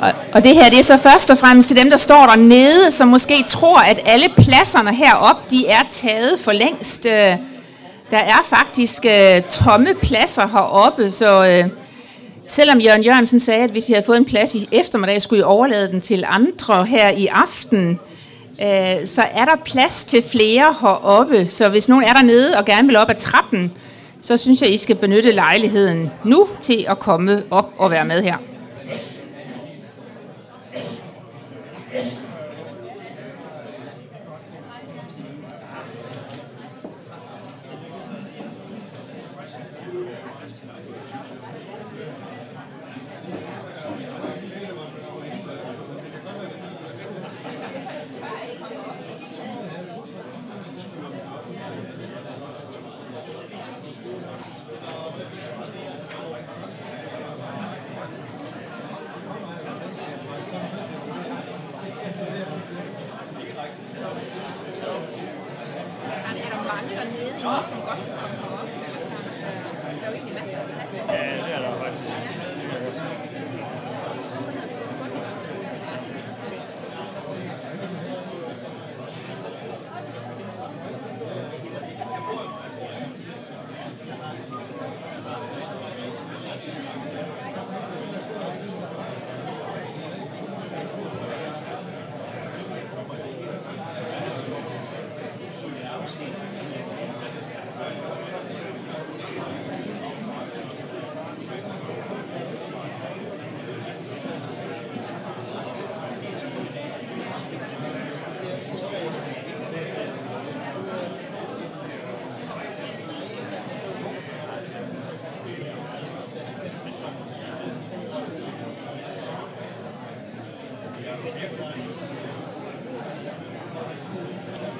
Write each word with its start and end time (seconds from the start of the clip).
Og, 0.00 0.12
og 0.32 0.44
det 0.44 0.54
her 0.54 0.70
det 0.70 0.78
er 0.78 0.82
så 0.82 0.96
først 0.96 1.30
og 1.30 1.38
fremmest 1.38 1.68
til 1.68 1.76
dem, 1.76 1.90
der 1.90 1.96
står 1.96 2.26
dernede, 2.26 2.90
som 2.90 3.08
måske 3.08 3.44
tror, 3.48 3.78
at 3.78 4.00
alle 4.04 4.26
pladserne 4.38 4.94
heroppe, 4.94 5.42
de 5.50 5.66
er 5.66 5.82
taget 5.90 6.40
for 6.40 6.52
længst. 6.52 7.06
Øh, 7.06 7.36
der 8.10 8.18
er 8.18 8.44
faktisk 8.44 9.04
øh, 9.06 9.42
tomme 9.42 9.88
pladser 10.02 10.46
heroppe, 10.46 11.12
så 11.12 11.48
øh, 11.48 11.70
selvom 12.46 12.78
Jørgen 12.78 13.02
Jørgensen 13.02 13.40
sagde, 13.40 13.64
at 13.64 13.70
hvis 13.70 13.88
I 13.88 13.92
havde 13.92 14.06
fået 14.06 14.16
en 14.16 14.24
plads 14.24 14.54
i 14.54 14.68
eftermiddag, 14.72 15.22
skulle 15.22 15.40
I 15.40 15.42
overlade 15.42 15.90
den 15.90 16.00
til 16.00 16.24
andre 16.28 16.86
her 16.86 17.08
i 17.08 17.26
aften, 17.26 18.00
øh, 18.62 19.06
så 19.06 19.22
er 19.34 19.44
der 19.44 19.56
plads 19.64 20.04
til 20.04 20.22
flere 20.22 20.74
heroppe. 20.80 21.46
Så 21.48 21.68
hvis 21.68 21.88
nogen 21.88 22.04
er 22.04 22.12
dernede 22.12 22.56
og 22.56 22.64
gerne 22.64 22.88
vil 22.88 22.96
op 22.96 23.10
ad 23.10 23.14
trappen, 23.14 23.72
så 24.22 24.36
synes 24.36 24.62
jeg, 24.62 24.72
I 24.72 24.76
skal 24.76 24.96
benytte 24.96 25.32
lejligheden 25.32 26.10
nu 26.24 26.48
til 26.60 26.84
at 26.88 26.98
komme 26.98 27.42
op 27.50 27.72
og 27.78 27.90
være 27.90 28.04
med 28.04 28.22
her. 28.22 28.36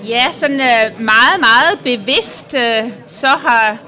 Ja, 0.09 0.33
sådan 0.33 0.61
øh, 0.61 1.01
meget, 1.01 1.41
meget 1.41 1.79
bevidst, 1.85 2.55
øh, 2.55 2.91
så 3.07 3.27
har 3.27 3.79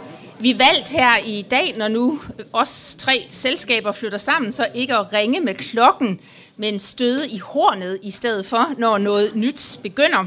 vi 0.40 0.58
valgt 0.58 0.90
her 0.90 1.18
i 1.24 1.42
dag, 1.50 1.74
når 1.76 1.88
nu 1.88 2.20
os 2.52 2.94
tre 2.98 3.26
selskaber 3.30 3.92
flytter 3.92 4.18
sammen, 4.18 4.52
så 4.52 4.68
ikke 4.74 4.94
at 4.94 5.12
ringe 5.12 5.40
med 5.40 5.54
klokken, 5.54 6.20
men 6.56 6.78
støde 6.78 7.28
i 7.28 7.38
hornet 7.38 7.98
i 8.02 8.10
stedet 8.10 8.46
for, 8.46 8.74
når 8.78 8.98
noget 8.98 9.36
nyt 9.36 9.78
begynder. 9.82 10.26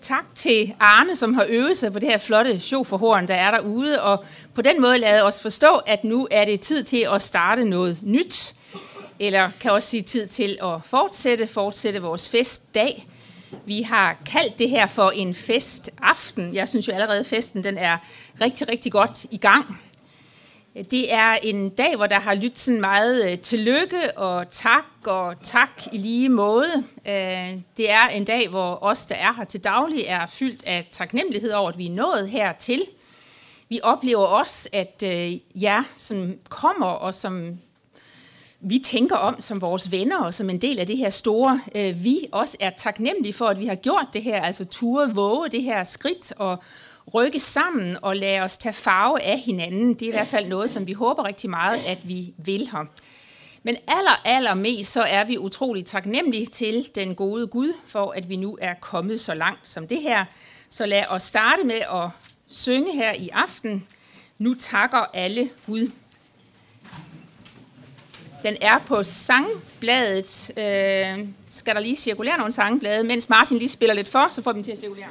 Tak 0.00 0.24
til 0.34 0.74
Arne, 0.80 1.16
som 1.16 1.34
har 1.34 1.46
øvet 1.48 1.76
sig 1.76 1.92
på 1.92 1.98
det 1.98 2.08
her 2.08 2.18
flotte 2.18 2.60
horn, 2.96 3.28
der 3.28 3.34
er 3.34 3.50
derude, 3.50 4.02
og 4.02 4.24
på 4.54 4.62
den 4.62 4.80
måde 4.80 4.98
lader 4.98 5.22
os 5.22 5.42
forstå, 5.42 5.76
at 5.86 6.04
nu 6.04 6.28
er 6.30 6.44
det 6.44 6.60
tid 6.60 6.84
til 6.84 7.06
at 7.12 7.22
starte 7.22 7.64
noget 7.64 7.98
nyt, 8.02 8.54
eller 9.18 9.50
kan 9.60 9.70
også 9.70 9.88
sige 9.88 10.02
tid 10.02 10.26
til 10.26 10.58
at 10.62 10.80
fortsætte, 10.84 11.46
fortsætte 11.46 12.02
vores 12.02 12.30
festdag, 12.30 13.06
vi 13.64 13.82
har 13.82 14.16
kaldt 14.26 14.58
det 14.58 14.70
her 14.70 14.86
for 14.86 15.10
en 15.10 15.34
festaften. 15.34 16.54
Jeg 16.54 16.68
synes 16.68 16.88
jo 16.88 16.92
allerede, 16.92 17.18
at 17.18 17.26
festen 17.26 17.64
den 17.64 17.78
er 17.78 17.98
rigtig, 18.40 18.68
rigtig 18.68 18.92
godt 18.92 19.26
i 19.30 19.36
gang. 19.36 19.80
Det 20.74 21.12
er 21.12 21.32
en 21.42 21.70
dag, 21.70 21.96
hvor 21.96 22.06
der 22.06 22.20
har 22.20 22.34
lyttet 22.34 22.58
sådan 22.58 22.80
meget 22.80 23.32
øh, 23.32 23.38
tillykke 23.38 24.18
og 24.18 24.50
tak 24.50 24.86
og 25.06 25.34
tak 25.42 25.82
i 25.92 25.98
lige 25.98 26.28
måde. 26.28 26.84
Øh, 27.06 27.60
det 27.76 27.90
er 27.90 28.08
en 28.08 28.24
dag, 28.24 28.48
hvor 28.48 28.84
os, 28.84 29.06
der 29.06 29.14
er 29.14 29.32
her 29.32 29.44
til 29.44 29.64
daglig, 29.64 30.04
er 30.06 30.26
fyldt 30.26 30.64
af 30.64 30.88
taknemmelighed 30.92 31.50
over, 31.50 31.68
at 31.68 31.78
vi 31.78 31.86
er 31.86 31.90
nået 31.90 32.28
hertil. 32.28 32.82
Vi 33.68 33.80
oplever 33.82 34.24
også, 34.24 34.68
at 34.72 35.02
øh, 35.06 35.38
jer, 35.62 35.82
som 35.96 36.34
kommer 36.48 36.86
og 36.86 37.14
som 37.14 37.58
vi 38.60 38.78
tænker 38.78 39.16
om 39.16 39.40
som 39.40 39.60
vores 39.60 39.92
venner 39.92 40.18
og 40.18 40.34
som 40.34 40.50
en 40.50 40.58
del 40.58 40.78
af 40.78 40.86
det 40.86 40.96
her 40.96 41.10
store, 41.10 41.60
øh, 41.74 42.04
vi 42.04 42.18
også 42.32 42.56
er 42.60 42.70
taknemmelige 42.70 43.32
for, 43.32 43.46
at 43.46 43.60
vi 43.60 43.66
har 43.66 43.74
gjort 43.74 44.06
det 44.12 44.22
her, 44.22 44.42
altså 44.42 44.64
turet 44.64 45.16
våge 45.16 45.48
det 45.48 45.62
her 45.62 45.84
skridt 45.84 46.32
og 46.36 46.62
rykke 47.14 47.40
sammen 47.40 47.96
og 48.02 48.16
lade 48.16 48.40
os 48.40 48.58
tage 48.58 48.72
farve 48.72 49.22
af 49.22 49.38
hinanden. 49.38 49.94
Det 49.94 50.02
er 50.02 50.06
i 50.06 50.10
hvert 50.10 50.26
fald 50.26 50.46
noget, 50.46 50.70
som 50.70 50.86
vi 50.86 50.92
håber 50.92 51.24
rigtig 51.24 51.50
meget, 51.50 51.78
at 51.86 51.98
vi 52.08 52.32
vil 52.36 52.68
her. 52.72 52.84
Men 53.62 53.76
aller, 53.88 54.22
aller 54.24 54.54
mest 54.54 54.92
så 54.92 55.02
er 55.02 55.24
vi 55.24 55.38
utroligt 55.38 55.86
taknemmelige 55.86 56.46
til 56.46 56.88
den 56.94 57.14
gode 57.14 57.46
Gud, 57.46 57.72
for 57.86 58.12
at 58.16 58.28
vi 58.28 58.36
nu 58.36 58.58
er 58.60 58.74
kommet 58.74 59.20
så 59.20 59.34
langt 59.34 59.68
som 59.68 59.88
det 59.88 60.02
her. 60.02 60.24
Så 60.70 60.86
lad 60.86 61.04
os 61.08 61.22
starte 61.22 61.64
med 61.64 61.80
at 61.92 62.08
synge 62.48 62.94
her 62.94 63.12
i 63.12 63.28
aften. 63.28 63.86
Nu 64.38 64.54
takker 64.54 64.98
alle 65.14 65.50
Gud. 65.66 65.90
Den 68.42 68.56
er 68.60 68.78
på 68.86 69.02
sangbladet. 69.02 70.50
Øh, 70.56 71.26
skal 71.48 71.74
der 71.74 71.80
lige 71.80 71.96
cirkulere 71.96 72.38
nogle 72.38 72.52
sangblade? 72.52 73.04
Mens 73.04 73.28
Martin 73.28 73.58
lige 73.58 73.68
spiller 73.68 73.94
lidt 73.94 74.08
for, 74.08 74.28
så 74.30 74.42
får 74.42 74.52
vi 74.52 74.56
dem 74.56 74.64
til 74.64 74.72
at 74.72 74.78
cirkulere. 74.78 75.08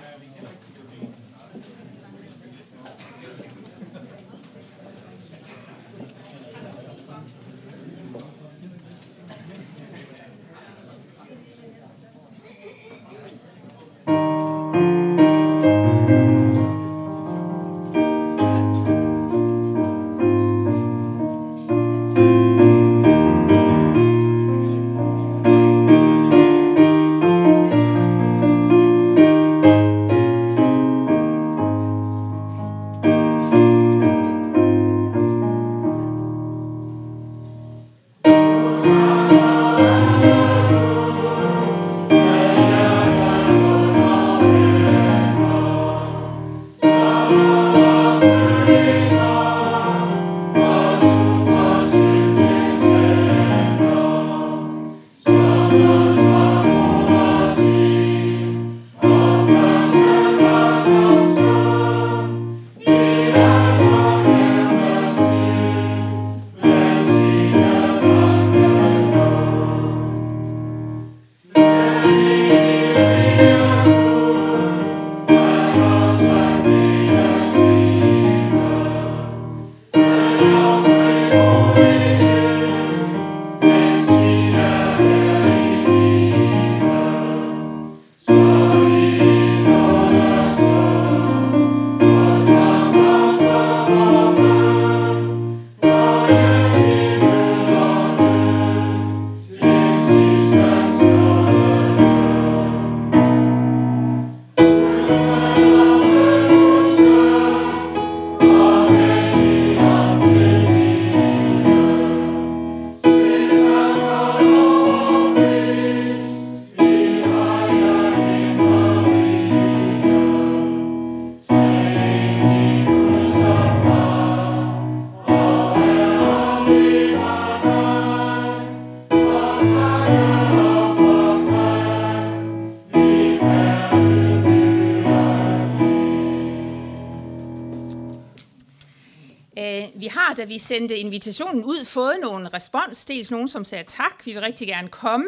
da 140.40 140.44
vi 140.44 140.58
sendte 140.58 140.98
invitationen 140.98 141.64
ud, 141.64 141.86
fået 141.86 142.18
nogle 142.22 142.50
respons. 142.50 143.06
Dels 143.06 143.32
nogen, 143.32 143.48
som 143.48 143.66
sagde 143.66 143.84
tak, 143.88 144.26
vi 144.26 144.34
vil 144.34 144.42
rigtig 144.42 144.68
gerne 144.68 144.88
komme. 144.88 145.28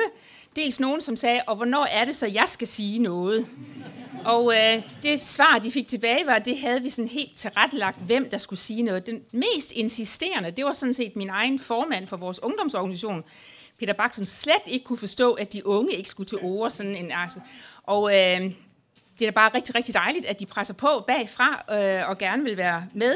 Dels 0.56 0.80
nogen, 0.80 1.02
som 1.02 1.16
sagde, 1.16 1.42
og 1.48 1.56
hvornår 1.56 1.86
er 1.86 2.06
det 2.06 2.16
så, 2.16 2.28
jeg 2.28 2.44
skal 2.48 2.68
sige 2.68 3.00
noget? 3.00 3.48
Og 4.26 4.54
øh, 4.54 4.84
det 5.04 5.20
svar, 5.20 5.60
de 5.60 5.72
fik 5.72 5.88
tilbage, 5.88 6.26
var, 6.26 6.34
at 6.34 6.46
det 6.46 6.58
havde 6.58 6.82
vi 6.82 6.90
sådan 6.90 7.10
helt 7.10 7.38
tilrettelagt, 7.38 7.98
hvem 8.06 8.30
der 8.30 8.38
skulle 8.38 8.60
sige 8.60 8.84
noget. 8.84 9.06
Den 9.06 9.22
mest 9.32 9.72
insisterende, 9.72 10.52
det 10.52 10.66
var 10.66 10.74
sådan 10.74 10.94
set 10.94 11.16
min 11.16 11.30
egen 11.30 11.60
formand 11.60 12.08
for 12.08 12.18
vores 12.18 12.44
ungdomsorganisation, 12.44 13.24
Peter 13.80 13.94
Bak, 13.94 14.14
som 14.14 14.26
slet 14.26 14.62
ikke 14.68 14.86
kunne 14.86 14.98
forstå, 14.98 15.34
at 15.34 15.54
de 15.54 15.66
unge 15.66 15.94
ikke 15.94 16.10
skulle 16.10 16.28
til 16.28 16.38
ord. 16.42 16.70
Sådan 16.70 16.96
en, 16.96 17.12
altså. 17.12 17.40
Og 17.84 18.12
øh, 18.12 18.42
det 19.20 19.28
er 19.28 19.32
da 19.32 19.32
bare 19.32 19.52
rigtig, 19.56 19.76
rigtig 19.76 19.94
dejligt, 19.94 20.26
at 20.26 20.40
de 20.40 20.46
presser 20.46 20.74
på 20.74 21.04
bagfra 21.08 21.64
øh, 21.72 22.10
og 22.10 22.18
gerne 22.18 22.44
vil 22.44 22.58
være 22.58 22.88
med. 22.94 23.16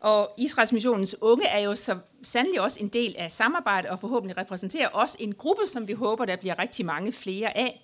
Og 0.00 0.34
Israels 0.36 0.72
missionens 0.72 1.16
unge 1.20 1.46
er 1.46 1.58
jo 1.58 1.74
så 1.74 1.98
sandelig 2.22 2.60
også 2.60 2.80
en 2.80 2.88
del 2.88 3.14
af 3.18 3.32
samarbejdet 3.32 3.90
og 3.90 4.00
forhåbentlig 4.00 4.38
repræsenterer 4.38 4.88
også 4.88 5.16
en 5.20 5.34
gruppe, 5.34 5.62
som 5.66 5.88
vi 5.88 5.92
håber, 5.92 6.24
der 6.24 6.36
bliver 6.36 6.58
rigtig 6.58 6.86
mange 6.86 7.12
flere 7.12 7.56
af. 7.56 7.82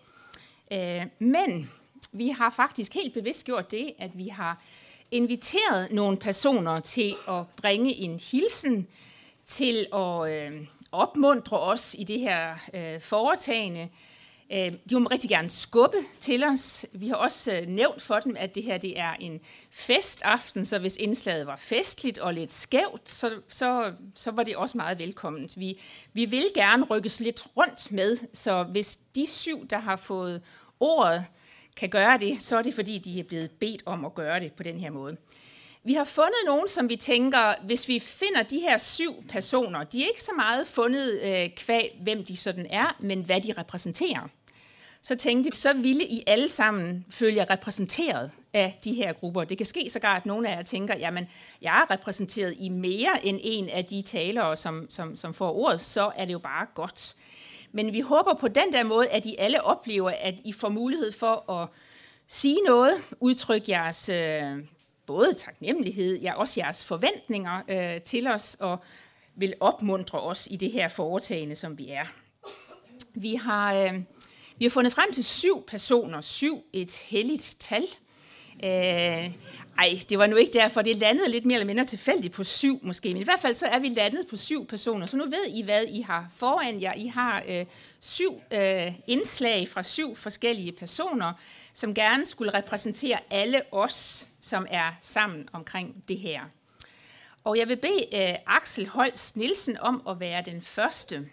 Øh, 0.73 1.07
men 1.19 1.71
vi 2.13 2.29
har 2.29 2.51
faktisk 2.51 2.95
helt 2.95 3.15
bevidst 3.15 3.45
gjort 3.45 3.71
det, 3.71 3.93
at 3.99 4.11
vi 4.15 4.29
har 4.29 4.63
inviteret 5.11 5.93
nogle 5.93 6.17
personer 6.17 6.81
til 6.81 7.15
at 7.29 7.45
bringe 7.57 7.95
en 7.95 8.21
hilsen, 8.31 8.87
til 9.47 9.87
at 9.95 10.31
øh, 10.31 10.67
opmuntre 10.93 11.61
os 11.61 11.97
i 11.99 12.05
det 12.05 12.21
her 12.21 12.55
øh, 12.75 13.01
foretagende. 13.01 13.89
Øh, 14.53 14.73
de 14.91 15.01
må 15.01 15.09
rigtig 15.11 15.31
gerne 15.31 15.49
skubbe 15.49 15.97
til 16.21 16.45
os. 16.45 16.87
Vi 16.93 17.09
har 17.09 17.15
også 17.15 17.57
øh, 17.57 17.67
nævnt 17.67 18.03
for 18.03 18.19
dem, 18.19 18.37
at 18.39 18.55
det 18.55 18.63
her 18.63 18.79
det 18.79 18.99
er 18.99 19.13
en 19.13 19.41
festaften, 19.71 20.67
så 20.67 20.79
hvis 20.79 20.97
indslaget 20.97 21.47
var 21.47 21.57
festligt 21.57 22.19
og 22.19 22.35
lidt 22.35 22.53
skævt, 22.53 23.09
så, 23.09 23.31
så, 23.49 23.93
så 24.15 24.31
var 24.31 24.43
det 24.43 24.57
også 24.57 24.77
meget 24.79 24.99
velkomment. 24.99 25.61
Vi, 25.61 25.81
vi 26.13 26.25
vil 26.25 26.47
gerne 26.55 26.85
rykkes 26.85 27.21
lidt 27.21 27.47
rundt 27.57 27.93
med, 27.93 28.19
så 28.33 28.63
hvis 28.63 28.99
de 29.15 29.27
syv, 29.27 29.67
der 29.67 29.79
har 29.79 29.97
fået 29.97 30.43
ordet, 30.81 31.25
kan 31.77 31.89
gøre 31.89 32.19
det, 32.19 32.43
så 32.43 32.59
er 32.59 32.63
det 32.63 32.75
fordi, 32.75 32.99
de 32.99 33.21
er 33.21 33.25
blevet 33.25 33.51
bedt 33.51 33.83
om 33.87 34.05
at 34.05 34.15
gøre 34.15 34.41
det 34.41 34.53
på 34.53 34.63
den 34.63 34.79
her 34.79 34.91
måde. 34.91 35.17
Vi 35.87 35.95
har 35.95 36.05
fundet 36.05 36.39
nogen, 36.47 36.69
som 36.69 36.89
vi 36.89 36.97
tænker, 36.97 37.55
hvis 37.65 37.89
vi 37.89 37.99
finder 37.99 38.43
de 38.43 38.59
her 38.59 38.79
syv 38.79 39.25
personer, 39.29 39.85
de 39.85 40.03
er 40.03 40.07
ikke 40.07 40.23
så 40.23 40.33
meget 40.37 40.67
fundet 40.67 41.21
øh, 41.23 41.51
kvæg, 41.57 41.99
hvem 42.03 42.25
de 42.25 42.37
sådan 42.37 42.67
er, 42.71 42.97
men 43.01 43.23
hvad 43.23 43.41
de 43.41 43.55
repræsenterer. 43.59 44.29
Så 45.03 45.15
tænkte 45.15 45.51
vi, 45.51 45.57
så 45.57 45.73
ville 45.73 46.05
I 46.05 46.25
alle 46.27 46.49
sammen 46.49 47.05
føle 47.11 47.45
repræsenteret 47.45 48.31
af 48.55 48.79
de 48.85 48.95
her 48.95 49.13
grupper. 49.13 49.45
Det 49.45 49.57
kan 49.57 49.67
ske 49.67 49.91
sågar, 49.91 50.17
at 50.17 50.27
nogle 50.27 50.49
af 50.49 50.57
jer 50.57 50.63
tænker, 50.63 50.97
jamen, 50.97 51.25
jeg 51.63 51.81
er 51.81 51.91
repræsenteret 51.91 52.55
i 52.59 52.69
mere 52.69 53.27
end 53.27 53.41
en 53.43 53.69
af 53.69 53.85
de 53.85 54.03
talere, 54.03 54.57
som, 54.57 54.87
som, 54.91 55.17
som 55.17 55.35
får 55.35 55.53
ordet, 55.53 55.81
så 55.81 56.13
er 56.17 56.25
det 56.25 56.33
jo 56.33 56.39
bare 56.39 56.67
godt. 56.75 57.17
Men 57.73 57.93
vi 57.93 58.01
håber 58.01 58.35
på 58.35 58.49
den 58.49 58.73
der 58.73 58.85
måde, 58.85 59.09
at 59.09 59.27
I 59.27 59.37
alle 59.39 59.63
oplever, 59.63 60.11
at 60.21 60.35
I 60.45 60.53
får 60.53 60.69
mulighed 60.69 61.13
for 61.13 61.51
at 61.51 61.69
sige 62.27 62.59
noget, 62.67 62.93
udtrykke 63.21 63.71
jeres 63.71 64.09
øh, 64.09 64.59
både 65.07 65.35
taknemmelighed, 65.35 66.21
ja 66.21 66.35
også 66.35 66.61
jeres 66.61 66.85
forventninger 66.85 67.63
øh, 67.69 68.03
til 68.03 68.27
os, 68.27 68.57
og 68.61 68.79
vil 69.35 69.55
opmuntre 69.61 70.21
os 70.21 70.49
i 70.51 70.57
det 70.57 70.73
her 70.73 70.89
foretagende, 70.89 71.55
som 71.55 71.79
vi 71.79 71.89
er. 71.89 72.07
Vi 73.15 73.35
har, 73.35 73.75
øh, 73.75 73.95
vi 74.59 74.65
har 74.65 74.71
fundet 74.71 74.93
frem 74.93 75.13
til 75.13 75.25
syv 75.25 75.67
personer, 75.67 76.21
syv 76.21 76.65
et 76.73 76.97
helligt 77.07 77.57
tal. 77.61 77.85
Øh, 78.65 79.31
ej, 79.79 79.99
det 80.09 80.19
var 80.19 80.27
nu 80.27 80.37
ikke 80.37 80.53
derfor, 80.53 80.83
det 80.83 80.97
landede 80.97 81.31
lidt 81.31 81.45
mere 81.45 81.55
eller 81.55 81.67
mindre 81.67 81.85
tilfældigt 81.85 82.35
på 82.35 82.45
syv 82.45 82.81
måske, 82.83 83.09
men 83.09 83.17
i 83.17 83.25
hvert 83.25 83.41
fald 83.41 83.55
så 83.55 83.67
er 83.67 83.79
vi 83.79 83.89
landet 83.89 84.27
på 84.31 84.37
syv 84.37 84.67
personer, 84.67 85.07
så 85.07 85.17
nu 85.17 85.25
ved 85.25 85.47
I, 85.49 85.63
hvad 85.63 85.85
I 85.89 86.01
har 86.01 86.27
foran 86.37 86.83
jer. 86.83 86.95
I 86.95 87.07
har 87.07 87.43
øh, 87.49 87.67
syv 88.01 88.41
øh, 88.53 88.93
indslag 89.07 89.69
fra 89.69 89.83
syv 89.83 90.17
forskellige 90.17 90.73
personer, 90.73 91.33
som 91.75 91.95
gerne 91.95 92.27
skulle 92.27 92.55
repræsentere 92.55 93.19
alle 93.31 93.63
os, 93.73 94.27
som 94.41 94.67
er 94.71 94.93
sammen 95.01 95.49
omkring 95.53 96.05
det 96.09 96.19
her. 96.19 96.41
Og 97.45 97.59
jeg 97.59 97.69
vil 97.69 97.77
bede 97.77 98.31
øh, 98.31 98.35
Axel 98.47 98.89
Holst 98.89 99.37
Nielsen 99.37 99.79
om 99.79 100.03
at 100.09 100.21
være 100.21 100.43
den 100.43 100.63
første. 100.63 101.29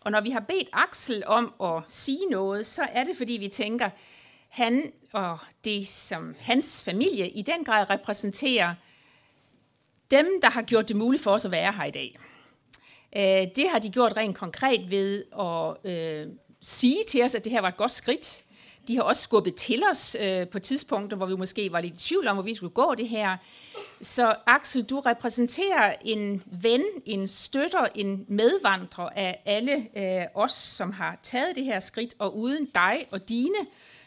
Og 0.00 0.10
når 0.10 0.20
vi 0.20 0.30
har 0.30 0.40
bedt 0.40 0.68
Axel 0.72 1.22
om 1.26 1.54
at 1.62 1.82
sige 1.88 2.26
noget, 2.30 2.66
så 2.66 2.82
er 2.82 3.04
det 3.04 3.16
fordi 3.16 3.32
vi 3.32 3.48
tænker, 3.48 3.90
han 4.54 4.92
og 5.12 5.38
det, 5.64 5.88
som 5.88 6.34
hans 6.40 6.82
familie 6.82 7.28
i 7.28 7.42
den 7.42 7.64
grad 7.64 7.90
repræsenterer, 7.90 8.74
dem, 10.10 10.40
der 10.42 10.50
har 10.50 10.62
gjort 10.62 10.88
det 10.88 10.96
muligt 10.96 11.22
for 11.22 11.30
os 11.30 11.44
at 11.44 11.50
være 11.50 11.72
her 11.72 11.84
i 11.84 11.90
dag. 11.90 12.18
Øh, 13.16 13.56
det 13.56 13.70
har 13.70 13.78
de 13.78 13.90
gjort 13.90 14.16
rent 14.16 14.36
konkret 14.36 14.90
ved 14.90 15.24
at 15.40 15.90
øh, 15.92 16.26
sige 16.60 17.02
til 17.08 17.22
os, 17.22 17.34
at 17.34 17.44
det 17.44 17.52
her 17.52 17.60
var 17.60 17.68
et 17.68 17.76
godt 17.76 17.90
skridt. 17.90 18.42
De 18.88 18.96
har 18.96 19.02
også 19.02 19.22
skubbet 19.22 19.54
til 19.54 19.82
os 19.90 20.16
øh, 20.20 20.48
på 20.48 20.58
tidspunkter, 20.58 21.16
hvor 21.16 21.26
vi 21.26 21.36
måske 21.36 21.72
var 21.72 21.80
lidt 21.80 21.94
i 21.94 22.08
tvivl 22.08 22.28
om, 22.28 22.36
hvor 22.36 22.42
vi 22.42 22.54
skulle 22.54 22.74
gå 22.74 22.94
det 22.94 23.08
her. 23.08 23.36
Så 24.02 24.34
Axel, 24.46 24.84
du 24.84 25.00
repræsenterer 25.00 25.94
en 26.04 26.42
ven, 26.46 26.82
en 27.06 27.28
støtter, 27.28 27.86
en 27.94 28.24
medvandrer 28.28 29.08
af 29.16 29.42
alle 29.44 29.88
øh, 29.96 30.26
os, 30.34 30.52
som 30.52 30.92
har 30.92 31.18
taget 31.22 31.56
det 31.56 31.64
her 31.64 31.80
skridt, 31.80 32.14
og 32.18 32.38
uden 32.38 32.64
dig 32.74 33.06
og 33.10 33.28
dine, 33.28 33.58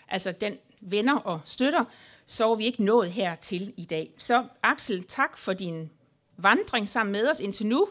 altså 0.09 0.31
den 0.31 0.57
venner 0.81 1.17
og 1.17 1.41
støtter, 1.45 1.85
så 2.25 2.51
er 2.51 2.55
vi 2.55 2.65
ikke 2.65 2.83
nået 2.83 3.11
hertil 3.11 3.73
i 3.77 3.85
dag. 3.85 4.11
Så 4.17 4.45
Axel, 4.63 5.03
tak 5.03 5.37
for 5.37 5.53
din 5.53 5.89
vandring 6.37 6.89
sammen 6.89 7.11
med 7.11 7.29
os 7.29 7.39
indtil 7.39 7.65
nu. 7.65 7.87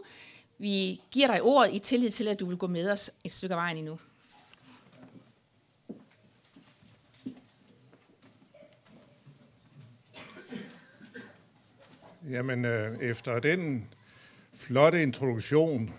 Vi 0.58 1.00
giver 1.10 1.26
dig 1.26 1.42
ordet 1.42 1.74
i 1.74 1.78
tillid 1.78 2.10
til, 2.10 2.28
at 2.28 2.40
du 2.40 2.46
vil 2.46 2.56
gå 2.56 2.66
med 2.66 2.90
os 2.90 3.10
et 3.24 3.32
stykke 3.32 3.54
af 3.54 3.58
vejen 3.58 3.76
endnu. 3.76 3.98
Jamen, 12.30 12.64
øh, 12.64 12.98
efter 12.98 13.40
den 13.40 13.88
flotte 14.54 15.02
introduktion, 15.02 15.90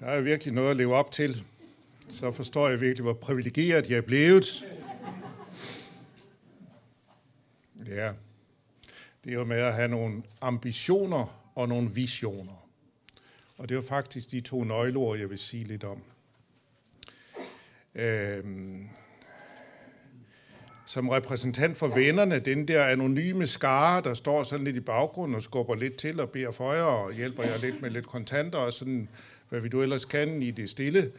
der 0.00 0.06
er 0.06 0.20
virkelig 0.20 0.54
noget 0.54 0.70
at 0.70 0.76
leve 0.76 0.94
op 0.94 1.12
til. 1.12 1.44
Så 2.08 2.32
forstår 2.32 2.68
jeg 2.68 2.80
virkelig, 2.80 3.02
hvor 3.02 3.12
privilegeret 3.12 3.90
jeg 3.90 3.96
er 3.96 4.02
blevet. 4.02 4.64
Ja, 7.94 8.12
det 9.24 9.30
er 9.30 9.34
jo 9.34 9.44
med 9.44 9.56
at 9.56 9.74
have 9.74 9.88
nogle 9.88 10.22
ambitioner 10.40 11.50
og 11.54 11.68
nogle 11.68 11.90
visioner. 11.94 12.68
Og 13.56 13.68
det 13.68 13.74
er 13.74 13.78
jo 13.78 13.86
faktisk 13.88 14.30
de 14.30 14.40
to 14.40 14.64
nøgleord, 14.64 15.18
jeg 15.18 15.30
vil 15.30 15.38
sige 15.38 15.64
lidt 15.64 15.84
om. 15.84 16.02
Øhm, 17.94 18.88
som 20.86 21.08
repræsentant 21.08 21.76
for 21.76 21.88
vennerne, 21.88 22.38
den 22.38 22.68
der 22.68 22.84
anonyme 22.84 23.46
skare, 23.46 24.02
der 24.02 24.14
står 24.14 24.42
sådan 24.42 24.64
lidt 24.64 24.76
i 24.76 24.80
baggrunden 24.80 25.34
og 25.34 25.42
skubber 25.42 25.74
lidt 25.74 25.96
til 25.96 26.20
og 26.20 26.30
beder 26.30 26.50
for 26.50 26.72
jer 26.72 26.82
og 26.82 27.12
hjælper 27.12 27.42
jer 27.42 27.58
lidt 27.58 27.82
med 27.82 27.90
lidt 27.90 28.06
kontanter 28.06 28.58
og 28.58 28.72
sådan, 28.72 29.08
hvad 29.48 29.60
vi 29.60 29.68
du 29.68 29.82
ellers 29.82 30.04
kan 30.04 30.42
i 30.42 30.50
det 30.50 30.70
stille. 30.70 31.12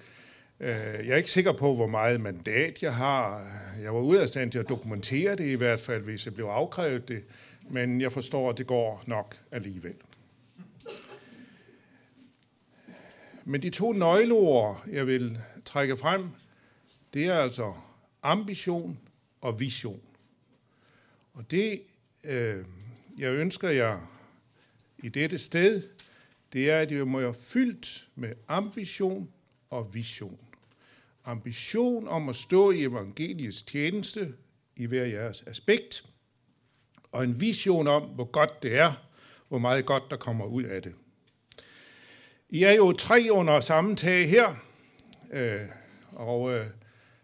Øh, 0.60 0.68
jeg 0.68 1.10
er 1.10 1.16
ikke 1.16 1.32
sikker 1.32 1.52
på, 1.52 1.76
hvor 1.76 1.88
meget 1.88 2.22
mandat 2.22 2.84
jeg 2.84 2.96
har. 2.96 3.52
Jeg 3.82 3.94
var 3.94 4.00
ude 4.00 4.22
af 4.22 4.28
stand 4.28 4.52
til 4.52 4.60
at 4.60 4.70
dokumentere 4.70 5.36
det 5.36 5.46
i 5.46 5.56
hvert 5.56 5.80
fald, 5.80 6.04
hvis 6.04 6.26
jeg 6.26 6.34
blev 6.34 6.46
afkrævet 6.46 7.08
det, 7.08 7.24
men 7.70 8.02
jeg 8.02 8.12
forstår, 8.12 8.50
at 8.50 8.58
det 8.58 8.68
går 8.68 9.04
nok 9.08 9.40
alligevel. 9.52 9.96
Men 13.46 13.62
de 13.62 13.70
to 13.70 13.94
nøgleord, 13.94 14.84
jeg 14.92 15.08
vil 15.08 15.40
trække 15.66 15.98
frem, 15.98 16.30
det 17.14 17.26
er 17.26 17.40
altså 17.40 17.74
ambition 18.24 19.00
og 19.42 19.60
vision. 19.60 20.02
Og 21.34 21.52
det, 21.52 21.82
øh, 22.24 22.66
jeg 23.18 23.32
ønsker 23.32 23.70
jer 23.70 24.12
i 24.98 25.10
dette 25.10 25.38
sted, 25.38 25.84
det 26.54 26.72
er, 26.72 26.80
at 26.80 26.92
I 26.92 27.04
må 27.04 27.20
være 27.20 27.34
fyldt 27.34 28.08
med 28.16 28.34
ambition 28.48 29.30
og 29.70 29.94
vision. 29.94 30.40
Ambition 31.26 32.08
om 32.08 32.30
at 32.30 32.36
stå 32.36 32.72
i 32.72 32.84
evangeliets 32.84 33.62
tjeneste 33.64 34.34
i 34.76 34.86
hver 34.86 35.06
jeres 35.06 35.44
aspekt, 35.48 36.06
og 37.12 37.24
en 37.24 37.42
vision 37.42 37.88
om, 37.88 38.04
hvor 38.04 38.26
godt 38.26 38.64
det 38.64 38.78
er, 38.78 38.94
hvor 39.48 39.58
meget 39.58 39.86
godt 39.86 40.04
der 40.10 40.18
kommer 40.18 40.46
ud 40.46 40.64
af 40.64 40.82
det. 40.82 40.94
I 42.50 42.64
er 42.64 42.72
jo 42.72 42.94
tre 42.94 43.28
under 43.32 43.60
samme 43.60 43.96
tag 43.96 44.30
her, 44.30 44.56
øh, 45.32 45.62
og 46.12 46.54
øh, 46.54 46.68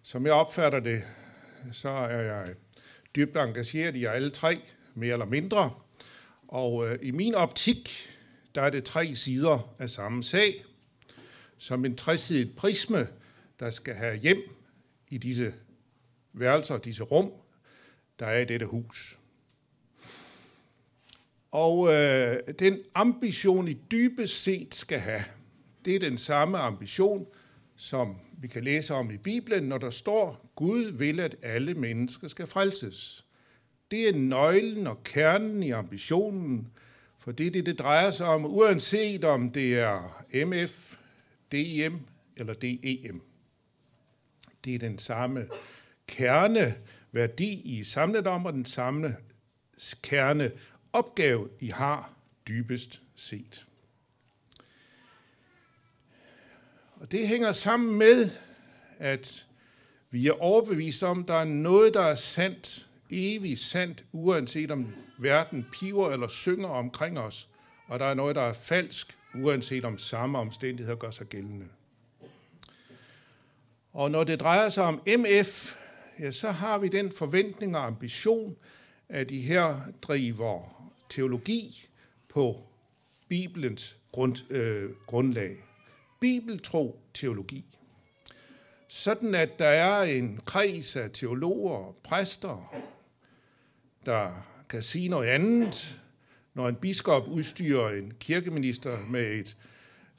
som 0.01 0.25
jeg 0.25 0.34
opfatter 0.34 0.79
det, 0.79 1.03
så 1.72 1.89
er 1.89 2.22
jeg 2.22 2.53
dybt 3.15 3.38
engageret 3.38 3.96
i 3.96 4.05
alle 4.05 4.29
tre, 4.29 4.62
mere 4.96 5.13
eller 5.13 5.25
mindre. 5.25 5.74
Og 6.48 6.88
øh, 6.88 7.00
i 7.01 7.12
min 7.12 7.36
optik, 7.36 8.10
der 8.55 8.62
er 8.62 8.70
det 8.70 8.84
tre 8.84 9.15
sider 9.15 9.74
af 9.79 9.89
samme 9.89 10.24
sag. 10.24 10.65
Som 11.58 11.86
en 11.86 11.98
tresidigt 11.98 12.55
prisme, 12.55 13.08
der 13.61 13.69
skal 13.69 13.93
have 13.93 14.17
hjem 14.17 14.37
i 15.09 15.17
disse 15.17 15.53
værelser, 16.33 16.77
disse 16.77 17.03
rum, 17.03 17.31
der 18.19 18.25
er 18.25 18.39
i 18.39 18.45
dette 18.45 18.65
hus. 18.65 19.19
Og 21.51 21.93
øh, 21.93 22.39
den 22.59 22.79
ambition, 22.95 23.67
I 23.67 23.77
dybest 23.91 24.43
set 24.43 24.75
skal 24.75 24.99
have, 24.99 25.23
det 25.85 25.95
er 25.95 25.99
den 25.99 26.17
samme 26.17 26.57
ambition, 26.57 27.27
som 27.75 28.15
vi 28.37 28.47
kan 28.47 28.63
læse 28.63 28.93
om 28.93 29.11
i 29.11 29.17
Bibelen, 29.17 29.63
når 29.63 29.77
der 29.77 29.89
står, 29.89 30.51
Gud 30.55 30.83
vil, 30.83 31.19
at 31.19 31.35
alle 31.41 31.73
mennesker 31.73 32.27
skal 32.27 32.47
frelses. 32.47 33.25
Det 33.91 34.09
er 34.09 34.13
nøglen 34.15 34.87
og 34.87 35.03
kernen 35.03 35.63
i 35.63 35.71
ambitionen, 35.71 36.67
for 37.17 37.31
det 37.31 37.47
er 37.47 37.51
det, 37.51 37.65
det 37.65 37.79
drejer 37.79 38.11
sig 38.11 38.27
om, 38.27 38.45
uanset 38.45 39.23
om 39.23 39.51
det 39.51 39.79
er 39.79 40.23
MF, 40.45 40.95
DM 41.51 41.95
eller 42.37 42.53
DEM. 42.53 43.30
Det 44.63 44.75
er 44.75 44.79
den 44.79 44.99
samme 44.99 45.47
kerneværdi, 46.07 47.61
I 47.65 47.79
er 47.79 47.85
samlet 47.85 48.27
om, 48.27 48.45
og 48.45 48.53
den 48.53 48.65
samme 48.65 49.15
kerneopgave, 50.01 51.49
I 51.59 51.67
har 51.67 52.13
dybest 52.47 53.01
set. 53.15 53.65
Og 56.95 57.11
det 57.11 57.27
hænger 57.27 57.51
sammen 57.51 57.97
med, 57.97 58.29
at 58.99 59.45
vi 60.11 60.27
er 60.27 60.41
overbevist 60.41 61.03
om, 61.03 61.21
at 61.21 61.27
der 61.27 61.33
er 61.33 61.43
noget, 61.43 61.93
der 61.93 62.01
er 62.01 62.15
sandt, 62.15 62.87
evigt 63.09 63.59
sandt, 63.59 64.05
uanset 64.11 64.71
om 64.71 64.95
verden 65.17 65.67
piver 65.73 66.11
eller 66.11 66.27
synger 66.27 66.69
omkring 66.69 67.19
os, 67.19 67.49
og 67.87 67.99
der 67.99 68.05
er 68.05 68.13
noget, 68.13 68.35
der 68.35 68.41
er 68.41 68.53
falsk, 68.53 69.17
uanset 69.35 69.85
om 69.85 69.97
samme 69.97 70.37
omstændigheder 70.37 70.97
gør 70.97 71.11
sig 71.11 71.27
gældende. 71.27 71.65
Og 73.93 74.12
når 74.12 74.24
det 74.24 74.39
drejer 74.39 74.69
sig 74.69 74.83
om 74.83 75.01
MF, 75.19 75.75
ja, 76.19 76.31
så 76.31 76.51
har 76.51 76.77
vi 76.77 76.88
den 76.88 77.12
forventning 77.12 77.77
og 77.77 77.86
ambition, 77.86 78.55
at 79.10 79.29
de 79.29 79.41
her 79.41 79.79
driver 80.01 80.81
teologi 81.10 81.88
på 82.29 82.63
Bibelens 83.27 83.98
grund, 84.12 84.51
øh, 84.51 84.89
grundlag. 85.07 85.57
Bibeltro 86.19 87.00
teologi. 87.13 87.65
Sådan 88.88 89.36
at 89.36 89.60
der 89.60 89.67
er 89.67 90.03
en 90.03 90.39
kreds 90.45 90.95
af 90.95 91.10
teologer 91.13 91.75
og 91.75 91.95
præster, 92.03 92.74
der 94.05 94.48
kan 94.69 94.83
sige 94.83 95.10
noget 95.10 95.27
andet, 95.27 96.01
når 96.53 96.67
en 96.67 96.75
biskop 96.75 97.27
udstyrer 97.27 97.89
en 97.89 98.13
kirkeminister 98.19 98.98
med 99.10 99.33
et 99.33 99.57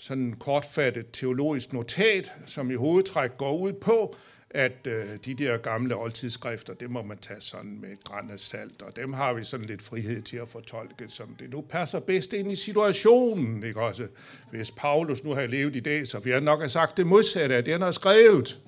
sådan 0.03 0.35
kortfattet 0.39 1.07
teologisk 1.13 1.73
notat, 1.73 2.33
som 2.47 2.71
i 2.71 2.75
hovedtræk 2.75 3.37
går 3.37 3.59
ud 3.59 3.73
på, 3.73 4.17
at 4.51 4.87
øh, 4.87 5.05
de 5.25 5.35
der 5.35 5.57
gamle 5.57 5.97
oldtidsskrifter, 5.97 6.75
det 6.75 6.91
må 6.91 7.03
man 7.03 7.19
tage 7.19 7.41
sådan 7.41 7.79
med 7.81 7.89
et 7.89 8.05
græn 8.05 8.31
af 8.31 8.41
salt, 8.41 8.83
og 8.83 8.97
dem 8.97 9.13
har 9.13 9.33
vi 9.33 9.45
sådan 9.45 9.67
lidt 9.67 9.83
frihed 9.83 10.23
til 10.23 10.37
at 10.37 10.49
fortolke, 10.49 11.05
som 11.09 11.37
det 11.39 11.51
nu 11.51 11.61
passer 11.61 12.01
bedst 12.01 12.33
ind 12.33 12.53
i 12.53 12.57
situationen, 12.57 13.63
ikke 13.63 13.81
også? 13.81 14.07
Hvis 14.51 14.71
Paulus 14.71 15.25
nu 15.25 15.31
har 15.35 15.47
levet 15.47 15.77
i 15.77 15.81
dag, 15.81 16.07
så 16.07 16.19
vi 16.19 16.31
han 16.31 16.43
nok 16.43 16.61
have 16.61 16.69
sagt 16.69 16.97
det 16.97 17.07
modsatte 17.07 17.57
af 17.57 17.65
det, 17.65 17.73
han 17.73 17.83
har 17.83 17.91
skrevet. 17.91 18.61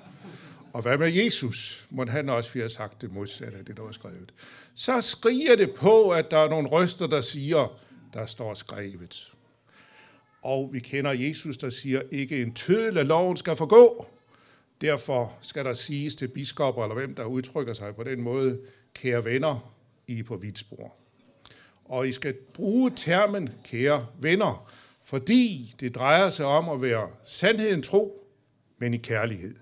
Og 0.73 0.83
hvad 0.83 0.99
med 0.99 1.13
Jesus? 1.13 1.87
Må 1.91 2.07
han 2.07 2.29
også 2.29 2.51
vi 2.53 2.61
har 2.61 2.69
sagt 2.69 3.01
det 3.01 3.13
modsatte 3.13 3.59
af 3.59 3.65
det, 3.65 3.77
der 3.77 3.83
var 3.83 3.93
skrevet. 3.93 4.33
Så 4.75 5.01
skriger 5.01 5.57
det 5.57 5.75
på, 5.75 6.11
at 6.11 6.31
der 6.31 6.39
er 6.39 6.49
nogle 6.49 6.69
røster, 6.69 7.07
der 7.07 7.21
siger, 7.21 7.81
der 8.15 8.27
står 8.27 8.55
skrevet. 8.55 9.34
Og 10.45 10.71
vi 10.73 10.81
kender 10.81 11.13
Jesus, 11.13 11.57
der 11.57 11.71
siger, 11.71 12.03
ikke 12.11 12.43
en 12.43 12.55
tødel 12.55 12.99
af 12.99 13.09
loven 13.09 13.37
skal 13.37 13.57
forgå. 13.57 14.07
Derfor 14.81 15.33
skal 15.41 15.65
der 15.65 15.75
siges 15.75 16.15
til 16.15 16.29
biskopper, 16.29 16.83
eller 16.83 16.95
hvem 16.95 17.15
der 17.15 17.25
udtrykker 17.25 17.73
sig 17.73 17.97
på 17.97 18.03
den 18.03 18.21
måde, 18.21 18.61
kære 18.95 19.25
venner, 19.25 19.75
I 20.07 20.19
er 20.19 20.25
på 20.25 20.37
vidt 20.37 20.59
spor. 20.59 20.95
Og 21.85 22.09
I 22.09 22.13
skal 22.13 22.33
bruge 22.33 22.93
termen 22.97 23.49
kære 23.65 24.07
venner, 24.21 24.73
fordi 25.03 25.75
det 25.81 25.95
drejer 25.95 26.29
sig 26.29 26.47
om 26.47 26.69
at 26.69 26.83
være 26.83 27.09
sandheden 27.23 27.83
tro, 27.83 28.29
men 28.79 28.95
i 28.95 28.99
kærlighed. 28.99 29.55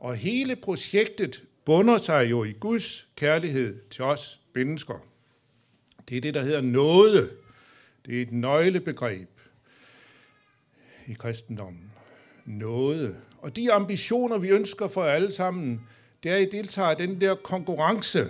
Og 0.00 0.16
hele 0.16 0.56
projektet 0.56 1.42
bunder 1.64 1.98
sig 1.98 2.30
jo 2.30 2.44
i 2.44 2.52
Guds 2.52 3.08
kærlighed 3.16 3.80
til 3.90 4.04
os 4.04 4.40
mennesker. 4.54 5.04
Det 6.08 6.16
er 6.16 6.20
det, 6.20 6.34
der 6.34 6.42
hedder 6.42 6.60
nåde. 6.60 7.30
Det 8.06 8.18
er 8.18 8.22
et 8.22 8.32
nøglebegreb 8.32 9.28
i 11.08 11.12
kristendommen. 11.12 11.92
Nåde. 12.46 13.16
Og 13.38 13.56
de 13.56 13.72
ambitioner, 13.72 14.38
vi 14.38 14.48
ønsker 14.48 14.88
for 14.88 15.04
alle 15.04 15.32
sammen, 15.32 15.80
det 16.22 16.30
er, 16.30 16.36
at 16.36 16.42
I 16.42 16.56
deltager 16.56 16.90
i 16.90 17.06
den 17.06 17.20
der 17.20 17.34
konkurrence, 17.34 18.28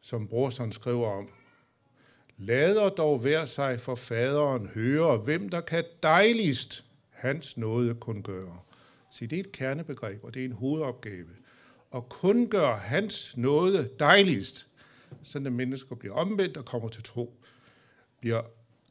som 0.00 0.28
Brorson 0.28 0.72
skriver 0.72 1.08
om. 1.08 1.28
Lader 2.38 2.88
dog 2.88 3.18
hver 3.18 3.44
sig 3.44 3.80
for 3.80 3.94
faderen 3.94 4.66
høre, 4.66 5.16
hvem 5.16 5.48
der 5.48 5.60
kan 5.60 5.84
dejligst 6.02 6.84
hans 7.10 7.56
nåde 7.56 7.94
kun 7.94 8.22
gøre. 8.22 8.58
Se, 9.10 9.26
det 9.26 9.36
er 9.36 9.40
et 9.40 9.52
kernebegreb, 9.52 10.24
og 10.24 10.34
det 10.34 10.40
er 10.40 10.44
en 10.44 10.52
hovedopgave. 10.52 11.28
Og 11.90 12.08
kun 12.08 12.48
gør 12.48 12.76
hans 12.76 13.36
nåde 13.36 13.90
dejligst, 13.98 14.66
så 15.22 15.38
at 15.38 15.52
mennesker 15.52 15.94
bliver 15.94 16.14
omvendt 16.14 16.56
og 16.56 16.64
kommer 16.64 16.88
til 16.88 17.02
tro, 17.02 17.34
bliver 18.20 18.42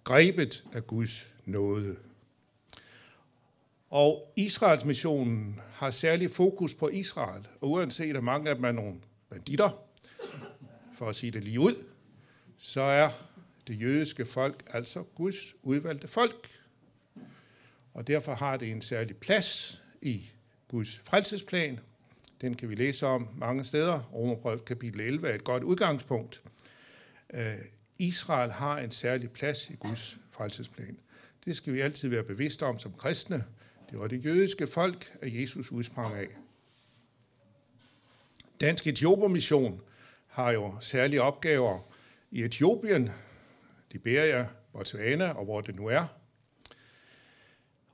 grebet 0.03 0.65
af 0.73 0.87
Guds 0.87 1.33
nåde. 1.45 1.95
Og 3.89 4.33
Israels 4.35 4.85
missionen 4.85 5.59
har 5.73 5.91
særlig 5.91 6.29
fokus 6.29 6.73
på 6.73 6.89
Israel, 6.89 7.47
og 7.61 7.71
uanset 7.71 8.15
at 8.15 8.23
mange 8.23 8.49
af 8.49 8.55
dem 8.55 8.65
er 8.65 8.71
nogle 8.71 8.95
banditter, 9.29 9.69
for 10.97 11.09
at 11.09 11.15
sige 11.15 11.31
det 11.31 11.43
lige 11.43 11.59
ud, 11.59 11.83
så 12.57 12.81
er 12.81 13.09
det 13.67 13.81
jødiske 13.81 14.25
folk 14.25 14.69
altså 14.73 15.03
Guds 15.03 15.55
udvalgte 15.63 16.07
folk. 16.07 16.49
Og 17.93 18.07
derfor 18.07 18.35
har 18.35 18.57
det 18.57 18.71
en 18.71 18.81
særlig 18.81 19.17
plads 19.17 19.81
i 20.01 20.29
Guds 20.67 20.97
frelsesplan. 20.97 21.79
Den 22.41 22.53
kan 22.53 22.69
vi 22.69 22.75
læse 22.75 23.05
om 23.05 23.27
mange 23.35 23.63
steder. 23.63 23.99
Romerbrevet 23.99 24.65
kapitel 24.65 25.01
11 25.01 25.27
er 25.27 25.35
et 25.35 25.43
godt 25.43 25.63
udgangspunkt. 25.63 26.41
Øh, 27.33 27.55
Israel 27.97 28.51
har 28.51 28.79
en 28.79 28.91
særlig 28.91 29.31
plads 29.31 29.69
i 29.69 29.75
Guds 29.75 30.19
frelsesplan. 30.31 30.97
Det 31.45 31.57
skal 31.57 31.73
vi 31.73 31.81
altid 31.81 32.09
være 32.09 32.23
bevidste 32.23 32.63
om 32.63 32.79
som 32.79 32.93
kristne. 32.93 33.43
Det 33.91 33.99
var 33.99 34.07
det 34.07 34.25
jødiske 34.25 34.67
folk, 34.67 35.17
at 35.21 35.41
Jesus 35.41 35.71
udsprang 35.71 36.15
af. 36.15 36.27
Dansk 38.61 38.87
Etiopermission 38.87 39.81
har 40.27 40.51
jo 40.51 40.75
særlige 40.79 41.21
opgaver 41.21 41.79
i 42.31 42.43
Etiopien, 42.43 43.09
Liberia, 43.91 44.47
Botswana 44.73 45.31
og 45.31 45.45
hvor 45.45 45.61
det 45.61 45.75
nu 45.75 45.87
er. 45.87 46.05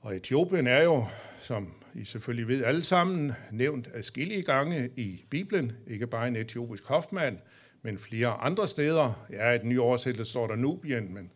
Og 0.00 0.16
Etiopien 0.16 0.66
er 0.66 0.82
jo, 0.82 1.06
som 1.40 1.72
I 1.94 2.04
selvfølgelig 2.04 2.48
ved 2.48 2.64
alle 2.64 2.84
sammen, 2.84 3.32
nævnt 3.50 3.88
adskillige 3.94 4.42
gange 4.42 4.90
i 4.96 5.24
Bibelen. 5.30 5.72
Ikke 5.86 6.06
bare 6.06 6.28
en 6.28 6.36
etiopisk 6.36 6.84
hofmand, 6.84 7.38
men 7.82 7.98
flere 7.98 8.28
andre 8.28 8.68
steder. 8.68 9.26
Ja, 9.30 9.50
i 9.50 9.58
den 9.58 9.68
nye 9.68 9.80
oversættelse 9.80 10.30
står 10.30 10.46
der 10.46 10.56
Nubien, 10.56 11.14
men 11.14 11.30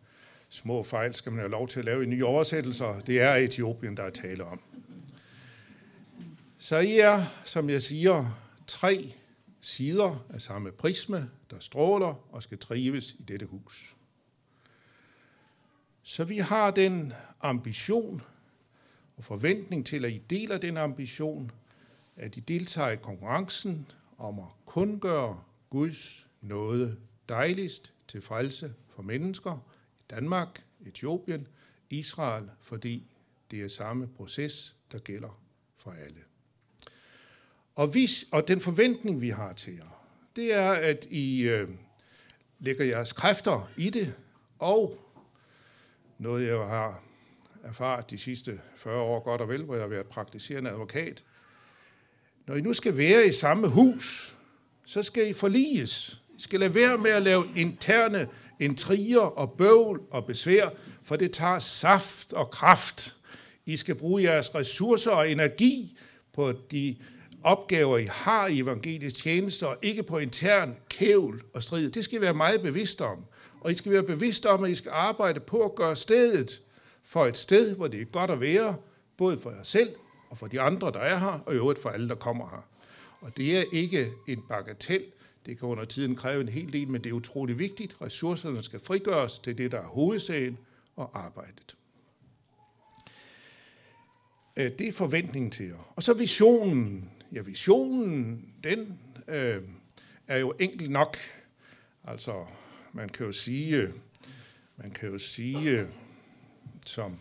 små 0.49 0.83
fejl 0.83 1.15
skal 1.15 1.31
man 1.31 1.39
have 1.39 1.51
lov 1.51 1.67
til 1.67 1.79
at 1.79 1.85
lave 1.85 2.03
i 2.03 2.05
nye 2.05 2.25
oversættelser. 2.25 2.99
Det 2.99 3.21
er 3.21 3.35
Etiopien, 3.35 3.97
der 3.97 4.03
er 4.03 4.09
tale 4.09 4.43
om. 4.43 4.61
Så 6.57 6.77
I 6.77 6.99
er, 6.99 7.25
som 7.43 7.69
jeg 7.69 7.81
siger, 7.81 8.39
tre 8.67 9.13
sider 9.61 10.25
af 10.29 10.41
samme 10.41 10.71
prisme, 10.71 11.29
der 11.51 11.59
stråler 11.59 12.33
og 12.33 12.43
skal 12.43 12.57
trives 12.57 13.13
i 13.13 13.23
dette 13.23 13.45
hus. 13.45 13.95
Så 16.03 16.23
vi 16.23 16.37
har 16.37 16.71
den 16.71 17.13
ambition 17.41 18.21
og 19.17 19.23
forventning 19.23 19.85
til, 19.85 20.05
at 20.05 20.11
I 20.11 20.17
deler 20.17 20.57
den 20.57 20.77
ambition, 20.77 21.51
at 22.15 22.37
I 22.37 22.39
deltager 22.39 22.89
i 22.89 22.95
konkurrencen 22.95 23.91
om 24.17 24.39
at 24.39 24.45
kundgøre 24.65 25.39
Guds 25.69 26.27
nåde 26.41 26.97
dejligst 27.29 27.93
til 28.07 28.21
frelse 28.21 28.73
for 28.95 29.01
mennesker 29.01 29.59
Danmark, 30.09 30.63
Etiopien, 30.85 31.47
Israel, 31.89 32.49
fordi 32.61 33.07
det 33.51 33.61
er 33.61 33.67
samme 33.67 34.07
proces, 34.07 34.75
der 34.91 34.99
gælder 34.99 35.41
for 35.77 35.91
alle. 35.91 36.19
Og, 37.75 37.93
vi, 37.93 38.09
og 38.31 38.47
den 38.47 38.61
forventning, 38.61 39.21
vi 39.21 39.29
har 39.29 39.53
til 39.53 39.73
jer, 39.73 40.05
det 40.35 40.53
er, 40.53 40.71
at 40.71 41.07
I 41.09 41.41
øh, 41.41 41.69
lægger 42.59 42.85
jeres 42.85 43.13
kræfter 43.13 43.69
i 43.77 43.89
det, 43.89 44.13
og 44.59 44.99
noget, 46.17 46.47
jeg 46.47 46.57
har 46.57 47.03
erfaret 47.63 48.09
de 48.09 48.17
sidste 48.17 48.61
40 48.75 49.01
år 49.01 49.23
godt 49.23 49.41
og 49.41 49.49
vel, 49.49 49.63
hvor 49.63 49.75
jeg 49.75 49.83
har 49.83 49.87
været 49.87 50.05
praktiserende 50.05 50.69
advokat. 50.69 51.23
Når 52.47 52.55
I 52.55 52.61
nu 52.61 52.73
skal 52.73 52.97
være 52.97 53.25
i 53.25 53.31
samme 53.31 53.67
hus, 53.67 54.35
så 54.85 55.03
skal 55.03 55.29
I 55.29 55.33
forliges. 55.33 56.21
I 56.37 56.41
skal 56.41 56.59
lade 56.59 56.75
være 56.75 56.97
med 56.97 57.11
at 57.11 57.21
lave 57.21 57.43
interne 57.55 58.27
intriger 58.59 59.19
og 59.19 59.51
bøvl 59.51 60.01
og 60.11 60.25
besvær, 60.25 60.69
for 61.03 61.15
det 61.15 61.31
tager 61.31 61.59
saft 61.59 62.33
og 62.33 62.51
kraft. 62.51 63.15
I 63.65 63.77
skal 63.77 63.95
bruge 63.95 64.23
jeres 64.23 64.55
ressourcer 64.55 65.11
og 65.11 65.31
energi 65.31 65.97
på 66.33 66.53
de 66.71 66.95
opgaver, 67.43 67.97
I 67.97 68.05
har 68.05 68.47
i 68.47 68.59
evangelisk 68.59 69.15
tjeneste, 69.15 69.67
og 69.67 69.77
ikke 69.81 70.03
på 70.03 70.17
intern 70.17 70.75
kævl 70.89 71.43
og 71.53 71.63
strid. 71.63 71.91
Det 71.91 72.03
skal 72.03 72.17
I 72.17 72.21
være 72.21 72.33
meget 72.33 72.61
bevidste 72.61 73.05
om. 73.05 73.25
Og 73.61 73.71
I 73.71 73.73
skal 73.73 73.91
være 73.91 74.03
bevidste 74.03 74.49
om, 74.49 74.63
at 74.63 74.71
I 74.71 74.75
skal 74.75 74.91
arbejde 74.95 75.39
på 75.39 75.57
at 75.57 75.75
gøre 75.75 75.95
stedet 75.95 76.61
for 77.03 77.25
et 77.25 77.37
sted, 77.37 77.75
hvor 77.75 77.87
det 77.87 78.01
er 78.01 78.05
godt 78.05 78.31
at 78.31 78.41
være, 78.41 78.75
både 79.17 79.37
for 79.37 79.51
jer 79.51 79.63
selv 79.63 79.89
og 80.29 80.37
for 80.37 80.47
de 80.47 80.61
andre, 80.61 80.91
der 80.91 80.99
er 80.99 81.19
her, 81.19 81.39
og 81.45 81.53
i 81.53 81.57
øvrigt 81.57 81.81
for 81.81 81.89
alle, 81.89 82.09
der 82.09 82.15
kommer 82.15 82.49
her. 82.49 82.67
Og 83.21 83.37
det 83.37 83.57
er 83.57 83.63
ikke 83.71 84.11
en 84.27 84.43
bagatel. 84.49 85.03
Det 85.45 85.59
kan 85.59 85.67
under 85.67 85.85
tiden 85.85 86.15
kræve 86.15 86.41
en 86.41 86.49
hel 86.49 86.73
del, 86.73 86.87
men 86.87 87.03
det 87.03 87.09
er 87.09 87.13
utrolig 87.13 87.59
vigtigt. 87.59 88.01
Ressourcerne 88.01 88.63
skal 88.63 88.79
frigøres 88.79 89.39
til 89.39 89.57
det, 89.57 89.71
der 89.71 89.79
er 89.79 89.87
hovedsagen 89.87 90.57
og 90.95 91.19
arbejdet. 91.25 91.75
Øh, 94.57 94.71
det 94.79 94.87
er 94.87 94.91
forventningen 94.91 95.51
til 95.51 95.65
jer. 95.65 95.93
Og 95.95 96.03
så 96.03 96.13
visionen. 96.13 97.11
Ja, 97.33 97.41
visionen, 97.41 98.45
den 98.63 98.99
øh, 99.27 99.61
er 100.27 100.37
jo 100.37 100.53
enkel 100.59 100.91
nok. 100.91 101.17
Altså, 102.03 102.45
man 102.93 103.09
kan 103.09 103.25
jo 103.25 103.31
sige, 103.31 103.77
øh, 103.77 103.89
man 104.77 104.91
kan 104.91 105.09
jo 105.09 105.17
sige, 105.17 105.79
øh, 105.79 105.87
som 106.85 107.19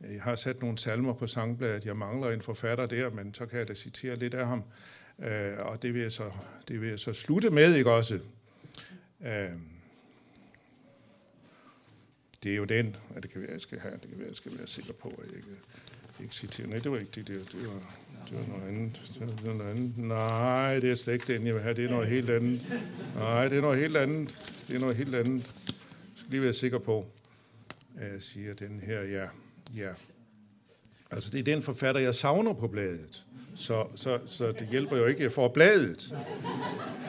jeg 0.00 0.22
har 0.22 0.36
sat 0.36 0.60
nogle 0.60 0.78
salmer 0.78 1.12
på 1.12 1.26
sangbladet. 1.26 1.86
Jeg 1.86 1.96
mangler 1.96 2.30
en 2.30 2.42
forfatter 2.42 2.86
der, 2.86 3.10
men 3.10 3.34
så 3.34 3.46
kan 3.46 3.58
jeg 3.58 3.68
da 3.68 3.74
citere 3.74 4.16
lidt 4.16 4.34
af 4.34 4.46
ham. 4.46 4.62
Øh, 5.22 5.58
og 5.58 5.82
det 5.82 5.94
vil, 5.94 6.02
jeg 6.02 6.12
så, 6.12 6.30
det 6.68 6.80
vil 6.80 6.88
jeg 6.88 6.98
så 6.98 7.12
slutte 7.12 7.50
med, 7.50 7.74
ikke 7.74 7.90
også? 7.90 8.20
Øh, 9.20 9.50
det 12.42 12.52
er 12.52 12.56
jo 12.56 12.64
den, 12.64 12.96
at 13.16 13.22
det 13.22 13.30
kan 13.30 13.40
være, 13.40 13.52
jeg 13.52 13.60
skal 13.60 13.78
have, 13.78 13.94
det 13.94 14.10
kan 14.10 14.18
være, 14.18 14.28
jeg 14.28 14.36
skal 14.36 14.58
være 14.58 14.66
sikker 14.66 14.92
på, 14.92 15.08
at 15.08 15.28
jeg 15.28 15.36
ikke, 15.36 15.48
ikke 16.22 16.34
citerer. 16.34 16.66
Nej, 16.66 16.78
det 16.78 16.92
var 16.92 16.98
ikke 16.98 17.10
det 17.14 17.28
der, 17.28 17.34
det 17.34 17.66
var, 17.66 17.94
det 18.30 18.38
var 18.38 18.56
noget 18.56 18.68
andet. 18.68 19.02
Det 19.18 19.46
var 19.46 19.54
noget 19.54 19.70
andet. 19.70 19.98
Nej, 19.98 20.80
det 20.80 20.90
er 20.90 20.94
slet 20.94 21.14
ikke 21.14 21.34
den, 21.34 21.46
jeg 21.46 21.54
vil 21.54 21.62
have, 21.62 21.74
det 21.74 21.84
er 21.84 21.90
noget 21.90 22.08
helt 22.08 22.30
andet. 22.30 22.60
Nej, 23.14 23.48
det 23.48 23.56
er 23.58 23.62
noget 23.62 23.78
helt 23.78 23.96
andet. 23.96 24.62
Det 24.68 24.76
er 24.76 24.80
noget 24.80 24.96
helt 24.96 25.14
andet. 25.14 25.44
Jeg 25.44 26.16
skal 26.16 26.30
lige 26.30 26.42
være 26.42 26.52
sikker 26.52 26.78
på, 26.78 27.06
at 27.98 28.12
jeg 28.12 28.22
siger 28.22 28.54
den 28.54 28.80
her, 28.80 29.02
ja. 29.02 29.26
Ja. 29.76 29.92
Altså, 31.10 31.30
det 31.30 31.40
er 31.40 31.44
den 31.44 31.62
forfatter, 31.62 32.00
jeg 32.00 32.14
savner 32.14 32.52
på 32.52 32.68
bladet. 32.68 33.26
Så, 33.58 33.86
så, 33.94 34.18
så 34.26 34.52
det 34.52 34.68
hjælper 34.70 34.96
jo 34.96 35.06
ikke, 35.06 35.30
for 35.30 35.48
bladet. 35.48 36.14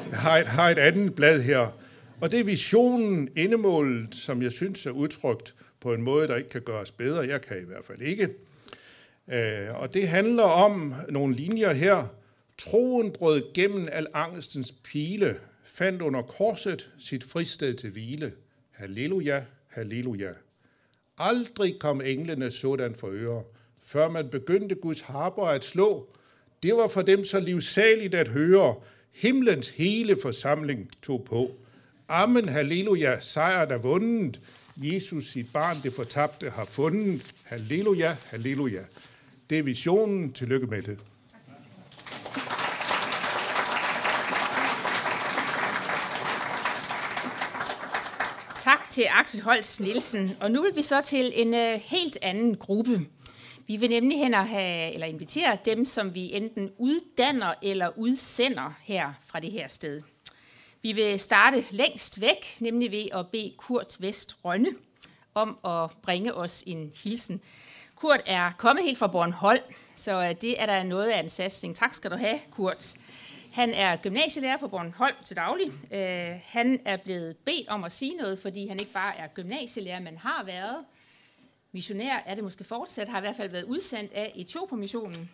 Jeg 0.10 0.18
har 0.18 0.38
et, 0.38 0.48
har 0.48 0.70
et 0.70 0.80
andet 0.80 1.16
blad 1.16 1.42
her. 1.42 1.72
Og 2.22 2.32
det 2.32 2.40
er 2.40 2.44
visionen, 2.44 3.30
indemålet, 3.36 4.16
som 4.16 4.42
jeg 4.42 4.52
synes 4.52 4.86
er 4.86 4.92
udtrykt 4.92 5.56
på 5.80 5.94
en 5.94 6.02
måde, 6.02 6.28
der 6.28 6.36
ikke 6.36 6.50
kan 6.50 6.62
gøres 6.62 6.92
bedre. 6.92 7.28
Jeg 7.28 7.42
kan 7.42 7.58
i 7.62 7.66
hvert 7.66 7.86
fald 7.86 8.02
ikke. 8.02 8.30
Øh, 9.28 9.82
og 9.82 9.94
det 9.94 10.08
handler 10.08 10.44
om 10.44 10.94
nogle 11.10 11.36
linjer 11.36 11.74
her. 11.74 12.08
Troen 12.58 13.12
brød 13.12 13.54
gennem 13.54 13.88
al 13.92 14.08
angstens 14.14 14.72
pile, 14.84 15.36
fandt 15.64 16.02
under 16.02 16.22
korset 16.22 16.92
sit 17.00 17.24
fristed 17.24 17.74
til 17.74 17.90
hvile. 17.90 18.32
Halleluja, 18.72 19.44
halleluja. 19.68 20.32
Aldrig 21.18 21.80
kom 21.80 22.02
englene 22.02 22.52
sådan 22.52 22.96
for 22.96 23.10
øre, 23.12 23.44
før 23.84 24.10
man 24.10 24.30
begyndte 24.30 24.76
Guds 24.76 25.02
harper 25.02 25.46
at 25.46 25.64
slå. 25.64 26.10
Det 26.64 26.76
var 26.76 26.88
for 26.88 27.02
dem 27.02 27.24
så 27.24 27.40
livsaligt 27.40 28.16
at 28.16 28.28
høre. 28.28 28.76
Himlens 29.12 29.70
hele 29.70 30.18
forsamling 30.22 30.90
tog 31.02 31.24
på. 31.24 31.52
Amen, 32.08 32.50
halleluja, 32.50 33.20
sejren 33.20 33.72
er 33.72 33.78
vundet. 33.78 34.40
Jesus, 34.78 35.32
sit 35.32 35.54
barn, 35.54 35.76
det 35.84 35.94
fortabte, 35.94 36.50
har 36.50 36.66
fundet. 36.66 37.22
Halleluja, 37.44 38.18
halleluja. 38.26 38.82
Det 39.50 39.60
er 39.60 39.64
visionen. 39.64 40.34
Tillykke 40.34 40.68
med 40.68 40.82
det. 40.82 40.98
Tak 48.60 48.90
til 48.90 49.06
Axel 49.10 49.42
Holst 49.42 49.82
Nielsen, 49.82 50.32
og 50.40 50.52
nu 50.52 50.62
vil 50.62 50.72
vi 50.76 50.82
så 50.82 51.02
til 51.06 51.32
en 51.36 51.54
øh, 51.54 51.82
helt 51.84 52.18
anden 52.22 52.56
gruppe. 52.56 53.06
Vi 53.70 53.78
vil 53.78 53.90
nemlig 53.90 54.18
hen 54.18 54.34
og 54.34 54.48
have, 54.48 54.94
eller 54.94 55.08
invitere 55.08 55.58
dem, 55.66 55.86
som 55.86 56.16
vi 56.16 56.34
enten 56.34 56.72
uddanner 56.78 57.54
eller 57.62 57.98
udsender 57.98 58.74
her 58.84 59.14
fra 59.26 59.40
det 59.40 59.52
her 59.52 59.68
sted. 59.68 60.02
Vi 60.82 60.92
vil 60.92 61.20
starte 61.20 61.66
længst 61.72 62.22
væk, 62.22 62.58
nemlig 62.60 62.92
ved 62.92 63.06
at 63.14 63.28
bede 63.28 63.54
Kurt 63.58 63.98
Vest 64.00 64.38
Rønne 64.46 64.70
om 65.34 65.58
at 65.66 65.92
bringe 66.02 66.34
os 66.34 66.64
en 66.68 66.92
hilsen. 67.04 67.42
Kurt 67.96 68.22
er 68.26 68.52
kommet 68.58 68.86
helt 68.86 68.98
fra 68.98 69.08
Bornholm, 69.08 69.64
så 69.96 70.24
øh, 70.24 70.36
det 70.42 70.62
er 70.62 70.66
der 70.66 70.84
noget 70.84 71.10
af 71.10 71.20
en 71.20 71.30
satsning. 71.30 71.76
Tak 71.76 71.94
skal 71.94 72.12
du 72.12 72.16
have, 72.16 72.40
Kurt. 72.52 72.94
Han 73.54 73.74
er 73.74 73.96
gymnasielærer 73.96 74.58
på 74.58 74.68
Bornholm 74.68 75.16
til 75.24 75.36
daglig. 75.36 75.72
Øh, 75.92 76.40
han 76.44 76.80
er 76.86 76.98
blevet 76.98 77.38
bedt 77.38 77.68
om 77.68 77.84
at 77.84 77.92
sige 77.92 78.16
noget, 78.16 78.40
fordi 78.40 78.68
han 78.68 78.80
ikke 78.80 78.92
bare 78.92 79.18
er 79.18 79.28
gymnasielærer, 79.28 80.00
men 80.00 80.18
har 80.18 80.44
været 80.44 80.86
missionær, 81.72 82.24
er 82.26 82.36
det 82.36 82.44
måske 82.44 82.64
fortsat, 82.64 83.10
har 83.10 83.18
i 83.18 83.22
hvert 83.22 83.36
fald 83.36 83.50
været 83.50 83.64
udsendt 83.64 84.14
af 84.14 84.32
Etiopomissionen. 84.36 85.30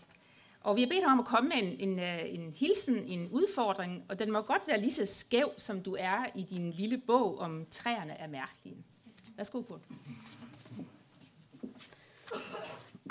Og 0.62 0.76
vi 0.76 0.82
har 0.82 0.88
bedt 0.88 1.04
ham 1.04 1.12
om 1.12 1.20
at 1.20 1.26
komme 1.26 1.50
med 1.50 1.58
en, 1.58 1.90
en, 1.90 2.00
øh, 2.00 2.20
en 2.26 2.54
hilsen, 2.56 2.96
en 2.96 3.30
udfordring, 3.32 4.04
og 4.10 4.20
den 4.20 4.32
må 4.32 4.42
godt 4.42 4.62
være 4.68 4.82
lige 4.82 4.92
så 4.92 5.06
skæv, 5.06 5.52
som 5.58 5.84
du 5.84 5.96
er 6.00 6.26
i 6.36 6.44
din 6.44 6.72
lille 6.72 6.98
bog 6.98 7.40
om 7.40 7.66
træerne 7.72 8.14
er 8.14 8.28
mærkelige. 8.28 8.78
Værsgo, 9.38 9.62
Kurt. 9.62 9.82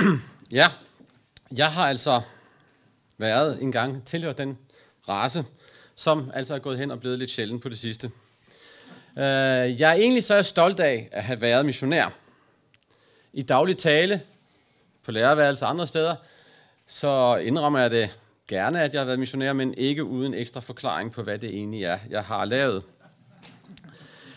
Ja, 0.51 0.71
jeg 1.57 1.73
har 1.73 1.89
altså 1.89 2.23
været 3.19 3.63
en 3.63 3.73
gang 3.73 4.05
tilhørt 4.05 4.39
den 4.39 4.59
race, 5.09 5.45
som 5.95 6.31
altså 6.35 6.55
er 6.55 6.59
gået 6.59 6.79
hen 6.79 6.91
og 6.91 7.01
blevet 7.01 7.19
lidt 7.19 7.31
sjældent 7.31 7.63
på 7.63 7.69
det 7.69 7.79
sidste. 7.79 8.11
Øh, 9.17 9.81
jeg 9.81 9.91
er 9.91 9.95
egentlig 9.95 10.25
så 10.25 10.43
stolt 10.43 10.81
af 10.81 11.09
at 11.13 11.25
have 11.25 11.41
været 11.41 11.67
missionær. 11.67 12.24
I 13.37 13.43
daglig 13.43 13.79
tale, 13.79 14.21
på 15.05 15.13
lærerværelser 15.13 15.67
og 15.67 15.71
andre 15.71 15.87
steder, 15.87 16.17
så 16.87 17.37
indrømmer 17.37 17.79
jeg 17.79 17.91
det 17.91 18.19
gerne, 18.49 18.83
at 18.83 18.93
jeg 18.93 19.01
har 19.01 19.07
været 19.07 19.19
missionær, 19.19 19.53
men 19.53 19.75
ikke 19.75 20.05
uden 20.05 20.35
ekstra 20.35 20.61
forklaring 20.61 21.13
på, 21.13 21.23
hvad 21.23 21.39
det 21.39 21.51
egentlig 21.51 21.85
er, 21.85 21.99
jeg 22.11 22.25
har 22.25 22.45
lavet. 22.45 22.83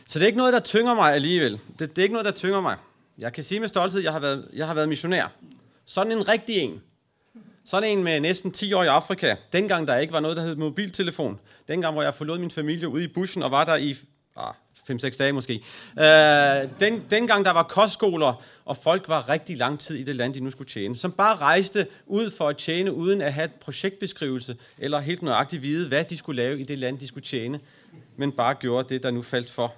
Så 0.05 0.19
det 0.19 0.25
er 0.25 0.27
ikke 0.27 0.37
noget, 0.37 0.53
der 0.53 0.59
tynger 0.59 0.93
mig 0.93 1.13
alligevel. 1.13 1.59
Det, 1.79 1.95
det 1.95 1.97
er 1.97 2.03
ikke 2.03 2.13
noget, 2.13 2.25
der 2.25 2.31
tynger 2.31 2.61
mig. 2.61 2.77
Jeg 3.17 3.33
kan 3.33 3.43
sige 3.43 3.59
med 3.59 3.67
stolthed, 3.67 3.99
at 3.99 4.05
jeg 4.05 4.13
har 4.13 4.19
været, 4.19 4.49
jeg 4.53 4.67
har 4.67 4.73
været 4.73 4.89
missionær. 4.89 5.31
Sådan 5.85 6.11
en 6.11 6.27
rigtig 6.27 6.57
en. 6.57 6.81
Sådan 7.65 7.97
en 7.97 8.03
med 8.03 8.19
næsten 8.19 8.51
10 8.51 8.73
år 8.73 8.83
i 8.83 8.87
Afrika. 8.87 9.35
Dengang 9.53 9.87
der 9.87 9.97
ikke 9.97 10.13
var 10.13 10.19
noget, 10.19 10.37
der 10.37 10.43
hed 10.43 10.55
mobiltelefon. 10.55 11.39
Dengang, 11.67 11.93
hvor 11.93 12.03
jeg 12.03 12.15
forlod 12.15 12.39
min 12.39 12.51
familie 12.51 12.87
ude 12.87 13.03
i 13.03 13.07
bussen 13.07 13.43
og 13.43 13.51
var 13.51 13.65
der 13.65 13.75
i 13.75 13.95
ah, 14.37 14.53
5-6 14.89 15.17
dage 15.17 15.31
måske. 15.31 15.53
Øh, 15.99 16.69
den, 16.79 17.03
dengang 17.09 17.45
der 17.45 17.51
var 17.51 17.63
kostskoler, 17.63 18.43
og 18.65 18.77
folk 18.77 19.07
var 19.07 19.29
rigtig 19.29 19.57
lang 19.57 19.79
tid 19.79 19.95
i 19.95 20.03
det 20.03 20.15
land, 20.15 20.33
de 20.33 20.39
nu 20.39 20.49
skulle 20.49 20.69
tjene. 20.69 20.95
Som 20.95 21.11
bare 21.11 21.35
rejste 21.35 21.87
ud 22.05 22.31
for 22.31 22.49
at 22.49 22.57
tjene, 22.57 22.93
uden 22.93 23.21
at 23.21 23.33
have 23.33 23.45
et 23.45 23.53
projektbeskrivelse, 23.53 24.57
eller 24.77 24.99
helt 24.99 25.21
nøjagtigt 25.21 25.61
vide, 25.61 25.87
hvad 25.87 26.03
de 26.03 26.17
skulle 26.17 26.43
lave 26.43 26.59
i 26.59 26.63
det 26.63 26.77
land, 26.77 26.99
de 26.99 27.07
skulle 27.07 27.25
tjene. 27.25 27.59
Men 28.17 28.31
bare 28.31 28.53
gjorde 28.53 28.93
det, 28.93 29.03
der 29.03 29.11
nu 29.11 29.21
faldt 29.21 29.51
for. 29.51 29.73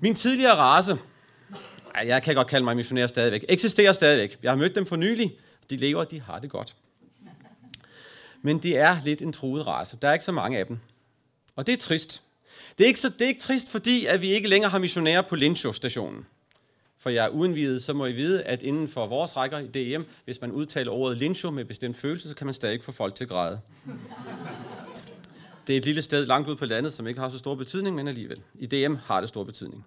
Min 0.00 0.14
tidligere 0.14 0.54
race, 0.54 0.98
jeg 2.04 2.22
kan 2.22 2.34
godt 2.34 2.46
kalde 2.46 2.64
mig 2.64 2.76
missionær 2.76 3.06
stadigvæk, 3.06 3.44
eksisterer 3.48 3.92
stadigvæk. 3.92 4.38
Jeg 4.42 4.50
har 4.50 4.56
mødt 4.56 4.74
dem 4.74 4.86
for 4.86 4.96
nylig, 4.96 5.36
de 5.70 5.76
lever, 5.76 6.04
de 6.04 6.20
har 6.20 6.38
det 6.38 6.50
godt. 6.50 6.74
Men 8.42 8.58
det 8.58 8.78
er 8.78 8.96
lidt 9.04 9.22
en 9.22 9.32
truet 9.32 9.66
race. 9.66 9.98
Der 10.02 10.08
er 10.08 10.12
ikke 10.12 10.24
så 10.24 10.32
mange 10.32 10.58
af 10.58 10.66
dem. 10.66 10.78
Og 11.56 11.66
det 11.66 11.72
er 11.72 11.76
trist. 11.76 12.22
Det 12.78 12.84
er 12.84 12.88
ikke, 12.88 13.00
så, 13.00 13.08
det 13.08 13.22
er 13.22 13.28
ikke 13.28 13.40
trist, 13.40 13.70
fordi 13.70 14.06
at 14.06 14.20
vi 14.20 14.28
ikke 14.28 14.48
længere 14.48 14.70
har 14.70 14.78
missionærer 14.78 15.22
på 15.22 15.36
Lincho-stationen. 15.36 16.26
For 16.98 17.10
jeg 17.10 17.24
er 17.24 17.28
uindvidet, 17.28 17.82
så 17.82 17.92
må 17.92 18.06
I 18.06 18.12
vide, 18.12 18.42
at 18.42 18.62
inden 18.62 18.88
for 18.88 19.06
vores 19.06 19.36
rækker 19.36 19.58
i 19.58 19.66
DM, 19.66 20.02
hvis 20.24 20.40
man 20.40 20.52
udtaler 20.52 20.92
ordet 20.92 21.18
Lincho 21.18 21.50
med 21.50 21.64
bestemt 21.64 21.96
følelse, 21.96 22.28
så 22.28 22.34
kan 22.34 22.46
man 22.46 22.54
stadig 22.54 22.82
få 22.82 22.92
folk 22.92 23.14
til 23.14 23.24
at 23.24 23.30
græde. 23.30 23.60
Det 25.66 25.72
er 25.72 25.76
et 25.76 25.84
lille 25.84 26.02
sted 26.02 26.26
langt 26.26 26.48
ud 26.48 26.56
på 26.56 26.64
landet, 26.64 26.92
som 26.92 27.06
ikke 27.06 27.20
har 27.20 27.28
så 27.28 27.38
stor 27.38 27.54
betydning, 27.54 27.96
men 27.96 28.08
alligevel. 28.08 28.40
I 28.54 28.66
DM 28.66 28.94
har 28.94 29.20
det 29.20 29.28
stor 29.28 29.44
betydning. 29.44 29.86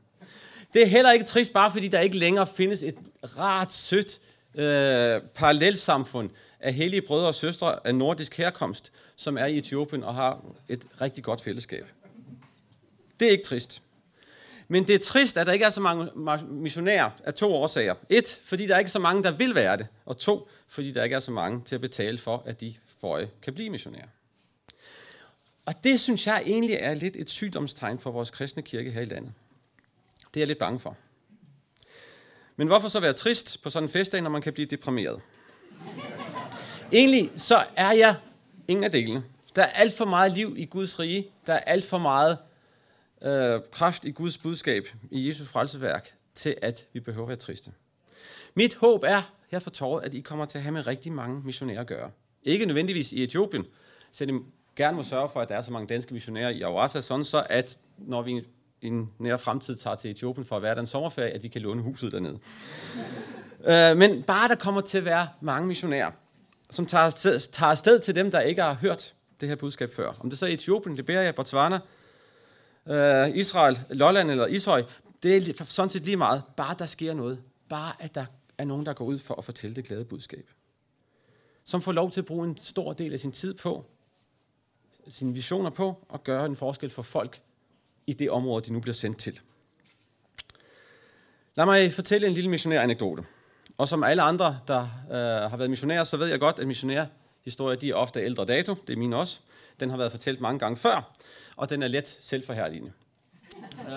Det 0.73 0.81
er 0.81 0.87
heller 0.87 1.11
ikke 1.11 1.25
trist, 1.25 1.53
bare 1.53 1.71
fordi 1.71 1.87
der 1.87 1.99
ikke 1.99 2.17
længere 2.17 2.47
findes 2.47 2.83
et 2.83 2.95
rart, 3.37 3.73
sødt 3.73 4.19
øh, 4.55 5.21
parallelsamfund 5.35 6.29
af 6.59 6.73
hellige 6.73 7.01
brødre 7.01 7.27
og 7.27 7.35
søstre 7.35 7.87
af 7.87 7.95
nordisk 7.95 8.37
herkomst, 8.37 8.91
som 9.15 9.37
er 9.37 9.45
i 9.45 9.57
Etiopien 9.57 10.03
og 10.03 10.15
har 10.15 10.45
et 10.69 10.81
rigtig 11.01 11.23
godt 11.23 11.41
fællesskab. 11.41 11.85
Det 13.19 13.27
er 13.27 13.31
ikke 13.31 13.43
trist. 13.43 13.81
Men 14.67 14.87
det 14.87 14.95
er 14.95 14.99
trist, 14.99 15.37
at 15.37 15.47
der 15.47 15.53
ikke 15.53 15.65
er 15.65 15.69
så 15.69 15.81
mange 15.81 16.09
missionærer 16.47 17.09
af 17.23 17.33
to 17.33 17.53
årsager. 17.53 17.95
Et, 18.09 18.41
fordi 18.43 18.67
der 18.67 18.75
er 18.75 18.79
ikke 18.79 18.91
så 18.91 18.99
mange, 18.99 19.23
der 19.23 19.31
vil 19.31 19.55
være 19.55 19.77
det. 19.77 19.87
Og 20.05 20.17
to, 20.17 20.49
fordi 20.67 20.91
der 20.91 21.03
ikke 21.03 21.15
er 21.15 21.19
så 21.19 21.31
mange 21.31 21.61
til 21.65 21.75
at 21.75 21.81
betale 21.81 22.17
for, 22.17 22.43
at 22.45 22.61
de 22.61 22.75
for 22.99 23.21
kan 23.41 23.53
blive 23.53 23.69
missionærer. 23.69 24.07
Og 25.65 25.83
det 25.83 25.99
synes 25.99 26.27
jeg 26.27 26.43
egentlig 26.45 26.75
er 26.75 26.93
lidt 26.93 27.15
et 27.15 27.29
sygdomstegn 27.29 27.99
for 27.99 28.11
vores 28.11 28.29
kristne 28.31 28.63
kirke 28.63 28.91
her 28.91 29.01
i 29.01 29.05
landet. 29.05 29.33
Det 30.33 30.39
er 30.39 30.41
jeg 30.41 30.47
lidt 30.47 30.59
bange 30.59 30.79
for. 30.79 30.97
Men 32.55 32.67
hvorfor 32.67 32.87
så 32.87 32.99
være 32.99 33.13
trist 33.13 33.63
på 33.63 33.69
sådan 33.69 33.89
en 33.89 33.91
festdag, 33.91 34.21
når 34.21 34.29
man 34.29 34.41
kan 34.41 34.53
blive 34.53 34.65
deprimeret? 34.65 35.21
Egentlig 36.91 37.31
så 37.35 37.63
er 37.75 37.91
jeg 37.91 38.15
ingen 38.67 38.83
af 38.83 38.91
delene. 38.91 39.23
Der 39.55 39.63
er 39.63 39.71
alt 39.71 39.93
for 39.93 40.05
meget 40.05 40.31
liv 40.31 40.55
i 40.57 40.65
Guds 40.65 40.99
rige. 40.99 41.27
Der 41.45 41.53
er 41.53 41.59
alt 41.59 41.85
for 41.85 41.97
meget 41.97 42.37
øh, 43.21 43.61
kraft 43.71 44.05
i 44.05 44.11
Guds 44.11 44.37
budskab, 44.37 44.87
i 45.11 45.27
Jesus 45.27 45.47
frelseværk, 45.47 46.09
til 46.35 46.55
at 46.61 46.87
vi 46.93 46.99
behøver 46.99 47.25
at 47.25 47.29
være 47.29 47.37
triste. 47.37 47.71
Mit 48.55 48.75
håb 48.75 49.03
er 49.03 49.21
her 49.51 49.59
for 49.59 49.69
tåret, 49.69 50.03
at 50.03 50.13
I 50.13 50.19
kommer 50.19 50.45
til 50.45 50.57
at 50.57 50.63
have 50.63 50.71
med 50.71 50.87
rigtig 50.87 51.11
mange 51.11 51.41
missionærer 51.45 51.81
at 51.81 51.87
gøre. 51.87 52.11
Ikke 52.43 52.65
nødvendigvis 52.65 53.13
i 53.13 53.23
Etiopien, 53.23 53.65
så 54.11 54.25
de 54.25 54.39
gerne 54.75 54.97
må 54.97 55.03
sørge 55.03 55.29
for, 55.29 55.39
at 55.39 55.49
der 55.49 55.55
er 55.55 55.61
så 55.61 55.71
mange 55.71 55.87
danske 55.87 56.13
missionærer 56.13 56.49
i 56.49 56.61
Awasa, 56.61 57.01
sådan 57.01 57.25
så 57.25 57.45
at 57.49 57.79
når 57.97 58.21
vi 58.21 58.45
i 58.81 58.87
en 58.87 59.11
nær 59.19 59.37
fremtid 59.37 59.75
tager 59.75 59.95
til 59.95 60.11
Etiopien 60.11 60.45
for 60.45 60.55
at 60.55 60.61
være 60.61 60.75
der 60.75 60.81
en 60.81 60.87
sommerferie, 60.87 61.29
at 61.29 61.43
vi 61.43 61.47
kan 61.47 61.61
låne 61.61 61.81
huset 61.81 62.11
dernede. 62.11 62.39
øh, 63.67 63.97
men 63.97 64.23
bare 64.23 64.47
der 64.47 64.55
kommer 64.55 64.81
til 64.81 64.97
at 64.97 65.05
være 65.05 65.27
mange 65.41 65.67
missionærer, 65.67 66.11
som 66.69 66.85
tager, 66.85 67.09
tager 67.51 67.71
afsted 67.71 67.99
til 67.99 68.15
dem, 68.15 68.31
der 68.31 68.41
ikke 68.41 68.61
har 68.61 68.73
hørt 68.73 69.13
det 69.41 69.49
her 69.49 69.55
budskab 69.55 69.91
før. 69.91 70.13
Om 70.19 70.29
det 70.29 70.39
så 70.39 70.45
er 70.45 70.49
Etiopien, 70.49 70.95
Liberia, 70.95 71.31
Botswana, 71.31 71.79
øh, 72.87 73.37
Israel, 73.37 73.79
Lolland 73.89 74.31
eller 74.31 74.47
Ishøj, 74.47 74.83
det 75.23 75.49
er 75.49 75.63
sådan 75.63 75.89
set 75.89 76.05
lige 76.05 76.17
meget. 76.17 76.43
Bare 76.57 76.75
der 76.79 76.85
sker 76.85 77.13
noget. 77.13 77.41
Bare 77.69 77.93
at 77.99 78.15
der 78.15 78.25
er 78.57 78.65
nogen, 78.65 78.85
der 78.85 78.93
går 78.93 79.05
ud 79.05 79.19
for 79.19 79.35
at 79.35 79.45
fortælle 79.45 79.75
det 79.75 79.85
glade 79.85 80.05
budskab. 80.05 80.49
Som 81.65 81.81
får 81.81 81.91
lov 81.91 82.11
til 82.11 82.21
at 82.21 82.25
bruge 82.25 82.47
en 82.47 82.57
stor 82.57 82.93
del 82.93 83.13
af 83.13 83.19
sin 83.19 83.31
tid 83.31 83.53
på, 83.53 83.85
sine 85.07 85.33
visioner 85.33 85.69
på, 85.69 86.07
at 86.13 86.23
gøre 86.23 86.45
en 86.45 86.55
forskel 86.55 86.89
for 86.89 87.01
folk 87.01 87.41
i 88.07 88.13
det 88.13 88.31
område, 88.31 88.65
de 88.65 88.73
nu 88.73 88.79
bliver 88.79 88.93
sendt 88.93 89.17
til. 89.17 89.39
Lad 91.55 91.65
mig 91.65 91.93
fortælle 91.93 92.27
en 92.27 92.33
lille 92.33 92.49
missionær-anekdote. 92.49 93.23
Og 93.77 93.87
som 93.87 94.03
alle 94.03 94.21
andre, 94.21 94.59
der 94.67 94.81
øh, 95.11 95.51
har 95.51 95.57
været 95.57 95.69
missionærer, 95.69 96.03
så 96.03 96.17
ved 96.17 96.27
jeg 96.27 96.39
godt, 96.39 96.59
at 96.59 96.67
missionærhistorier 96.67 97.79
de 97.79 97.89
er 97.89 97.95
ofte 97.95 98.21
ældre 98.21 98.45
dato. 98.45 98.75
Det 98.87 98.93
er 98.93 98.97
min 98.97 99.13
også. 99.13 99.39
Den 99.79 99.89
har 99.89 99.97
været 99.97 100.11
fortalt 100.11 100.41
mange 100.41 100.59
gange 100.59 100.77
før, 100.77 101.15
og 101.59 101.69
den 101.69 101.83
er 101.83 101.87
let 101.87 102.17
selvforherligende. 102.19 102.91
øh, 103.87 103.95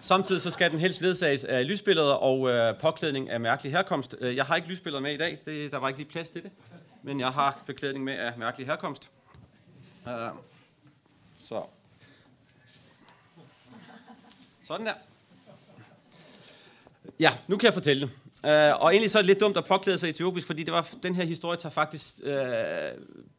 samtidig 0.00 0.42
så 0.42 0.50
skal 0.50 0.70
den 0.70 0.78
helst 0.78 1.00
ledsages 1.00 1.44
af 1.44 1.68
lysbilleder 1.68 2.12
og 2.12 2.50
øh, 2.50 2.78
påklædning 2.78 3.30
af 3.30 3.40
mærkelig 3.40 3.72
herkomst. 3.72 4.16
Øh, 4.20 4.36
jeg 4.36 4.44
har 4.44 4.56
ikke 4.56 4.68
lysbilleder 4.68 5.02
med 5.02 5.12
i 5.12 5.16
dag, 5.16 5.38
det, 5.44 5.72
der 5.72 5.78
var 5.78 5.88
ikke 5.88 6.00
lige 6.00 6.10
plads 6.10 6.30
til 6.30 6.42
det, 6.42 6.50
men 7.02 7.20
jeg 7.20 7.28
har 7.28 7.62
beklædning 7.66 8.04
med 8.04 8.12
af 8.12 8.32
mærkelig 8.38 8.66
herkomst. 8.66 9.10
Øh, 10.08 10.14
så. 11.38 11.62
Sådan 14.64 14.86
der. 14.86 14.94
Ja, 17.20 17.30
nu 17.48 17.56
kan 17.56 17.66
jeg 17.66 17.74
fortælle 17.74 18.00
det. 18.02 18.10
Uh, 18.44 18.82
og 18.82 18.90
egentlig 18.90 19.10
så 19.10 19.18
er 19.18 19.22
det 19.22 19.26
lidt 19.26 19.40
dumt 19.40 19.56
at 19.56 19.64
påklæde 19.64 19.98
sig 19.98 20.08
etiopisk, 20.08 20.46
fordi 20.46 20.62
det 20.62 20.72
var, 20.72 20.88
den 21.02 21.14
her 21.14 21.24
historie 21.24 21.58
tager 21.58 21.72
faktisk, 21.72 22.14
uh, 22.24 22.32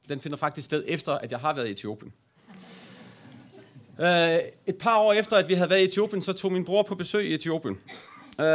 den 0.09 0.19
finder 0.19 0.37
faktisk 0.37 0.65
sted 0.65 0.83
efter, 0.87 1.13
at 1.13 1.31
jeg 1.31 1.39
har 1.39 1.53
været 1.53 1.67
i 1.67 1.71
Etiopien. 1.71 2.13
Uh, 3.99 4.05
et 4.67 4.77
par 4.79 4.97
år 4.97 5.13
efter, 5.13 5.37
at 5.37 5.49
vi 5.49 5.53
havde 5.53 5.69
været 5.69 5.81
i 5.81 5.83
Etiopien, 5.83 6.21
så 6.21 6.33
tog 6.33 6.51
min 6.51 6.65
bror 6.65 6.83
på 6.83 6.95
besøg 6.95 7.29
i 7.29 7.33
Etiopien. 7.33 7.77
Uh, 8.39 8.45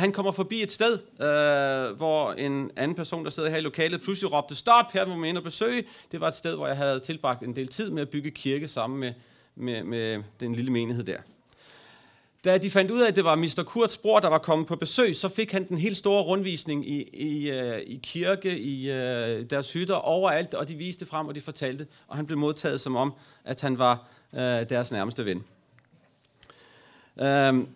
han 0.00 0.12
kommer 0.12 0.32
forbi 0.32 0.62
et 0.62 0.72
sted, 0.72 0.92
uh, 0.92 1.96
hvor 1.96 2.32
en 2.32 2.70
anden 2.76 2.94
person, 2.94 3.24
der 3.24 3.30
sidder 3.30 3.48
her 3.48 3.56
i 3.56 3.60
lokalet, 3.60 4.02
pludselig 4.02 4.32
råbte, 4.32 4.54
stop, 4.54 4.92
her 4.92 5.06
må 5.06 5.16
man 5.16 5.28
ind 5.28 5.36
og 5.36 5.42
besøge. 5.42 5.84
Det 6.12 6.20
var 6.20 6.28
et 6.28 6.34
sted, 6.34 6.56
hvor 6.56 6.66
jeg 6.66 6.76
havde 6.76 7.00
tilbragt 7.00 7.42
en 7.42 7.56
del 7.56 7.68
tid 7.68 7.90
med 7.90 8.02
at 8.02 8.08
bygge 8.08 8.30
kirke 8.30 8.68
sammen 8.68 9.00
med, 9.00 9.12
med, 9.56 9.84
med 9.84 10.22
den 10.40 10.54
lille 10.54 10.70
menighed 10.70 11.04
der. 11.04 11.18
Da 12.44 12.58
de 12.58 12.70
fandt 12.70 12.90
ud 12.90 13.00
af, 13.00 13.08
at 13.08 13.16
det 13.16 13.24
var 13.24 13.36
Mr. 13.36 13.62
Kurts 13.66 13.96
bror, 13.96 14.20
der 14.20 14.28
var 14.28 14.38
kommet 14.38 14.68
på 14.68 14.76
besøg, 14.76 15.16
så 15.16 15.28
fik 15.28 15.52
han 15.52 15.68
den 15.68 15.78
helt 15.78 15.96
store 15.96 16.22
rundvisning 16.22 16.88
i, 16.88 17.02
i, 17.02 17.50
øh, 17.50 17.78
i 17.78 18.00
kirke, 18.02 18.58
i 18.58 18.90
øh, 18.90 19.50
deres 19.50 19.72
hytter, 19.72 19.94
overalt, 19.94 20.54
og 20.54 20.68
de 20.68 20.74
viste 20.74 21.06
frem, 21.06 21.26
og 21.26 21.34
de 21.34 21.40
fortalte, 21.40 21.86
og 22.08 22.16
han 22.16 22.26
blev 22.26 22.38
modtaget 22.38 22.80
som 22.80 22.96
om, 22.96 23.14
at 23.44 23.60
han 23.60 23.78
var 23.78 24.08
øh, 24.34 24.40
deres 24.40 24.92
nærmeste 24.92 25.24
ven. 25.24 25.44
Øhm, 27.20 27.68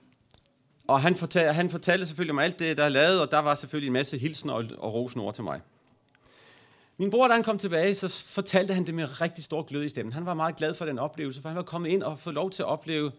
og 0.88 1.01
han 1.01 1.16
fortalte, 1.16 1.53
han 1.53 1.70
fortalte 1.70 2.07
selvfølgelig 2.07 2.33
om 2.33 2.38
alt 2.38 2.59
det, 2.59 2.77
der 2.77 2.85
er 2.85 2.88
lavet, 2.88 3.20
og 3.20 3.31
der 3.31 3.38
var 3.38 3.55
selvfølgelig 3.55 3.87
en 3.87 3.92
masse 3.92 4.18
hilsen 4.18 4.51
og, 4.51 4.64
og 4.79 4.94
rosenord 4.94 5.35
til 5.35 5.44
mig. 5.44 5.61
Min 6.96 7.11
bror, 7.11 7.29
da 7.29 7.35
han 7.35 7.42
kom 7.42 7.59
tilbage, 7.59 7.94
så 7.94 8.09
fortalte 8.09 8.75
han 8.75 8.87
det 8.87 8.94
med 8.94 9.20
rigtig 9.20 9.44
stor 9.44 9.62
glød 9.62 9.85
i 9.85 9.88
stemmen. 9.88 10.12
Han 10.12 10.27
var 10.27 10.35
meget 10.35 10.57
glad 10.57 10.75
for 10.75 10.85
den 10.85 10.98
oplevelse, 10.98 11.42
for 11.42 11.48
han 11.48 11.57
var 11.57 11.62
kommet 11.62 11.90
ind 11.90 12.03
og 12.03 12.18
fået 12.18 12.35
lov 12.35 12.51
til 12.51 12.62
at 12.62 12.66
opleve 12.66 13.12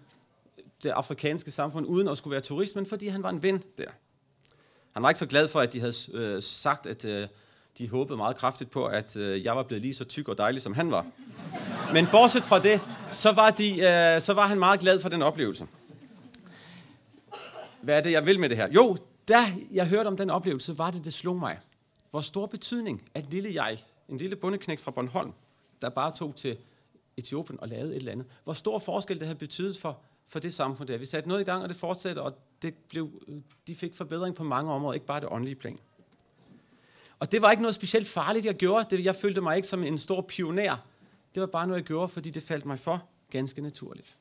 det 0.84 0.90
afrikanske 0.90 1.52
samfund, 1.52 1.88
uden 1.88 2.08
at 2.08 2.18
skulle 2.18 2.32
være 2.32 2.42
turist, 2.42 2.76
men 2.76 2.86
fordi 2.86 3.08
han 3.08 3.24
var 3.24 3.30
en 3.30 3.44
ven 3.44 3.64
der. 3.78 3.86
Han 4.94 5.04
var 5.04 5.10
ikke 5.10 5.20
så 5.20 5.26
glad 5.26 5.48
for, 5.48 5.60
at 5.60 5.74
de 5.74 5.80
havde 5.80 5.94
øh, 6.14 6.42
sagt, 6.42 6.86
at 6.86 7.06
øh, 7.06 7.28
de 7.78 7.90
håbede 7.90 8.18
meget 8.18 8.36
kraftigt 8.36 8.72
på, 8.72 8.86
at 8.86 9.18
øh, 9.18 9.44
jeg 9.44 9.56
var 9.56 9.64
blevet 9.64 9.82
lige 9.82 9.94
så 9.94 10.06
tyk 10.06 10.28
og 10.28 10.38
dejlig, 10.38 10.62
som 10.62 10.74
han 10.74 10.92
var. 10.92 11.06
Men 11.94 12.08
bortset 12.12 12.46
fra 12.46 12.60
det, 12.60 12.82
så 13.12 13.32
var, 13.32 13.50
de, 13.50 13.70
øh, 13.70 14.22
så 14.22 14.34
var 14.34 14.48
han 14.48 14.60
meget 14.60 14.80
glad 14.80 15.00
for 15.00 15.10
den 15.10 15.22
oplevelse. 15.22 15.68
Hvad 17.82 17.98
er 17.98 18.02
det, 18.02 18.12
jeg 18.12 18.26
vil 18.26 18.40
med 18.40 18.50
det 18.50 18.58
her? 18.58 18.72
Jo, 18.72 18.98
da 19.28 19.38
jeg 19.72 19.88
hørte 19.88 20.08
om 20.08 20.18
den 20.18 20.30
oplevelse, 20.30 20.78
var 20.78 20.92
det, 20.92 21.06
det 21.06 21.14
slog 21.14 21.36
mig. 21.36 21.60
Hvor 22.12 22.22
stor 22.22 22.46
betydning, 22.46 23.04
at 23.14 23.26
lille 23.32 23.64
jeg, 23.64 23.84
en 24.10 24.18
lille 24.18 24.36
bundeknæk 24.36 24.80
fra 24.80 24.92
Bornholm, 24.92 25.34
der 25.82 25.90
bare 25.90 26.16
tog 26.16 26.36
til 26.36 26.58
Etiopien 27.18 27.60
og 27.60 27.68
lavede 27.68 27.92
et 27.92 27.96
eller 27.96 28.12
andet. 28.12 28.26
Hvor 28.44 28.54
stor 28.54 28.80
forskel 28.80 29.20
det 29.20 29.28
havde 29.28 29.40
betydet 29.40 29.78
for 29.78 30.00
for 30.28 30.40
det 30.40 30.54
samfund 30.54 30.88
der. 30.88 30.98
Vi 30.98 31.06
satte 31.06 31.30
noget 31.30 31.42
i 31.42 31.46
gang, 31.46 31.64
og 31.64 31.70
det 31.70 31.78
fortsatte, 31.78 32.22
og 32.22 32.38
det 32.62 32.74
blev, 32.90 33.12
de 33.68 33.76
fik 33.76 33.96
forbedring 33.96 34.36
på 34.36 34.44
mange 34.44 34.72
områder, 34.72 34.94
ikke 34.94 35.06
bare 35.06 35.20
det 35.20 35.30
åndelige 35.32 35.56
plan. 35.56 35.80
Og 37.20 37.32
det 37.32 37.42
var 37.42 37.52
ikke 37.52 37.64
noget 37.64 37.76
specielt 37.76 38.08
farligt, 38.08 38.46
jeg 38.46 38.56
gjorde. 38.56 38.98
Det, 38.98 39.06
jeg 39.06 39.16
følte 39.16 39.42
mig 39.42 39.56
ikke 39.56 39.68
som 39.68 39.84
en 39.84 39.98
stor 39.98 40.22
pioner. 40.22 40.78
Det 41.36 41.42
var 41.42 41.48
bare 41.48 41.68
noget, 41.68 41.80
jeg 41.80 41.86
gjorde, 41.86 42.08
fordi 42.08 42.30
det 42.30 42.44
faldt 42.44 42.66
mig 42.66 42.80
for 42.80 43.10
ganske 43.30 43.62
naturligt. 43.62 44.18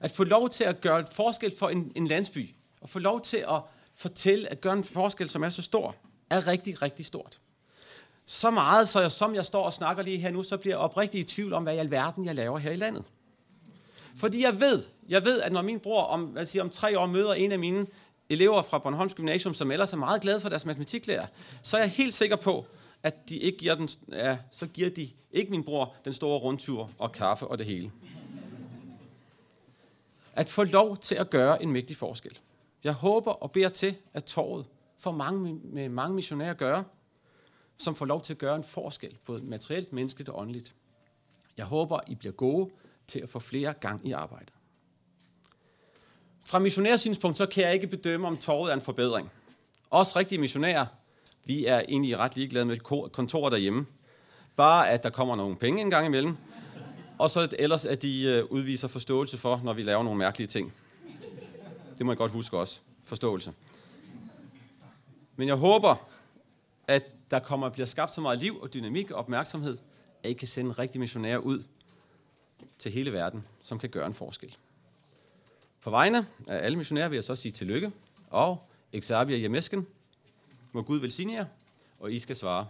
At 0.00 0.10
få 0.10 0.24
lov 0.24 0.50
til 0.50 0.64
at 0.64 0.80
gøre 0.80 1.00
et 1.00 1.08
forskel 1.08 1.56
for 1.58 1.68
en, 1.68 1.92
en 1.94 2.06
landsby, 2.06 2.50
og 2.80 2.88
få 2.88 2.98
lov 2.98 3.20
til 3.20 3.36
at 3.36 3.62
fortælle, 3.94 4.48
at 4.48 4.60
gøre 4.60 4.72
en 4.72 4.84
forskel, 4.84 5.28
som 5.28 5.42
er 5.42 5.48
så 5.48 5.62
stor, 5.62 5.96
er 6.30 6.46
rigtig, 6.46 6.82
rigtig 6.82 7.06
stort. 7.06 7.38
Så 8.24 8.50
meget, 8.50 8.88
så 8.88 9.00
jeg, 9.00 9.12
som 9.12 9.34
jeg 9.34 9.46
står 9.46 9.64
og 9.64 9.72
snakker 9.72 10.02
lige 10.02 10.18
her 10.18 10.30
nu, 10.30 10.42
så 10.42 10.56
bliver 10.56 10.74
jeg 10.74 10.80
oprigtig 10.80 11.20
i 11.20 11.24
tvivl 11.24 11.52
om, 11.52 11.62
hvad 11.62 11.74
i 11.74 11.78
alverden 11.78 12.24
jeg 12.24 12.34
laver 12.34 12.58
her 12.58 12.70
i 12.70 12.76
landet. 12.76 13.04
Fordi 14.16 14.42
jeg 14.42 14.60
ved, 14.60 14.82
jeg 15.08 15.24
ved, 15.24 15.40
at 15.40 15.52
når 15.52 15.62
min 15.62 15.80
bror 15.80 16.02
om, 16.02 16.22
hvad 16.22 16.44
siger, 16.44 16.62
om 16.62 16.70
tre 16.70 16.98
år 16.98 17.06
møder 17.06 17.34
en 17.34 17.52
af 17.52 17.58
mine 17.58 17.86
elever 18.28 18.62
fra 18.62 18.78
Bornholms 18.78 19.14
Gymnasium, 19.14 19.54
som 19.54 19.70
ellers 19.70 19.92
er 19.92 19.96
meget 19.96 20.22
glade 20.22 20.40
for 20.40 20.48
deres 20.48 20.66
matematiklærer, 20.66 21.26
så 21.62 21.76
er 21.76 21.80
jeg 21.80 21.90
helt 21.90 22.14
sikker 22.14 22.36
på, 22.36 22.66
at 23.02 23.28
de 23.28 23.38
ikke 23.38 23.58
giver 23.58 23.74
den, 23.74 23.88
ja, 24.12 24.38
så 24.50 24.66
giver 24.66 24.90
de 24.90 25.10
ikke 25.32 25.50
min 25.50 25.64
bror 25.64 25.94
den 26.04 26.12
store 26.12 26.38
rundtur 26.38 26.90
og 26.98 27.12
kaffe 27.12 27.46
og 27.46 27.58
det 27.58 27.66
hele. 27.66 27.92
At 30.32 30.48
få 30.48 30.64
lov 30.64 30.96
til 30.96 31.14
at 31.14 31.30
gøre 31.30 31.62
en 31.62 31.72
mægtig 31.72 31.96
forskel. 31.96 32.38
Jeg 32.84 32.92
håber 32.92 33.32
og 33.32 33.52
beder 33.52 33.68
til, 33.68 33.96
at 34.14 34.24
torvet 34.24 34.66
får 34.98 35.12
mange, 35.12 35.60
med 35.62 35.88
mange 35.88 36.14
missionærer 36.14 36.50
at 36.50 36.56
gøre, 36.56 36.84
som 37.76 37.94
får 37.94 38.06
lov 38.06 38.22
til 38.22 38.34
at 38.34 38.38
gøre 38.38 38.56
en 38.56 38.64
forskel, 38.64 39.16
både 39.26 39.42
materielt, 39.42 39.92
menneskeligt 39.92 40.28
og 40.28 40.38
åndeligt. 40.38 40.74
Jeg 41.56 41.66
håber, 41.66 42.00
I 42.06 42.14
bliver 42.14 42.32
gode 42.32 42.70
til 43.06 43.20
at 43.20 43.28
få 43.28 43.38
flere 43.38 43.72
gang 43.72 44.06
i 44.08 44.12
arbejde. 44.12 44.46
Fra 46.46 46.58
missionærsynspunkt, 46.58 47.36
så 47.36 47.46
kan 47.46 47.64
jeg 47.64 47.74
ikke 47.74 47.86
bedømme, 47.86 48.26
om 48.26 48.36
torvet 48.36 48.70
er 48.70 48.74
en 48.74 48.82
forbedring. 48.82 49.30
Os 49.90 50.16
rigtige 50.16 50.38
missionærer, 50.38 50.86
vi 51.44 51.66
er 51.66 51.80
egentlig 51.88 52.18
ret 52.18 52.36
ligeglade 52.36 52.64
med 52.64 52.78
kontoret 53.10 53.52
derhjemme. 53.52 53.86
Bare 54.56 54.90
at 54.90 55.02
der 55.02 55.10
kommer 55.10 55.36
nogle 55.36 55.56
penge 55.56 55.80
en 55.80 55.90
gang 55.90 56.06
imellem, 56.06 56.36
og 57.18 57.30
så 57.30 57.48
ellers 57.58 57.84
at 57.84 58.02
de 58.02 58.22
øh, 58.26 58.44
udviser 58.44 58.88
forståelse 58.88 59.38
for, 59.38 59.60
når 59.64 59.72
vi 59.72 59.82
laver 59.82 60.02
nogle 60.02 60.18
mærkelige 60.18 60.48
ting. 60.48 60.72
Det 61.98 62.06
må 62.06 62.12
jeg 62.12 62.18
godt 62.18 62.32
huske 62.32 62.58
også. 62.58 62.80
Forståelse. 63.02 63.52
Men 65.36 65.48
jeg 65.48 65.56
håber, 65.56 65.96
at 66.88 67.04
der 67.30 67.38
kommer 67.38 67.66
at 67.66 67.72
bliver 67.72 67.86
skabt 67.86 68.14
så 68.14 68.20
meget 68.20 68.40
liv 68.40 68.60
og 68.60 68.74
dynamik 68.74 69.10
og 69.10 69.18
opmærksomhed, 69.18 69.76
at 70.22 70.30
I 70.30 70.32
kan 70.32 70.48
sende 70.48 70.72
rigtige 70.72 71.00
missionærer 71.00 71.38
ud 71.38 71.62
til 72.78 72.92
hele 72.92 73.12
verden, 73.12 73.44
som 73.62 73.78
kan 73.78 73.90
gøre 73.90 74.06
en 74.06 74.14
forskel. 74.14 74.56
På 75.82 75.90
vegne 75.90 76.26
af 76.48 76.64
alle 76.64 76.78
missionærer 76.78 77.08
vil 77.08 77.16
jeg 77.16 77.24
så 77.24 77.36
sige 77.36 77.52
tillykke, 77.52 77.92
og 78.30 78.68
Exabia 78.92 79.42
Jemesken, 79.42 79.86
må 80.72 80.82
Gud 80.82 80.98
velsigne 80.98 81.32
jer, 81.32 81.46
og 82.00 82.12
I 82.12 82.18
skal 82.18 82.36
svare 82.36 82.66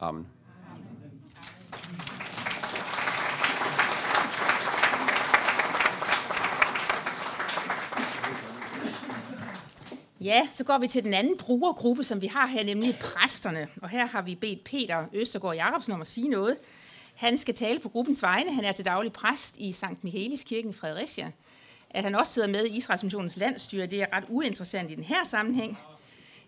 Amen. 0.00 0.26
Ja, 10.20 10.48
så 10.50 10.64
går 10.64 10.78
vi 10.78 10.86
til 10.86 11.04
den 11.04 11.14
anden 11.14 11.38
brugergruppe, 11.38 12.04
som 12.04 12.20
vi 12.20 12.26
har 12.26 12.46
her, 12.46 12.64
nemlig 12.64 12.94
præsterne. 13.00 13.68
Og 13.82 13.88
her 13.88 14.06
har 14.06 14.22
vi 14.22 14.34
bedt 14.34 14.64
Peter 14.64 15.04
Østergaard 15.12 15.54
Jacobsen 15.54 15.92
om 15.92 16.00
at 16.00 16.06
sige 16.06 16.28
noget. 16.28 16.56
Han 17.14 17.38
skal 17.38 17.54
tale 17.54 17.80
på 17.80 17.88
gruppens 17.88 18.22
vegne. 18.22 18.54
Han 18.54 18.64
er 18.64 18.72
til 18.72 18.84
daglig 18.84 19.12
præst 19.12 19.56
i 19.58 19.72
Sankt 19.72 20.04
Michaelis 20.04 20.44
kirken 20.44 20.70
i 20.70 20.74
Fredericia. 20.74 21.32
At 21.90 22.04
han 22.04 22.14
også 22.14 22.32
sidder 22.32 22.48
med 22.48 22.64
i 22.64 22.76
Israels 22.76 23.02
Missionens 23.02 23.36
landstyre, 23.36 23.86
det 23.86 24.02
er 24.02 24.06
ret 24.12 24.24
uinteressant 24.28 24.90
i 24.90 24.94
den 24.94 25.04
her 25.04 25.24
sammenhæng. 25.24 25.78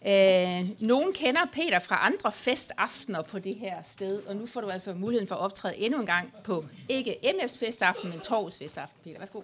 Øh, 0.06 0.82
nogen 0.82 1.12
kender 1.12 1.40
Peter 1.52 1.78
fra 1.78 2.06
andre 2.06 2.32
festaftener 2.32 3.22
på 3.22 3.38
det 3.38 3.54
her 3.54 3.82
sted, 3.82 4.22
og 4.26 4.36
nu 4.36 4.46
får 4.46 4.60
du 4.60 4.68
altså 4.68 4.94
muligheden 4.94 5.28
for 5.28 5.34
at 5.34 5.40
optræde 5.40 5.76
endnu 5.76 6.00
en 6.00 6.06
gang 6.06 6.32
på 6.44 6.64
ikke 6.88 7.18
MF's 7.24 7.58
festaften, 7.58 8.10
men 8.10 8.20
Torvs 8.20 8.58
festaften. 8.58 9.00
Peter, 9.04 9.18
værsgo. 9.18 9.42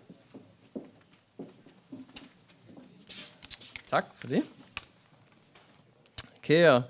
Tak 3.86 4.06
for 4.14 4.26
det. 4.26 4.44
Kære, 6.42 6.82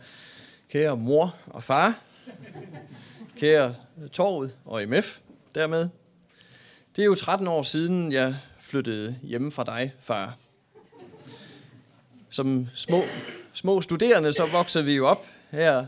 kære 0.68 0.96
mor 0.96 1.36
og 1.46 1.62
far, 1.62 2.00
kære 3.40 3.74
Torvet 4.12 4.52
og 4.64 4.88
MF 4.88 5.18
dermed. 5.54 5.88
Det 6.96 7.02
er 7.02 7.06
jo 7.06 7.14
13 7.14 7.48
år 7.48 7.62
siden, 7.62 8.12
jeg 8.12 8.36
flyttede 8.60 9.16
hjemme 9.22 9.52
fra 9.52 9.64
dig, 9.64 9.92
far. 10.00 10.36
Som 12.30 12.68
små, 12.74 13.02
små 13.52 13.82
studerende, 13.82 14.32
så 14.32 14.46
voksede 14.46 14.84
vi 14.84 14.96
jo 14.96 15.06
op 15.06 15.26
her 15.50 15.86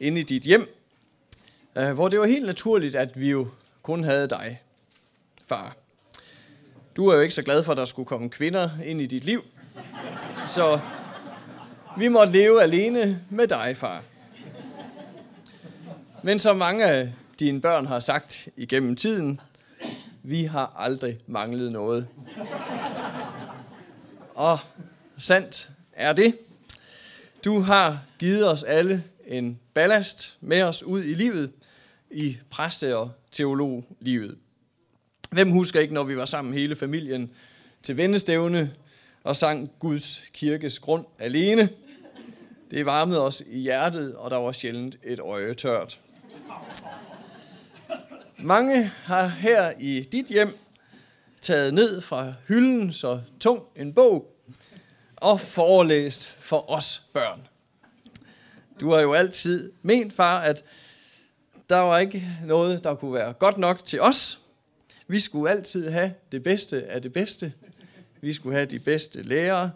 inde 0.00 0.20
i 0.20 0.22
dit 0.22 0.42
hjem, 0.42 0.68
øh, 1.76 1.92
hvor 1.92 2.08
det 2.08 2.20
var 2.20 2.26
helt 2.26 2.46
naturligt, 2.46 2.94
at 2.94 3.20
vi 3.20 3.30
jo 3.30 3.48
kun 3.82 4.04
havde 4.04 4.28
dig, 4.28 4.62
far. 5.46 5.76
Du 6.96 7.08
er 7.08 7.14
jo 7.14 7.20
ikke 7.20 7.34
så 7.34 7.42
glad 7.42 7.64
for, 7.64 7.72
at 7.72 7.78
der 7.78 7.84
skulle 7.84 8.06
komme 8.06 8.30
kvinder 8.30 8.70
ind 8.84 9.00
i 9.00 9.06
dit 9.06 9.24
liv, 9.24 9.44
så 10.48 10.80
vi 11.98 12.08
måtte 12.08 12.32
leve 12.32 12.62
alene 12.62 13.22
med 13.30 13.46
dig, 13.46 13.76
far. 13.76 14.02
Men 16.26 16.38
som 16.38 16.56
mange 16.56 16.84
af 16.84 17.12
dine 17.40 17.60
børn 17.60 17.86
har 17.86 18.00
sagt 18.00 18.48
igennem 18.56 18.96
tiden, 18.96 19.40
vi 20.22 20.42
har 20.42 20.72
aldrig 20.78 21.18
manglet 21.26 21.72
noget. 21.72 22.08
Og 24.34 24.58
sandt 25.18 25.70
er 25.92 26.12
det. 26.12 26.38
Du 27.44 27.60
har 27.60 28.02
givet 28.18 28.50
os 28.52 28.62
alle 28.62 29.04
en 29.26 29.60
ballast 29.74 30.36
med 30.40 30.62
os 30.62 30.82
ud 30.82 31.04
i 31.04 31.14
livet, 31.14 31.50
i 32.10 32.36
præste- 32.50 32.96
og 32.96 33.10
teologlivet. 33.32 34.38
Hvem 35.30 35.50
husker 35.50 35.80
ikke, 35.80 35.94
når 35.94 36.04
vi 36.04 36.16
var 36.16 36.26
sammen 36.26 36.54
hele 36.54 36.76
familien 36.76 37.30
til 37.82 37.96
vendestævne 37.96 38.72
og 39.24 39.36
sang 39.36 39.70
Guds 39.78 40.22
kirkes 40.32 40.78
grund 40.78 41.04
alene? 41.18 41.68
Det 42.70 42.86
varmede 42.86 43.22
os 43.26 43.42
i 43.46 43.58
hjertet, 43.58 44.16
og 44.16 44.30
der 44.30 44.36
var 44.36 44.52
sjældent 44.52 44.96
et 45.04 45.20
øje 45.20 45.54
tørt. 45.54 46.00
Mange 48.38 48.84
har 48.84 49.26
her 49.26 49.72
i 49.78 50.00
dit 50.00 50.26
hjem 50.26 50.58
taget 51.40 51.74
ned 51.74 52.00
fra 52.00 52.32
hylden 52.48 52.92
så 52.92 53.20
tung 53.40 53.62
en 53.76 53.92
bog 53.92 54.36
og 55.16 55.40
forelæst 55.40 56.26
for 56.26 56.70
os 56.70 57.02
børn. 57.12 57.48
Du 58.80 58.92
har 58.92 59.00
jo 59.00 59.12
altid 59.12 59.72
ment, 59.82 60.12
far, 60.12 60.40
at 60.40 60.64
der 61.70 61.78
var 61.78 61.98
ikke 61.98 62.28
noget, 62.44 62.84
der 62.84 62.94
kunne 62.94 63.14
være 63.14 63.32
godt 63.32 63.58
nok 63.58 63.84
til 63.84 64.00
os. 64.00 64.40
Vi 65.08 65.20
skulle 65.20 65.50
altid 65.50 65.88
have 65.88 66.14
det 66.32 66.42
bedste 66.42 66.84
af 66.88 67.02
det 67.02 67.12
bedste. 67.12 67.52
Vi 68.20 68.32
skulle 68.32 68.56
have 68.56 68.66
de 68.66 68.78
bedste 68.78 69.22
lærere, 69.22 69.70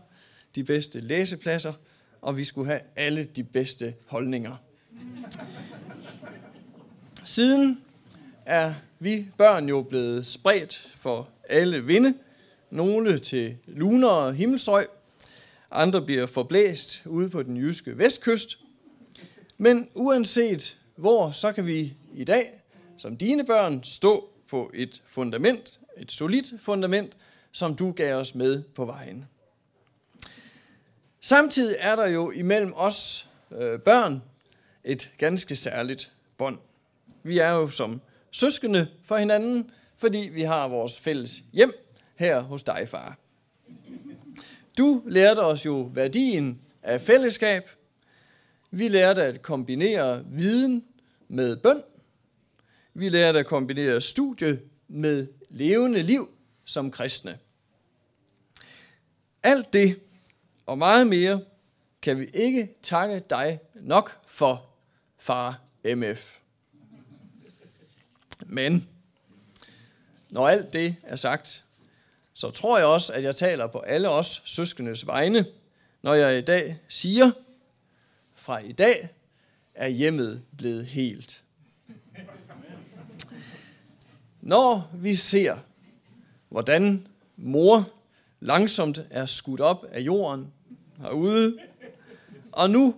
de 0.55 0.65
bedste 0.65 1.01
læsepladser, 1.01 1.73
og 2.21 2.37
vi 2.37 2.45
skulle 2.45 2.67
have 2.67 2.81
alle 2.97 3.25
de 3.25 3.45
bedste 3.45 3.95
holdninger. 4.07 4.57
Siden 7.31 7.85
er 8.47 8.75
vi 8.99 9.27
børn 9.39 9.69
jo 9.69 9.83
blevet 9.83 10.27
spredt 10.27 10.89
for 10.97 11.29
alle 11.49 11.85
vinde. 11.85 12.15
Nogle 12.71 13.19
til 13.19 13.57
lunere 13.67 14.33
himmelstrøg, 14.33 14.87
andre 15.71 16.03
bliver 16.03 16.27
forblæst 16.27 17.03
ude 17.07 17.31
på 17.31 17.43
den 17.43 17.57
jyske 17.57 17.99
vestkyst. 17.99 18.59
Men 19.59 19.89
uanset 19.95 20.79
hvor, 20.97 21.31
så 21.31 21.53
kan 21.53 21.67
vi 21.67 21.95
i 22.15 22.25
dag, 22.25 22.61
som 22.97 23.17
dine 23.17 23.47
børn, 23.47 23.85
stå 23.85 24.29
på 24.49 24.71
et 24.75 25.03
fundament, 25.07 25.81
et 25.97 26.13
solidt 26.13 26.53
fundament, 26.61 27.17
som 27.53 27.77
du 27.77 27.93
gav 27.93 28.15
os 28.17 28.35
med 28.35 28.63
på 28.63 28.85
vejen. 28.85 29.29
Samtidig 31.21 31.77
er 31.79 31.97
der 31.97 32.09
jo 32.09 32.31
imellem 32.31 32.73
os 32.77 33.29
øh, 33.51 33.81
børn 33.81 34.23
et 34.85 35.11
ganske 35.19 35.57
særligt 35.57 36.13
bånd. 36.39 36.59
Vi 37.23 37.39
er 37.39 37.51
jo 37.51 37.69
som 37.69 38.01
søskende 38.31 38.89
for 39.05 39.17
hinanden, 39.17 39.71
fordi 39.97 40.19
vi 40.19 40.43
har 40.43 40.69
vores 40.69 41.01
fælles 41.01 41.43
hjem 41.53 41.73
her 42.17 42.41
hos 42.41 42.63
dig, 42.63 42.89
far. 42.89 43.19
Du 44.79 45.03
lærte 45.07 45.39
os 45.39 45.67
jo 45.67 45.91
værdien 45.95 46.61
af 46.83 47.01
fællesskab. 47.01 47.71
Vi 48.71 48.89
lærte 48.89 49.23
at 49.23 49.43
kombinere 49.43 50.25
viden 50.27 50.85
med 51.29 51.57
bøn. 51.57 51.83
Vi 52.95 53.09
lærte 53.09 53.39
at 53.39 53.47
kombinere 53.47 54.01
studie 54.01 54.61
med 54.89 55.27
levende 55.49 56.03
liv 56.03 56.29
som 56.65 56.91
kristne. 56.91 57.39
Alt 59.43 59.73
det 59.73 60.01
og 60.67 60.79
meget 60.79 61.07
mere 61.07 61.41
kan 62.03 62.21
vi 62.21 62.27
ikke 62.35 62.75
takke 62.83 63.23
dig 63.31 63.61
nok 63.75 64.19
for, 64.27 64.71
far 65.19 65.61
MF. 65.85 66.40
Men 68.53 68.89
når 70.31 70.49
alt 70.49 70.73
det 70.73 70.97
er 71.03 71.17
sagt, 71.17 71.65
så 72.35 72.51
tror 72.51 72.79
jeg 72.79 72.87
også, 72.87 73.13
at 73.13 73.23
jeg 73.23 73.37
taler 73.37 73.67
på 73.67 73.79
alle 73.79 74.09
os 74.09 74.43
søskendes 74.45 75.07
vegne, 75.07 75.47
når 76.03 76.15
jeg 76.15 76.39
i 76.39 76.41
dag 76.41 76.79
siger, 76.89 77.31
fra 78.35 78.59
i 78.59 78.73
dag 78.73 79.09
er 79.75 79.89
hjemmet 79.89 80.43
blevet 80.59 80.87
helt. 80.87 81.43
Når 84.41 84.91
vi 84.95 85.15
ser, 85.15 85.57
hvordan 86.49 87.07
mor 87.37 87.93
langsomt 88.41 89.07
er 89.11 89.27
skudt 89.27 89.61
op 89.61 89.85
af 89.85 90.01
jorden 90.01 90.53
herude, 90.99 91.59
og 92.53 92.71
nu 92.71 92.95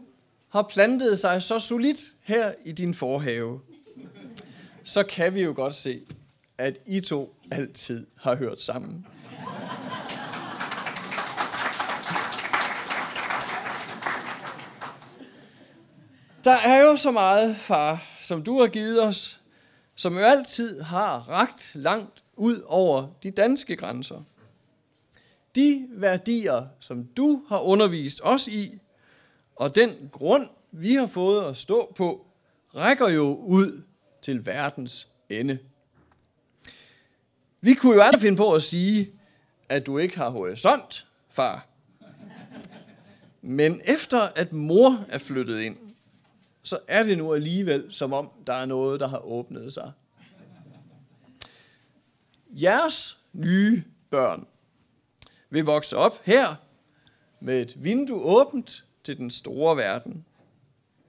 har 0.49 0.63
plantet 0.63 1.19
sig 1.19 1.43
så 1.43 1.59
solidt 1.59 2.01
her 2.23 2.55
i 2.65 2.73
din 2.73 2.95
forhave, 2.95 3.61
så 4.85 5.03
kan 5.03 5.35
vi 5.35 5.43
jo 5.43 5.53
godt 5.57 5.75
se, 5.75 6.03
at 6.59 6.79
I 6.87 7.01
to 7.01 7.35
altid 7.51 8.07
har 8.17 8.35
hørt 8.35 8.61
sammen. 8.61 9.07
Der 16.45 16.57
er 16.57 16.81
jo 16.81 16.97
så 16.97 17.11
meget, 17.11 17.57
far, 17.57 18.05
som 18.23 18.43
du 18.43 18.61
har 18.61 18.67
givet 18.67 19.03
os, 19.03 19.41
som 19.95 20.15
jo 20.15 20.21
altid 20.21 20.81
har 20.81 21.29
ragt 21.29 21.73
langt 21.75 22.25
ud 22.37 22.63
over 22.67 23.09
de 23.23 23.31
danske 23.31 23.77
grænser. 23.77 24.23
De 25.55 25.87
værdier, 25.91 26.67
som 26.81 27.05
du 27.05 27.43
har 27.49 27.59
undervist 27.59 28.21
os 28.25 28.49
i, 28.49 28.81
og 29.57 29.75
den 29.75 30.11
grund, 30.13 30.49
vi 30.73 30.95
har 30.95 31.07
fået 31.07 31.45
at 31.45 31.57
stå 31.57 31.93
på, 31.97 32.27
rækker 32.75 33.09
jo 33.09 33.35
ud 33.35 33.83
til 34.23 34.47
verdens 34.47 35.09
ende. 35.29 35.59
Vi 37.61 37.75
kunne 37.75 37.95
jo 37.95 38.03
aldrig 38.03 38.21
finde 38.21 38.37
på 38.37 38.53
at 38.53 38.63
sige, 38.63 39.13
at 39.69 39.87
du 39.87 39.99
ikke 39.99 40.17
har 40.17 40.29
horisont, 40.29 41.07
far. 41.31 41.67
Men 43.43 43.81
efter 43.85 44.21
at 44.21 44.53
mor 44.53 45.05
er 45.09 45.19
flyttet 45.19 45.61
ind, 45.61 45.77
så 46.63 46.79
er 46.89 47.03
det 47.03 47.19
nu 47.19 47.35
alligevel, 47.35 47.93
som 47.93 48.13
om 48.13 48.31
der 48.47 48.53
er 48.53 48.65
noget, 48.67 49.01
der 49.01 49.09
har 49.09 49.19
åbnet 49.19 49.73
sig. 49.73 49.93
Jeres 52.51 53.19
nye 53.33 53.85
børn 54.11 54.47
vil 55.51 55.65
vokse 55.65 55.97
op 55.97 56.21
her 56.25 56.55
med 57.41 57.63
et 57.63 57.85
vindue 57.85 58.23
åbent 58.23 58.85
til 59.05 59.17
den 59.17 59.31
store 59.31 59.77
verden. 59.77 60.25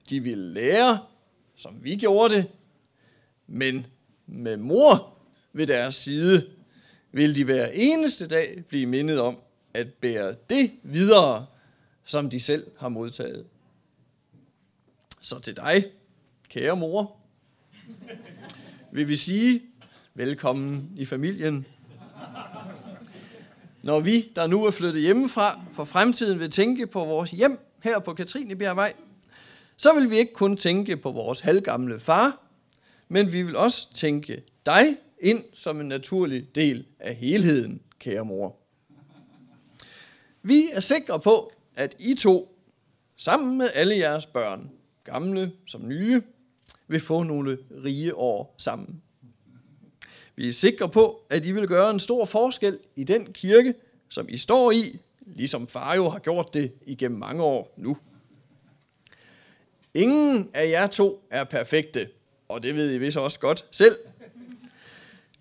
De 0.10 0.20
vil 0.20 0.38
lære, 0.38 1.06
som 1.56 1.84
vi 1.84 1.96
gjorde 1.96 2.36
det, 2.36 2.52
men 3.48 3.86
med 4.28 4.58
mor 4.58 5.18
ved 5.54 5.68
deres 5.68 5.96
side 5.96 6.48
vil 7.12 7.36
de 7.36 7.44
hver 7.44 7.68
eneste 7.68 8.28
dag 8.28 8.64
blive 8.68 8.86
mindet 8.86 9.20
om 9.20 9.38
at 9.74 9.94
bære 9.94 10.36
det 10.50 10.72
videre, 10.84 11.46
som 12.04 12.30
de 12.30 12.40
selv 12.40 12.68
har 12.78 12.90
modtaget. 12.90 13.46
Så 15.22 15.40
til 15.40 15.56
dig, 15.56 15.86
kære 16.50 16.76
mor, 16.76 17.16
vil 18.92 19.08
vi 19.08 19.16
sige 19.16 19.62
velkommen 20.14 20.92
i 20.98 21.06
familien. 21.06 21.66
Når 23.84 24.00
vi, 24.00 24.32
der 24.36 24.48
nu 24.48 24.66
er 24.66 24.72
flyttet 24.72 25.02
hjemmefra, 25.02 25.62
for 25.74 25.84
fremtiden 25.84 26.40
vil 26.40 26.52
tænke 26.52 26.88
på 26.88 27.06
vores 27.06 27.32
hjem 27.32 27.60
her 27.84 28.00
på 28.00 28.14
Katrinebjergvej, 28.14 28.94
så 29.78 29.94
vil 29.94 30.10
vi 30.10 30.18
ikke 30.18 30.34
kun 30.34 30.58
tænke 30.58 30.98
på 30.98 31.12
vores 31.12 31.40
halvgamle 31.40 32.00
far, 32.00 32.40
men 33.14 33.32
vi 33.32 33.44
vil 33.44 33.56
også 33.56 33.94
tænke 33.94 34.44
dig 34.66 34.98
ind 35.20 35.44
som 35.54 35.82
en 35.82 35.88
naturlig 35.88 36.56
del 36.56 36.86
af 37.00 37.16
helheden, 37.16 37.82
kære 38.00 38.26
mor. 38.26 38.56
Vi 40.42 40.64
er 40.74 40.80
sikre 40.80 41.20
på, 41.20 41.54
at 41.76 41.96
I 42.00 42.16
to 42.16 42.60
sammen 43.16 43.58
med 43.58 43.70
alle 43.74 43.98
jeres 43.98 44.26
børn, 44.26 44.72
gamle 45.04 45.52
som 45.68 45.88
nye, 45.88 46.22
vil 46.88 47.00
få 47.00 47.24
nogle 47.24 47.58
rige 47.84 48.16
år 48.16 48.56
sammen. 48.58 49.02
Vi 50.36 50.48
er 50.48 50.54
sikre 50.54 50.90
på, 50.90 51.26
at 51.30 51.46
I 51.46 51.52
vil 51.52 51.68
gøre 51.68 51.90
en 51.90 52.00
stor 52.00 52.26
forskel 52.26 52.80
i 52.96 53.04
den 53.04 53.34
kirke, 53.34 53.74
som 54.10 54.30
I 54.30 54.38
står 54.38 54.72
i, 54.72 55.00
ligesom 55.20 55.68
far 55.68 55.96
jo 55.96 56.10
har 56.10 56.20
gjort 56.20 56.54
det 56.54 56.72
igennem 56.86 57.20
mange 57.20 57.44
år 57.44 57.74
nu. 57.78 57.98
Ingen 59.94 60.50
af 60.54 60.70
jer 60.70 60.88
to 60.88 61.28
er 61.30 61.44
perfekte, 61.44 62.10
og 62.48 62.64
det 62.64 62.76
ved 62.76 62.94
I 62.94 62.98
vist 62.98 63.18
også 63.18 63.40
godt 63.40 63.66
selv. 63.72 63.98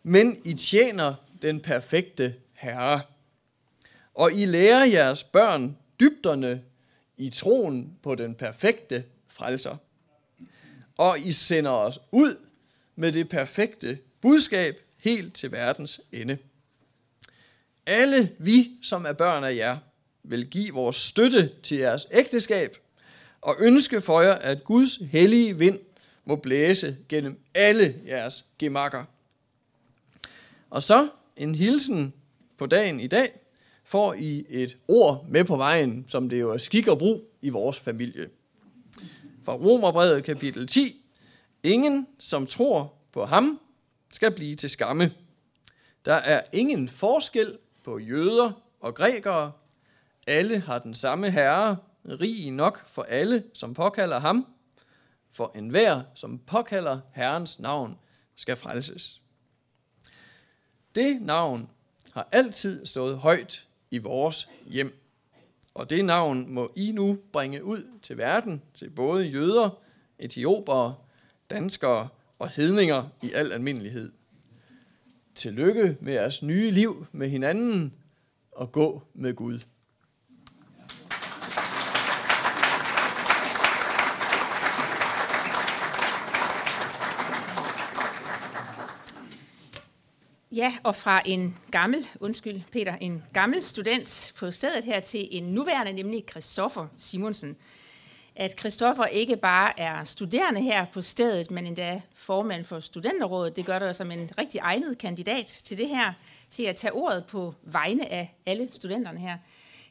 Men 0.03 0.37
I 0.45 0.55
tjener 0.55 1.15
den 1.43 1.61
perfekte 1.61 2.35
Herre. 2.53 3.01
Og 4.15 4.33
I 4.33 4.47
lærer 4.47 4.85
jeres 4.85 5.25
børn 5.25 5.77
dybderne 6.01 6.63
i 7.17 7.31
troen 7.31 7.97
på 8.03 8.15
den 8.15 8.35
perfekte 8.35 9.05
frelser. 9.29 9.77
Og 10.97 11.19
I 11.25 11.33
sender 11.33 11.71
os 11.71 11.99
ud 12.11 12.37
med 12.97 13.13
det 13.13 13.29
perfekte 13.29 13.99
budskab 14.21 14.81
helt 14.99 15.35
til 15.35 15.53
verdens 15.53 16.01
ende. 16.13 16.39
Alle 17.87 18.31
vi, 18.39 18.71
som 18.83 19.07
er 19.07 19.13
børn 19.13 19.45
af 19.45 19.55
jer, 19.55 19.79
vil 20.23 20.51
give 20.51 20.75
vores 20.75 20.97
støtte 20.97 21.53
til 21.63 21.77
jeres 21.77 22.07
ægteskab 22.13 22.77
og 23.41 23.57
ønske 23.59 24.01
for 24.01 24.21
jer, 24.21 24.33
at 24.33 24.65
Guds 24.65 24.97
hellige 24.97 25.59
vind 25.59 25.79
må 26.25 26.37
blæse 26.37 26.97
gennem 27.09 27.41
alle 27.55 27.95
jeres 28.07 28.45
gemakker. 28.59 29.05
Og 30.71 30.83
så 30.83 31.09
en 31.37 31.55
hilsen 31.55 32.13
på 32.59 32.67
dagen 32.67 33.01
i 33.01 33.07
dag 33.07 33.31
får 33.85 34.15
I 34.15 34.45
et 34.49 34.79
ord 34.89 35.27
med 35.29 35.45
på 35.45 35.57
vejen, 35.57 36.05
som 36.09 36.29
det 36.29 36.41
jo 36.41 36.51
er 36.51 36.57
skik 36.57 36.89
og 36.89 36.99
brug 36.99 37.31
i 37.43 37.49
vores 37.49 37.81
familie. 37.81 38.29
Fra 39.45 39.53
Romerbrevet 39.53 40.25
kapitel 40.25 40.67
10. 40.67 41.05
Ingen, 41.63 42.07
som 42.19 42.47
tror 42.47 42.95
på 43.13 43.25
ham, 43.25 43.61
skal 44.13 44.31
blive 44.31 44.55
til 44.55 44.71
skamme. 44.71 45.13
Der 46.05 46.15
er 46.15 46.43
ingen 46.53 46.89
forskel 46.89 47.59
på 47.85 47.99
jøder 47.99 48.63
og 48.81 48.95
grækere. 48.95 49.53
Alle 50.27 50.59
har 50.59 50.79
den 50.79 50.95
samme 50.95 51.31
herre, 51.31 51.77
rig 52.05 52.51
nok 52.51 52.87
for 52.87 53.03
alle, 53.03 53.45
som 53.55 53.75
påkalder 53.75 54.21
ham. 54.21 54.47
For 55.33 55.53
enhver, 55.55 56.03
som 56.15 56.39
påkalder 56.39 57.01
Herrens 57.15 57.61
navn, 57.61 57.99
skal 58.37 58.57
frelses. 58.57 59.23
Det 60.95 61.23
navn 61.23 61.71
har 62.13 62.29
altid 62.33 62.87
stået 62.87 63.19
højt 63.19 63.69
i 63.91 63.99
vores 63.99 64.49
hjem. 64.67 64.99
Og 65.75 65.91
det 65.91 66.05
navn 66.05 66.55
må 66.55 66.73
I 66.77 66.93
nu 66.93 67.19
bringe 67.33 67.65
ud 67.65 67.99
til 68.03 68.19
verden, 68.19 68.63
til 68.75 68.91
både 68.91 69.25
jøder, 69.25 69.79
etiopere, 70.19 70.95
danskere 71.51 72.09
og 72.39 72.49
hedninger 72.49 73.09
i 73.23 73.33
al 73.33 73.53
almindelighed. 73.53 74.13
Tillykke 75.35 75.97
med 76.01 76.13
jeres 76.13 76.43
nye 76.43 76.71
liv 76.71 77.07
med 77.13 77.29
hinanden 77.29 77.95
og 78.53 78.73
gå 78.73 79.03
med 79.15 79.35
Gud. 79.35 79.59
Ja, 90.55 90.75
og 90.83 90.97
fra 90.97 91.23
en 91.27 91.59
gammel, 91.71 92.09
undskyld 92.21 92.61
Peter, 92.73 92.97
en 92.97 93.23
gammel 93.33 93.63
student 93.63 94.33
på 94.39 94.51
stedet 94.51 94.85
her 94.85 95.01
til 95.01 95.29
en 95.31 95.45
nuværende, 95.45 95.93
nemlig 95.93 96.25
Christoffer 96.31 96.87
Simonsen. 96.97 97.57
At 98.37 98.59
Christoffer 98.59 99.05
ikke 99.05 99.37
bare 99.37 99.81
er 99.81 100.05
studerende 100.05 100.61
her 100.61 100.87
på 100.93 101.03
stedet, 101.03 101.51
men 101.51 101.67
endda 101.67 102.03
formand 102.15 102.65
for 102.65 102.81
studenterrådet, 102.81 103.57
det 103.57 103.67
gør 103.67 103.79
dig 103.79 103.97
som 103.97 104.11
en 104.11 104.31
rigtig 104.39 104.59
egnet 104.59 104.99
kandidat 104.99 105.47
til 105.47 105.79
det 105.79 105.89
her, 105.89 106.13
til 106.51 106.63
at 106.63 106.77
tage 106.77 106.93
ordet 106.93 107.27
på 107.27 107.55
vegne 107.63 108.13
af 108.13 108.35
alle 108.47 108.69
studenterne 108.73 109.19
her. 109.19 109.39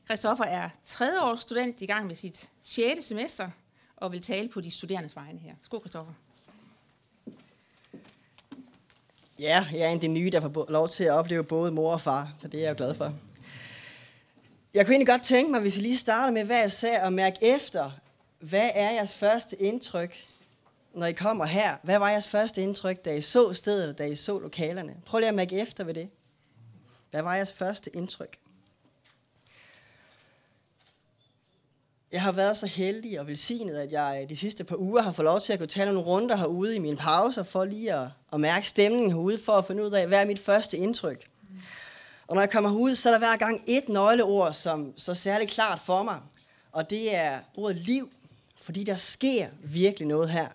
Christoffer 0.05 0.45
er 0.45 0.69
tredje 0.85 1.21
års 1.21 1.41
student 1.41 1.81
i 1.81 1.85
gang 1.85 2.07
med 2.07 2.15
sit 2.15 2.49
6. 2.61 3.05
semester, 3.05 3.49
og 3.97 4.11
vil 4.11 4.21
tale 4.21 4.49
på 4.49 4.61
de 4.61 4.71
studerendes 4.71 5.15
vegne 5.15 5.39
her. 5.39 5.53
Skål, 5.63 5.79
Christoffer. 5.79 6.13
Ja, 9.41 9.65
jeg 9.71 9.79
er 9.79 9.87
en 9.87 9.95
af 9.95 10.01
de 10.01 10.07
nye, 10.07 10.29
der 10.29 10.41
får 10.41 10.65
lov 10.69 10.89
til 10.89 11.03
at 11.03 11.11
opleve 11.11 11.43
både 11.43 11.71
mor 11.71 11.93
og 11.93 12.01
far, 12.01 12.33
så 12.39 12.47
det 12.47 12.57
er 12.57 12.61
jeg 12.61 12.69
jo 12.69 12.75
glad 12.77 12.93
for. 12.93 13.13
Jeg 14.73 14.85
kunne 14.85 14.93
egentlig 14.93 15.07
godt 15.07 15.23
tænke 15.23 15.51
mig, 15.51 15.61
hvis 15.61 15.77
I 15.77 15.81
lige 15.81 15.97
starter 15.97 16.33
med 16.33 16.43
hvad 16.43 16.57
jeg 16.57 16.71
sagde, 16.71 17.03
og 17.03 17.13
mærke 17.13 17.37
efter, 17.41 17.91
hvad 18.39 18.69
er 18.73 18.91
jeres 18.91 19.13
første 19.13 19.61
indtryk, 19.61 20.15
når 20.93 21.05
I 21.05 21.11
kommer 21.11 21.45
her? 21.45 21.77
Hvad 21.83 21.99
var 21.99 22.09
jeres 22.09 22.27
første 22.27 22.61
indtryk, 22.61 23.05
da 23.05 23.13
I 23.13 23.21
så 23.21 23.53
stedet, 23.53 23.97
da 23.97 24.05
I 24.05 24.15
så 24.15 24.39
lokalerne? 24.39 24.95
Prøv 25.05 25.19
lige 25.19 25.29
at 25.29 25.35
mærke 25.35 25.59
efter 25.59 25.83
ved 25.83 25.93
det. 25.93 26.09
Hvad 27.11 27.21
var 27.21 27.35
jeres 27.35 27.53
første 27.53 27.95
indtryk? 27.95 28.37
Jeg 32.11 32.21
har 32.21 32.31
været 32.31 32.57
så 32.57 32.67
heldig 32.67 33.19
og 33.19 33.27
velsignet, 33.27 33.75
at 33.75 33.91
jeg 33.91 34.19
øh, 34.23 34.29
de 34.29 34.35
sidste 34.35 34.63
par 34.63 34.75
uger 34.75 35.01
har 35.01 35.11
fået 35.11 35.25
lov 35.25 35.41
til 35.41 35.53
at 35.53 35.59
kunne 35.59 35.67
tage 35.67 35.85
nogle 35.85 36.01
runder 36.01 36.35
herude 36.35 36.75
i 36.75 36.79
mine 36.79 36.97
pauser, 36.97 37.43
for 37.43 37.65
lige 37.65 37.93
at, 37.93 38.07
at 38.33 38.39
mærke 38.39 38.67
stemningen 38.67 39.11
herude, 39.11 39.39
for 39.45 39.51
at 39.51 39.65
finde 39.65 39.83
ud 39.83 39.91
af, 39.91 40.07
hvad 40.07 40.21
er 40.21 40.25
mit 40.25 40.39
første 40.39 40.77
indtryk. 40.77 41.27
Og 42.27 42.35
når 42.35 42.41
jeg 42.41 42.49
kommer 42.49 42.69
herud, 42.69 42.95
så 42.95 43.09
er 43.09 43.13
der 43.13 43.19
hver 43.19 43.37
gang 43.37 43.63
et 43.67 43.89
nøgleord, 43.89 44.53
som 44.53 44.93
så 44.97 45.13
særligt 45.13 45.51
klart 45.51 45.79
for 45.79 46.03
mig. 46.03 46.19
Og 46.71 46.89
det 46.89 47.15
er 47.15 47.39
ordet 47.55 47.77
liv, 47.77 48.09
fordi 48.61 48.83
der 48.83 48.95
sker 48.95 49.47
virkelig 49.63 50.07
noget 50.07 50.29
her. 50.29 50.47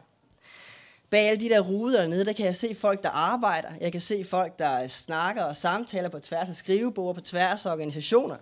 Bag 1.10 1.28
alle 1.28 1.40
de 1.40 1.48
der 1.48 1.60
ruder 1.60 2.00
dernede, 2.00 2.24
der 2.24 2.32
kan 2.32 2.46
jeg 2.46 2.56
se 2.56 2.74
folk, 2.74 3.02
der 3.02 3.10
arbejder. 3.10 3.68
Jeg 3.80 3.92
kan 3.92 4.00
se 4.00 4.24
folk, 4.24 4.58
der 4.58 4.82
øh, 4.82 4.88
snakker 4.88 5.42
og 5.42 5.56
samtaler 5.56 6.08
på 6.08 6.18
tværs 6.18 6.48
af 6.48 6.54
skrivebord, 6.54 7.14
på 7.14 7.20
tværs 7.20 7.66
af 7.66 7.72
organisationer. 7.72 8.36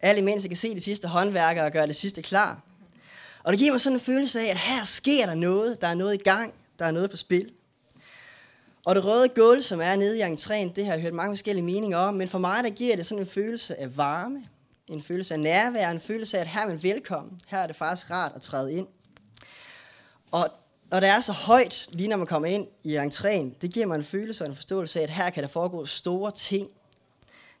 Alt 0.00 0.18
imens 0.18 0.42
jeg 0.42 0.50
kan 0.50 0.56
se 0.56 0.74
de 0.74 0.80
sidste 0.80 1.08
håndværkere 1.08 1.64
og 1.64 1.72
gøre 1.72 1.86
det 1.86 1.96
sidste 1.96 2.22
klar. 2.22 2.60
Og 3.42 3.52
det 3.52 3.58
giver 3.58 3.72
mig 3.72 3.80
sådan 3.80 3.96
en 3.96 4.00
følelse 4.00 4.40
af, 4.40 4.50
at 4.50 4.56
her 4.56 4.84
sker 4.84 5.26
der 5.26 5.34
noget. 5.34 5.80
Der 5.80 5.86
er 5.86 5.94
noget 5.94 6.14
i 6.14 6.22
gang. 6.22 6.54
Der 6.78 6.84
er 6.84 6.90
noget 6.90 7.10
på 7.10 7.16
spil. 7.16 7.52
Og 8.84 8.94
det 8.94 9.04
røde 9.04 9.28
gulv, 9.28 9.62
som 9.62 9.80
er 9.80 9.96
nede 9.96 10.18
i 10.18 10.22
entréen, 10.22 10.72
det 10.72 10.86
har 10.86 10.92
jeg 10.92 11.02
hørt 11.02 11.12
mange 11.12 11.32
forskellige 11.32 11.64
meninger 11.64 11.98
om, 11.98 12.14
men 12.14 12.28
for 12.28 12.38
mig 12.38 12.64
der 12.64 12.70
giver 12.70 12.96
det 12.96 13.06
sådan 13.06 13.22
en 13.22 13.28
følelse 13.28 13.80
af 13.80 13.96
varme, 13.96 14.44
en 14.88 15.02
følelse 15.02 15.34
af 15.34 15.40
nærvær, 15.40 15.90
en 15.90 16.00
følelse 16.00 16.36
af, 16.36 16.40
at 16.40 16.46
her 16.46 16.60
er 16.60 16.66
man 16.66 16.82
velkommen. 16.82 17.40
Her 17.48 17.58
er 17.58 17.66
det 17.66 17.76
faktisk 17.76 18.10
rart 18.10 18.32
at 18.34 18.42
træde 18.42 18.72
ind. 18.72 18.86
Og 20.30 20.48
når 20.90 21.00
det 21.00 21.08
er 21.08 21.20
så 21.20 21.32
højt, 21.32 21.86
lige 21.92 22.08
når 22.08 22.16
man 22.16 22.26
kommer 22.26 22.48
ind 22.48 22.66
i 22.84 22.96
entréen, 22.96 23.58
det 23.60 23.70
giver 23.72 23.86
mig 23.86 23.96
en 23.96 24.04
følelse 24.04 24.44
og 24.44 24.48
en 24.48 24.56
forståelse 24.56 24.98
af, 24.98 25.02
at 25.02 25.10
her 25.10 25.30
kan 25.30 25.42
der 25.42 25.48
foregå 25.48 25.86
store 25.86 26.30
ting. 26.30 26.68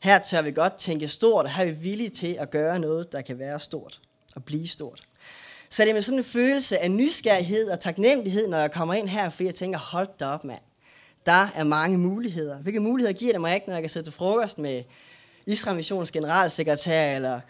Her 0.00 0.18
tør 0.18 0.42
vi 0.42 0.52
godt 0.52 0.74
tænke 0.76 1.08
stort, 1.08 1.44
og 1.44 1.54
her 1.54 1.64
er 1.64 1.68
vi 1.68 1.76
villige 1.80 2.10
til 2.10 2.36
at 2.40 2.50
gøre 2.50 2.78
noget, 2.78 3.12
der 3.12 3.20
kan 3.20 3.38
være 3.38 3.60
stort 3.60 4.00
og 4.36 4.44
blive 4.44 4.68
stort. 4.68 5.02
Så 5.68 5.82
det 5.82 5.90
er 5.90 5.94
med 5.94 6.02
sådan 6.02 6.18
en 6.18 6.24
følelse 6.24 6.78
af 6.78 6.90
nysgerrighed 6.90 7.70
og 7.70 7.80
taknemmelighed, 7.80 8.48
når 8.48 8.58
jeg 8.58 8.70
kommer 8.70 8.94
ind 8.94 9.08
her, 9.08 9.30
for 9.30 9.42
jeg 9.42 9.54
tænker, 9.54 9.78
hold 9.78 10.08
da 10.20 10.26
op, 10.26 10.44
mand. 10.44 10.60
Der 11.26 11.48
er 11.54 11.64
mange 11.64 11.98
muligheder. 11.98 12.58
Hvilke 12.58 12.80
muligheder 12.80 13.12
giver 13.12 13.32
det 13.32 13.40
mig 13.40 13.54
ikke, 13.54 13.66
når 13.66 13.74
jeg 13.74 13.82
kan 13.82 13.90
sidde 13.90 14.06
til 14.06 14.12
frokost 14.12 14.58
med 14.58 14.82
Israel 15.46 15.76
Missions 15.76 16.10
generalsekretær, 16.10 17.16
eller 17.16 17.40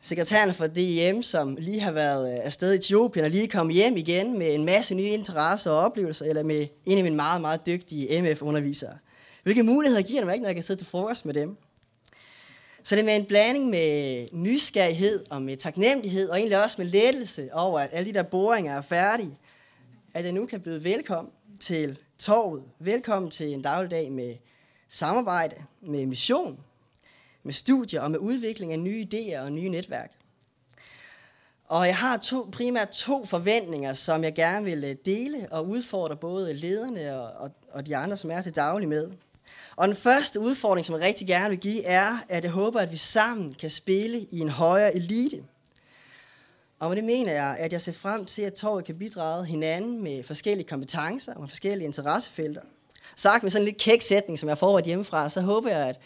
sekretæren 0.00 0.54
for 0.54 0.66
DIM, 0.66 1.22
som 1.22 1.56
lige 1.60 1.80
har 1.80 1.92
været 1.92 2.34
øh, 2.34 2.44
afsted 2.44 2.72
i 2.72 2.76
Etiopien 2.76 3.24
og 3.24 3.30
lige 3.30 3.48
kommet 3.48 3.76
hjem 3.76 3.96
igen 3.96 4.38
med 4.38 4.54
en 4.54 4.64
masse 4.64 4.94
nye 4.94 5.02
interesser 5.02 5.70
og 5.70 5.78
oplevelser, 5.78 6.24
eller 6.24 6.42
med 6.42 6.66
en 6.84 6.98
af 6.98 7.04
mine 7.04 7.16
meget, 7.16 7.40
meget 7.40 7.66
dygtige 7.66 8.22
MF-undervisere. 8.22 8.98
Hvilke 9.44 9.62
muligheder 9.62 10.02
giver 10.02 10.20
det 10.20 10.26
mig 10.26 10.34
ikke, 10.34 10.42
når 10.42 10.48
jeg 10.48 10.56
kan 10.56 10.62
sidde 10.62 10.80
til 10.80 10.86
frokost 10.86 11.26
med 11.26 11.34
dem? 11.34 11.56
Så 12.82 12.94
det 12.94 13.00
er 13.00 13.04
med 13.04 13.16
en 13.16 13.26
blanding 13.26 13.70
med 13.70 14.28
nysgerrighed 14.32 15.24
og 15.30 15.42
med 15.42 15.56
taknemmelighed, 15.56 16.28
og 16.28 16.38
egentlig 16.38 16.64
også 16.64 16.74
med 16.78 16.86
lettelse 16.86 17.48
over, 17.52 17.80
at 17.80 17.90
alle 17.92 18.12
de 18.12 18.14
der 18.14 18.22
boringer 18.22 18.76
er 18.76 18.82
færdige, 18.82 19.38
at 20.14 20.24
jeg 20.24 20.32
nu 20.32 20.46
kan 20.46 20.60
byde 20.60 20.84
velkommen 20.84 21.32
til 21.60 21.98
torvet. 22.18 22.62
Velkommen 22.78 23.30
til 23.30 23.52
en 23.52 23.62
dagligdag 23.62 24.12
med 24.12 24.34
samarbejde, 24.88 25.56
med 25.80 26.06
mission, 26.06 26.60
med 27.42 27.52
studier 27.52 28.00
og 28.00 28.10
med 28.10 28.18
udvikling 28.18 28.72
af 28.72 28.78
nye 28.78 29.06
idéer 29.12 29.38
og 29.38 29.52
nye 29.52 29.68
netværk. 29.68 30.12
Og 31.64 31.86
jeg 31.86 31.96
har 31.96 32.16
to, 32.16 32.48
primært 32.52 32.88
to 32.88 33.24
forventninger, 33.24 33.92
som 33.94 34.24
jeg 34.24 34.34
gerne 34.34 34.64
vil 34.64 34.84
øh, 34.84 34.96
dele 35.04 35.48
og 35.50 35.68
udfordre 35.68 36.16
både 36.16 36.54
lederne 36.54 37.16
og, 37.16 37.32
og, 37.32 37.50
og 37.70 37.86
de 37.86 37.96
andre, 37.96 38.16
som 38.16 38.30
er 38.30 38.42
til 38.42 38.54
daglig 38.54 38.88
med. 38.88 39.10
Og 39.76 39.88
den 39.88 39.96
første 39.96 40.40
udfordring, 40.40 40.86
som 40.86 40.94
jeg 40.94 41.04
rigtig 41.04 41.26
gerne 41.26 41.50
vil 41.50 41.58
give, 41.58 41.84
er, 41.84 42.18
at 42.28 42.44
jeg 42.44 42.52
håber, 42.52 42.80
at 42.80 42.92
vi 42.92 42.96
sammen 42.96 43.54
kan 43.54 43.70
spille 43.70 44.26
i 44.30 44.38
en 44.40 44.48
højere 44.48 44.94
elite. 44.94 45.44
Og 46.78 46.88
med 46.88 46.96
det 46.96 47.04
mener 47.04 47.32
jeg, 47.32 47.56
at 47.58 47.72
jeg 47.72 47.82
ser 47.82 47.92
frem 47.92 48.24
til, 48.26 48.42
at 48.42 48.54
torvet 48.54 48.84
kan 48.84 48.98
bidrage 48.98 49.44
hinanden 49.44 50.02
med 50.02 50.22
forskellige 50.22 50.68
kompetencer 50.68 51.34
og 51.34 51.48
forskellige 51.48 51.86
interessefelter. 51.86 52.60
Sagt 53.16 53.42
med 53.42 53.50
sådan 53.50 53.62
en 53.62 53.64
lidt 53.64 53.80
kæksætning, 53.80 54.38
som 54.38 54.48
jeg 54.48 54.58
har 54.58 54.84
hjemmefra, 54.84 55.28
så 55.28 55.40
håber 55.40 55.70
jeg, 55.70 55.88
at 55.88 56.00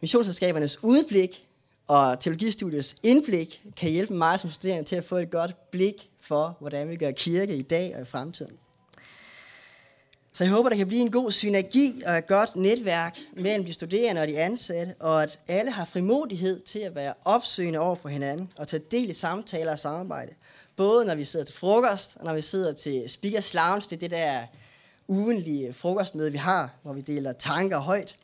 missionsselskabernes 0.00 0.84
udblik 0.84 1.46
Og 1.88 2.20
teologistudiets 2.20 2.96
indblik 3.02 3.62
kan 3.76 3.90
hjælpe 3.90 4.14
mig 4.14 4.40
som 4.40 4.50
studerende 4.50 4.88
til 4.88 4.96
at 4.96 5.04
få 5.04 5.16
et 5.16 5.30
godt 5.30 5.70
blik 5.70 6.10
for, 6.20 6.56
hvordan 6.60 6.88
vi 6.88 6.96
gør 6.96 7.10
kirke 7.10 7.56
i 7.56 7.62
dag 7.62 7.94
og 7.96 8.02
i 8.02 8.04
fremtiden. 8.04 8.58
Så 10.36 10.44
jeg 10.44 10.52
håber, 10.52 10.68
der 10.68 10.76
kan 10.76 10.88
blive 10.88 11.00
en 11.00 11.10
god 11.10 11.32
synergi 11.32 12.02
og 12.06 12.18
et 12.18 12.26
godt 12.26 12.56
netværk 12.56 13.18
mellem 13.36 13.64
de 13.64 13.72
studerende 13.72 14.20
og 14.20 14.28
de 14.28 14.38
ansatte, 14.38 14.94
og 15.00 15.22
at 15.22 15.38
alle 15.48 15.70
har 15.70 15.84
frimodighed 15.84 16.60
til 16.60 16.78
at 16.78 16.94
være 16.94 17.14
opsøgende 17.24 17.78
over 17.78 17.94
for 17.94 18.08
hinanden 18.08 18.52
og 18.56 18.68
tage 18.68 18.82
del 18.90 19.10
i 19.10 19.14
samtaler 19.14 19.72
og 19.72 19.78
samarbejde. 19.78 20.32
Både 20.76 21.04
når 21.04 21.14
vi 21.14 21.24
sidder 21.24 21.44
til 21.44 21.54
frokost, 21.54 22.16
og 22.16 22.24
når 22.24 22.34
vi 22.34 22.40
sidder 22.40 22.72
til 22.72 23.10
Speakers 23.10 23.54
Lounge, 23.54 23.86
det 23.90 23.92
er 23.92 23.98
det 23.98 24.10
der 24.10 24.46
ugenlige 25.08 25.72
frokostmøde, 25.72 26.32
vi 26.32 26.38
har, 26.38 26.70
hvor 26.82 26.92
vi 26.92 27.00
deler 27.00 27.32
tanker 27.32 27.78
højt. 27.78 28.16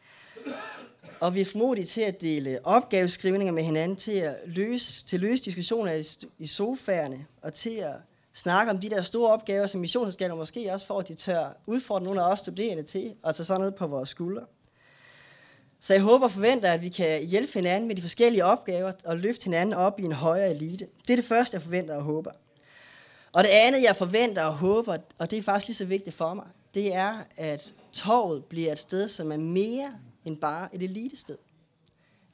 Og 1.20 1.34
vi 1.34 1.40
er 1.40 1.44
formodige 1.44 1.86
til 1.86 2.00
at 2.00 2.20
dele 2.20 2.58
opgaveskrivninger 2.64 3.52
med 3.52 3.62
hinanden, 3.62 3.96
til 3.96 4.12
at 4.12 4.36
løse, 4.46 5.04
til 5.04 5.16
at 5.16 5.20
løse 5.20 5.44
diskussioner 5.44 5.92
i, 5.92 6.04
i 6.38 6.46
sofaerne, 6.46 7.26
og 7.42 7.52
til 7.52 7.70
at 7.70 7.94
snakke 8.34 8.72
om 8.72 8.78
de 8.78 8.90
der 8.90 9.02
store 9.02 9.32
opgaver, 9.32 9.66
som 9.66 9.80
missionsselskaber 9.80 10.34
måske 10.34 10.72
også 10.72 10.86
får, 10.86 11.00
at 11.00 11.08
de 11.08 11.14
tør 11.14 11.56
udfordre 11.66 12.04
nogle 12.04 12.22
af 12.22 12.32
os 12.32 12.38
studerende 12.38 12.82
til, 12.82 13.14
og 13.22 13.34
tage 13.34 13.46
sådan 13.46 13.60
noget 13.60 13.74
på 13.74 13.86
vores 13.86 14.08
skuldre. 14.08 14.42
Så 15.80 15.94
jeg 15.94 16.02
håber 16.02 16.24
og 16.24 16.32
forventer, 16.32 16.72
at 16.72 16.82
vi 16.82 16.88
kan 16.88 17.24
hjælpe 17.24 17.52
hinanden 17.52 17.88
med 17.88 17.96
de 17.96 18.02
forskellige 18.02 18.44
opgaver 18.44 18.92
og 19.04 19.16
løfte 19.16 19.44
hinanden 19.44 19.74
op 19.74 20.00
i 20.00 20.02
en 20.02 20.12
højere 20.12 20.50
elite. 20.50 20.86
Det 21.06 21.12
er 21.12 21.16
det 21.16 21.24
første, 21.24 21.54
jeg 21.54 21.62
forventer 21.62 21.96
og 21.96 22.02
håber. 22.02 22.30
Og 23.32 23.44
det 23.44 23.50
andet, 23.66 23.82
jeg 23.82 23.96
forventer 23.96 24.44
og 24.44 24.54
håber, 24.54 24.96
og 25.18 25.30
det 25.30 25.38
er 25.38 25.42
faktisk 25.42 25.68
lige 25.68 25.76
så 25.76 25.84
vigtigt 25.84 26.16
for 26.16 26.34
mig, 26.34 26.46
det 26.74 26.94
er, 26.94 27.18
at 27.36 27.74
torvet 27.92 28.44
bliver 28.44 28.72
et 28.72 28.78
sted, 28.78 29.08
som 29.08 29.32
er 29.32 29.36
mere 29.36 29.92
end 30.24 30.36
bare 30.36 30.74
et 30.74 30.82
elitested. 30.82 31.36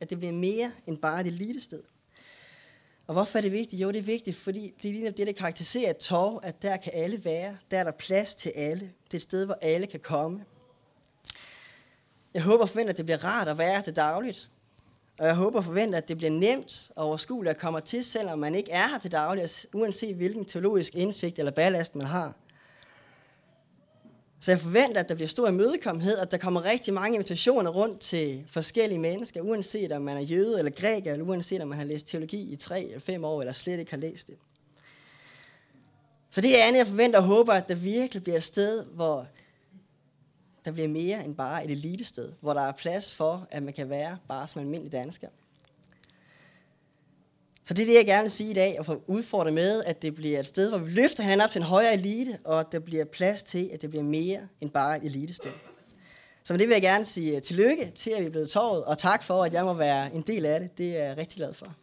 At 0.01 0.11
det 0.11 0.19
bliver 0.19 0.33
mere 0.33 0.71
end 0.87 0.99
bare 0.99 1.21
et 1.21 1.27
elitested. 1.27 1.83
Og 3.09 3.15
hvorfor 3.15 3.39
er 3.39 3.43
det 3.43 3.53
vigtigt? 3.53 3.83
Jo, 3.83 3.89
det 3.89 3.99
er 3.99 4.03
vigtigt, 4.03 4.37
fordi 4.37 4.75
det 4.83 4.89
er 4.89 4.93
lige 4.93 5.11
det, 5.11 5.27
der 5.27 5.33
karakteriserer 5.33 5.91
et 5.91 5.97
torv, 5.97 6.41
at 6.43 6.63
der 6.63 6.77
kan 6.77 6.93
alle 6.95 7.25
være. 7.25 7.57
Der 7.71 7.79
er 7.79 7.85
der 7.85 7.91
plads 7.91 8.35
til 8.35 8.53
alle. 8.55 8.81
Det 8.81 9.13
er 9.13 9.17
et 9.17 9.23
sted, 9.23 9.45
hvor 9.47 9.59
alle 9.63 9.87
kan 9.87 10.01
komme. 10.01 10.45
Jeg 12.35 12.43
håber 12.43 12.63
og 12.63 12.69
forventer, 12.69 12.93
at 12.93 12.97
det 12.97 13.05
bliver 13.05 13.25
rart 13.25 13.49
at 13.49 13.59
være 13.59 13.83
det 13.87 13.97
dagligt. 13.97 14.51
Og 15.19 15.27
jeg 15.27 15.35
håber 15.35 15.59
og 15.59 15.65
forventer, 15.65 15.99
at 15.99 16.09
det 16.09 16.17
bliver 16.17 16.31
nemt 16.31 16.91
og 16.97 17.07
overskueligt 17.07 17.51
at 17.51 17.61
komme 17.61 17.81
til, 17.81 18.05
selvom 18.05 18.39
man 18.39 18.55
ikke 18.55 18.71
er 18.71 18.89
her 18.89 18.99
til 18.99 19.13
daglig, 19.13 19.49
uanset 19.73 20.17
hvilken 20.17 20.45
teologisk 20.45 20.95
indsigt 20.95 21.39
eller 21.39 21.53
ballast 21.53 21.95
man 21.95 22.07
har. 22.07 22.35
Så 24.41 24.51
jeg 24.51 24.61
forventer, 24.61 25.01
at 25.01 25.09
der 25.09 25.15
bliver 25.15 25.29
stor 25.29 25.49
imødekommenhed, 25.49 26.17
og 26.17 26.23
at 26.23 26.31
der 26.31 26.39
kommer 26.39 26.65
rigtig 26.65 26.95
mange 26.95 27.15
invitationer 27.15 27.71
rundt 27.71 28.01
til 28.01 28.45
forskellige 28.51 28.99
mennesker, 28.99 29.41
uanset 29.41 29.93
om 29.93 30.03
man 30.03 30.17
er 30.17 30.21
jøde 30.21 30.59
eller 30.59 30.71
græker, 30.71 31.13
eller 31.13 31.27
uanset 31.27 31.61
om 31.61 31.69
man 31.69 31.79
har 31.79 31.85
læst 31.85 32.09
teologi 32.09 32.53
i 32.53 32.57
tre 32.57 32.85
eller 32.85 33.01
fem 33.01 33.25
år, 33.25 33.41
eller 33.41 33.53
slet 33.53 33.79
ikke 33.79 33.91
har 33.91 33.99
læst 33.99 34.27
det. 34.27 34.37
Så 36.31 36.41
det 36.41 36.51
er 36.51 36.67
andet, 36.67 36.79
jeg 36.79 36.87
forventer 36.87 37.19
og 37.19 37.25
håber, 37.25 37.53
at 37.53 37.69
der 37.69 37.75
virkelig 37.75 38.23
bliver 38.23 38.37
et 38.37 38.45
sted, 38.45 38.85
hvor 38.85 39.27
der 40.65 40.73
bliver 40.73 40.89
mere 40.89 41.25
end 41.25 41.35
bare 41.35 41.65
et 41.65 41.71
elitested, 41.71 42.33
hvor 42.41 42.53
der 42.53 42.61
er 42.61 42.73
plads 42.73 43.15
for, 43.15 43.47
at 43.51 43.63
man 43.63 43.75
kan 43.75 43.89
være 43.89 44.19
bare 44.29 44.49
som 44.49 44.61
almindelig 44.61 44.93
dansker. 44.93 45.29
Så 47.69 47.75
det 47.75 47.83
er 47.83 47.87
det, 47.87 47.95
jeg 47.95 48.07
gerne 48.07 48.23
vil 48.23 48.31
sige 48.31 48.51
i 48.51 48.55
dag, 48.55 48.77
og 48.79 48.87
få 48.87 49.03
udfordre 49.07 49.51
med, 49.51 49.83
at 49.85 50.03
det 50.03 50.15
bliver 50.15 50.41
et 50.41 50.47
sted, 50.47 50.69
hvor 50.69 50.79
vi 50.79 50.91
løfter 50.91 51.23
hinanden 51.23 51.45
op 51.45 51.51
til 51.51 51.59
en 51.59 51.65
højere 51.65 51.95
elite, 51.95 52.39
og 52.45 52.61
at 52.61 52.67
der 52.73 52.79
bliver 52.79 53.05
plads 53.05 53.43
til, 53.43 53.71
at 53.73 53.83
det 53.83 53.91
bliver 53.91 54.03
mere 54.03 54.41
end 54.61 54.71
bare 54.71 54.97
et 54.97 55.05
elitested. 55.05 55.51
Så 56.45 56.53
med 56.53 56.59
det 56.59 56.69
vil 56.69 56.75
jeg 56.75 56.83
gerne 56.83 57.05
sige 57.05 57.37
øh, 57.37 57.43
tillykke 57.43 57.91
til, 57.95 58.11
at 58.11 58.21
vi 58.21 58.27
er 58.27 58.31
blevet 58.31 58.49
tåret, 58.49 58.85
og 58.85 58.99
tak 58.99 59.23
for, 59.23 59.45
at 59.45 59.53
jeg 59.53 59.65
må 59.65 59.75
være 59.75 60.15
en 60.15 60.23
del 60.23 60.47
af 60.47 60.61
det. 60.61 60.79
Det 60.79 60.97
er 60.97 61.05
jeg 61.05 61.17
rigtig 61.17 61.37
glad 61.37 61.55
for. 61.55 61.75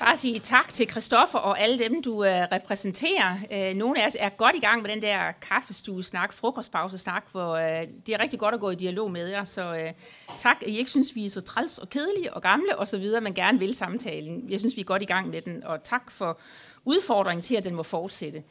Bare 0.00 0.16
sige 0.16 0.38
tak 0.38 0.68
til 0.68 0.90
Christoffer 0.90 1.38
og 1.38 1.60
alle 1.60 1.78
dem, 1.78 2.02
du 2.02 2.24
øh, 2.24 2.42
repræsenterer. 2.52 3.36
Øh, 3.52 3.76
nogle 3.76 4.02
af 4.02 4.06
os 4.06 4.16
er 4.20 4.28
godt 4.28 4.56
i 4.56 4.60
gang 4.60 4.82
med 4.82 4.90
den 4.90 5.02
der 5.02 5.32
kaffestue-snak, 5.32 6.32
frokostpause-snak, 6.32 7.24
hvor 7.32 7.54
øh, 7.54 7.88
det 8.06 8.14
er 8.14 8.20
rigtig 8.20 8.38
godt 8.38 8.54
at 8.54 8.60
gå 8.60 8.70
i 8.70 8.74
dialog 8.74 9.10
med 9.10 9.28
jer. 9.28 9.44
Så 9.44 9.74
øh, 9.74 9.92
tak, 10.38 10.56
at 10.62 10.68
I 10.68 10.78
ikke 10.78 10.90
synes, 10.90 11.14
vi 11.14 11.24
er 11.24 11.30
så 11.30 11.40
træls 11.40 11.78
og 11.78 11.90
kedelige 11.90 12.34
og 12.34 12.42
gamle 12.42 12.78
og 12.78 12.88
så 12.88 12.98
videre, 12.98 13.20
men 13.20 13.34
gerne 13.34 13.58
vil 13.58 13.74
samtalen. 13.74 14.50
Jeg 14.50 14.60
synes, 14.60 14.76
vi 14.76 14.80
er 14.80 14.84
godt 14.84 15.02
i 15.02 15.06
gang 15.06 15.28
med 15.28 15.42
den, 15.42 15.64
og 15.64 15.84
tak 15.84 16.10
for 16.10 16.38
udfordringen 16.84 17.42
til, 17.42 17.54
at 17.54 17.64
den 17.64 17.74
må 17.74 17.82
fortsætte. 17.82 18.42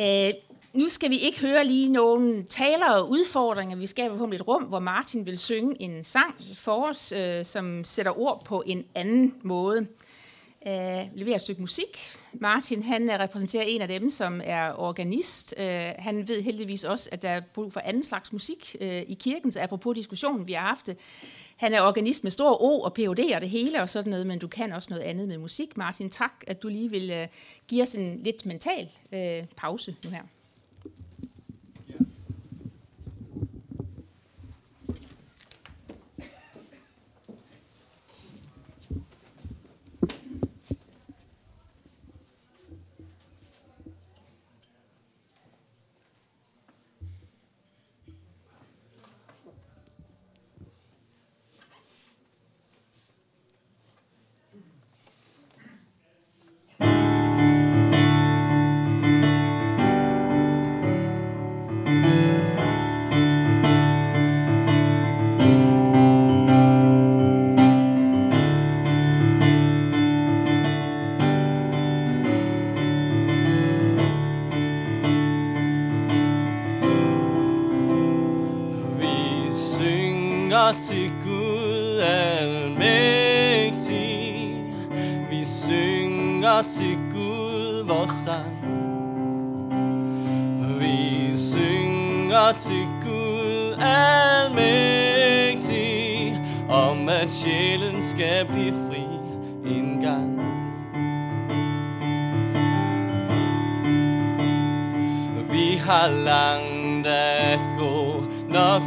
Øh, 0.00 0.30
nu 0.72 0.88
skal 0.88 1.10
vi 1.10 1.16
ikke 1.16 1.40
høre 1.40 1.64
lige 1.64 1.88
nogen 1.88 2.46
taler 2.46 2.90
og 2.90 3.10
udfordringer. 3.10 3.76
Vi 3.76 3.86
skal 3.86 4.10
på 4.10 4.30
et 4.32 4.48
rum, 4.48 4.62
hvor 4.62 4.78
Martin 4.78 5.26
vil 5.26 5.38
synge 5.38 5.82
en 5.82 6.04
sang 6.04 6.34
for 6.56 6.88
os, 6.88 7.12
øh, 7.12 7.44
som 7.44 7.84
sætter 7.84 8.18
ord 8.20 8.44
på 8.44 8.62
en 8.66 8.84
anden 8.94 9.34
måde 9.42 9.86
øh, 10.66 11.06
leverer 11.14 11.34
et 11.34 11.40
stykke 11.40 11.60
musik. 11.60 12.16
Martin 12.32 12.82
han 12.82 13.10
øh, 13.10 13.18
repræsenterer 13.18 13.62
en 13.62 13.82
af 13.82 13.88
dem, 13.88 14.10
som 14.10 14.40
er 14.44 14.72
organist. 14.72 15.54
Øh, 15.58 15.90
han 15.98 16.28
ved 16.28 16.42
heldigvis 16.42 16.84
også, 16.84 17.08
at 17.12 17.22
der 17.22 17.28
er 17.28 17.40
brug 17.54 17.72
for 17.72 17.80
anden 17.80 18.04
slags 18.04 18.32
musik 18.32 18.76
øh, 18.80 19.02
i 19.02 19.14
kirken, 19.20 19.52
så 19.52 19.60
apropos 19.60 19.94
diskussionen, 19.96 20.46
vi 20.46 20.52
har 20.52 20.66
haft 20.66 20.86
det. 20.86 20.96
Han 21.56 21.74
er 21.74 21.82
organist 21.82 22.24
med 22.24 22.30
stor 22.30 22.62
O 22.62 22.80
og 22.80 22.94
Ph.D. 22.94 23.34
og 23.34 23.40
det 23.40 23.50
hele 23.50 23.82
og 23.82 23.88
sådan 23.88 24.10
noget, 24.10 24.26
men 24.26 24.38
du 24.38 24.48
kan 24.48 24.72
også 24.72 24.90
noget 24.90 25.02
andet 25.02 25.28
med 25.28 25.38
musik. 25.38 25.76
Martin, 25.76 26.10
tak, 26.10 26.32
at 26.46 26.62
du 26.62 26.68
lige 26.68 26.90
vil 26.90 27.10
øh, 27.10 27.28
give 27.68 27.82
os 27.82 27.94
en 27.94 28.20
lidt 28.22 28.46
mental 28.46 28.88
øh, 29.12 29.44
pause 29.56 29.96
nu 30.04 30.10
her. 30.10 30.22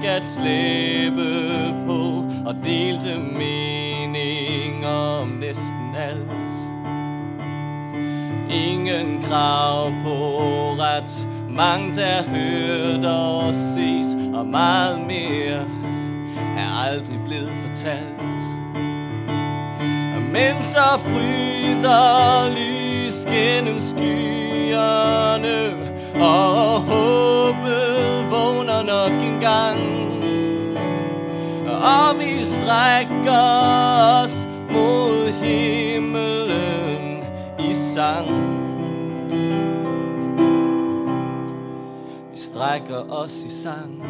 At 0.05 0.23
slæbe 0.23 1.29
på, 1.87 2.23
og 2.45 2.55
delte 2.63 3.17
mening 3.19 4.85
om 4.85 5.27
næsten 5.27 5.95
alt. 5.97 6.71
Ingen 8.49 9.23
krav 9.23 9.91
på 10.03 10.17
ret, 10.79 11.27
mange 11.49 11.95
der 11.95 12.23
hørt 12.23 13.05
og 13.05 13.55
set, 13.55 14.35
og 14.35 14.45
meget 14.45 14.99
mere 15.07 15.65
er 16.57 16.89
aldrig 16.89 17.19
blevet 17.25 17.53
fortalt. 17.65 18.25
Men 20.35 20.61
så 20.61 20.99
bryder 21.03 22.49
lys 22.49 23.25
gennem 23.25 23.79
skyerne 23.79 25.65
Og 26.21 26.81
håbet 26.81 28.31
vågner 28.31 28.83
nok 28.83 29.24
og 31.85 32.19
vi 32.19 32.43
strækker 32.43 33.45
os 34.23 34.47
mod 34.71 35.31
himlen 35.43 37.23
i 37.59 37.73
sang 37.73 38.29
Vi 42.31 42.37
strækker 42.37 43.11
os 43.11 43.43
i 43.43 43.49
sang. 43.49 44.03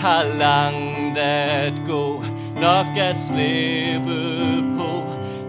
Har 0.00 0.24
langt 0.38 1.18
at 1.18 1.82
gå, 1.86 2.24
nok 2.60 2.86
at 2.96 3.20
slippe 3.20 4.62
på, 4.78 5.02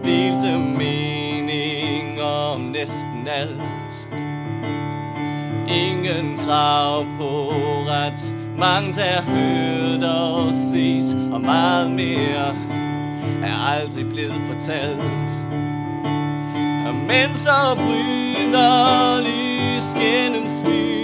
delte 0.04 0.58
mening 0.58 2.22
om 2.22 2.60
næsten 2.60 3.28
alt. 3.28 4.08
Ingen 5.68 6.38
krav 6.38 7.04
på 7.18 7.52
ret, 7.86 8.32
mange 8.58 8.92
der 8.92 9.22
hørt 9.22 10.04
og 10.04 10.54
set, 10.54 11.32
og 11.32 11.40
meget 11.40 11.90
mere 11.90 12.56
er 13.42 13.56
aldrig 13.66 14.08
blevet 14.08 14.40
fortalt. 14.50 15.44
Men 17.08 17.34
så 17.34 17.74
bryder 17.76 19.20
lys 19.20 19.94
gennem 19.94 20.48
skyen 20.48 20.97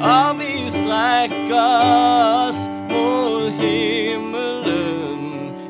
Og 0.00 0.38
vi 0.38 0.70
strækker 0.70 1.68
os 2.48 2.70
mod 2.90 3.50
himlen 3.50 5.22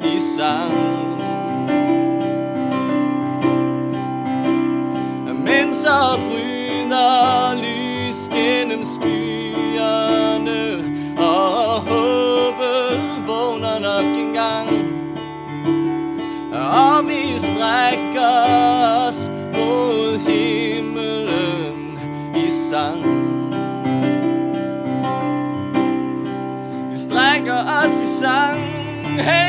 i 0.05 0.21
sang. 0.21 0.97
Men 5.45 5.75
så 5.75 6.19
isang 28.27 28.59
hey. 29.23 29.46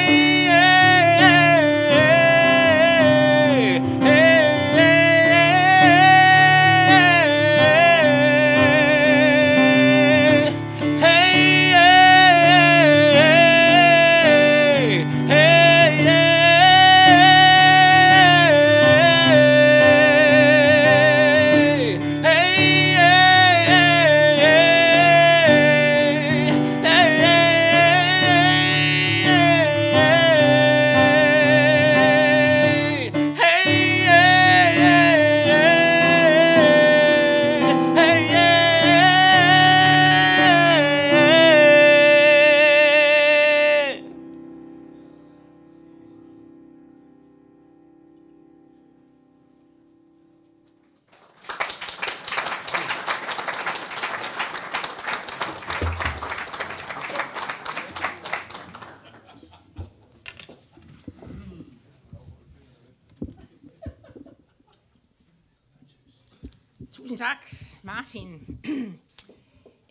Tusind 67.17 67.29
tak, 67.29 67.47
Martin. 67.83 68.39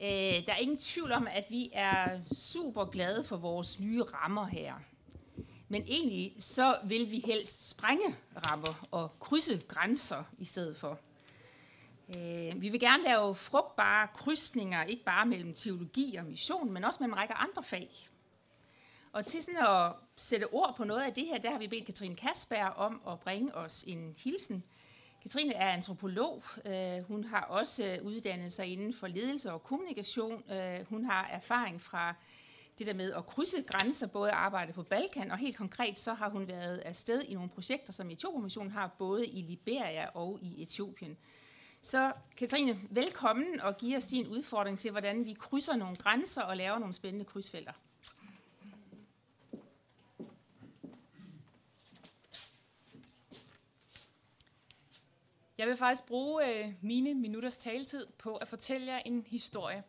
Øh, 0.00 0.46
der 0.46 0.52
er 0.52 0.56
ingen 0.56 0.76
tvivl 0.76 1.12
om, 1.12 1.28
at 1.30 1.44
vi 1.50 1.70
er 1.72 2.20
super 2.34 2.84
glade 2.84 3.24
for 3.24 3.36
vores 3.36 3.80
nye 3.80 4.02
rammer 4.02 4.46
her. 4.46 4.74
Men 5.68 5.82
egentlig 5.82 6.34
så 6.38 6.76
vil 6.84 7.10
vi 7.10 7.22
helst 7.26 7.68
sprænge 7.68 8.16
rammer 8.46 8.86
og 8.90 9.20
krydse 9.20 9.62
grænser 9.68 10.24
i 10.38 10.44
stedet 10.44 10.76
for. 10.76 10.98
Øh, 12.16 12.60
vi 12.60 12.68
vil 12.68 12.80
gerne 12.80 13.02
lave 13.02 13.34
frugtbare 13.34 14.08
krydsninger, 14.14 14.84
ikke 14.84 15.04
bare 15.04 15.26
mellem 15.26 15.54
teologi 15.54 16.16
og 16.16 16.24
mission, 16.24 16.72
men 16.72 16.84
også 16.84 16.98
mellem 17.00 17.12
en 17.12 17.18
række 17.18 17.34
andre 17.34 17.62
fag. 17.62 17.90
Og 19.12 19.26
til 19.26 19.42
sådan 19.42 19.66
at 19.66 19.92
sætte 20.16 20.52
ord 20.52 20.74
på 20.76 20.84
noget 20.84 21.02
af 21.02 21.14
det 21.14 21.26
her, 21.26 21.38
der 21.38 21.50
har 21.50 21.58
vi 21.58 21.68
bedt 21.68 21.86
Katrine 21.86 22.16
Kasberg 22.16 22.72
om 22.76 23.00
at 23.08 23.20
bringe 23.20 23.54
os 23.54 23.82
en 23.82 24.14
hilsen. 24.16 24.64
Katrine 25.26 25.54
er 25.54 25.68
antropolog. 25.70 26.42
Øh, 26.64 27.02
hun 27.02 27.24
har 27.24 27.40
også 27.40 27.84
øh, 27.84 28.06
uddannet 28.06 28.52
sig 28.52 28.66
inden 28.66 28.92
for 28.92 29.06
ledelse 29.06 29.52
og 29.52 29.62
kommunikation. 29.62 30.42
Øh, 30.52 30.86
hun 30.88 31.04
har 31.04 31.26
erfaring 31.26 31.82
fra 31.82 32.14
det 32.78 32.86
der 32.86 32.94
med 32.94 33.12
at 33.12 33.26
krydse 33.26 33.62
grænser, 33.62 34.06
både 34.06 34.30
arbejde 34.30 34.72
på 34.72 34.82
Balkan, 34.82 35.30
og 35.30 35.38
helt 35.38 35.56
konkret 35.56 35.98
så 35.98 36.14
har 36.14 36.30
hun 36.30 36.48
været 36.48 36.78
afsted 36.78 37.22
i 37.22 37.34
nogle 37.34 37.48
projekter, 37.48 37.92
som 37.92 38.10
Etiopien 38.10 38.70
har, 38.70 38.94
både 38.98 39.26
i 39.26 39.42
Liberia 39.42 40.08
og 40.14 40.38
i 40.42 40.62
Etiopien. 40.62 41.16
Så 41.82 42.12
Katrine, 42.36 42.80
velkommen 42.90 43.60
og 43.60 43.76
giv 43.76 43.96
os 43.96 44.06
din 44.06 44.26
udfordring 44.26 44.78
til, 44.78 44.90
hvordan 44.90 45.24
vi 45.24 45.32
krydser 45.32 45.76
nogle 45.76 45.96
grænser 45.96 46.42
og 46.42 46.56
laver 46.56 46.78
nogle 46.78 46.94
spændende 46.94 47.24
krydsfelter. 47.24 47.72
Jeg 55.58 55.66
vil 55.66 55.76
faktisk 55.76 56.06
bruge 56.06 56.64
øh, 56.64 56.72
mine 56.80 57.14
minutters 57.14 57.56
taletid 57.56 58.06
på 58.18 58.36
at 58.36 58.48
fortælle 58.48 58.86
jer 58.86 58.98
en 58.98 59.26
historie. 59.26 59.84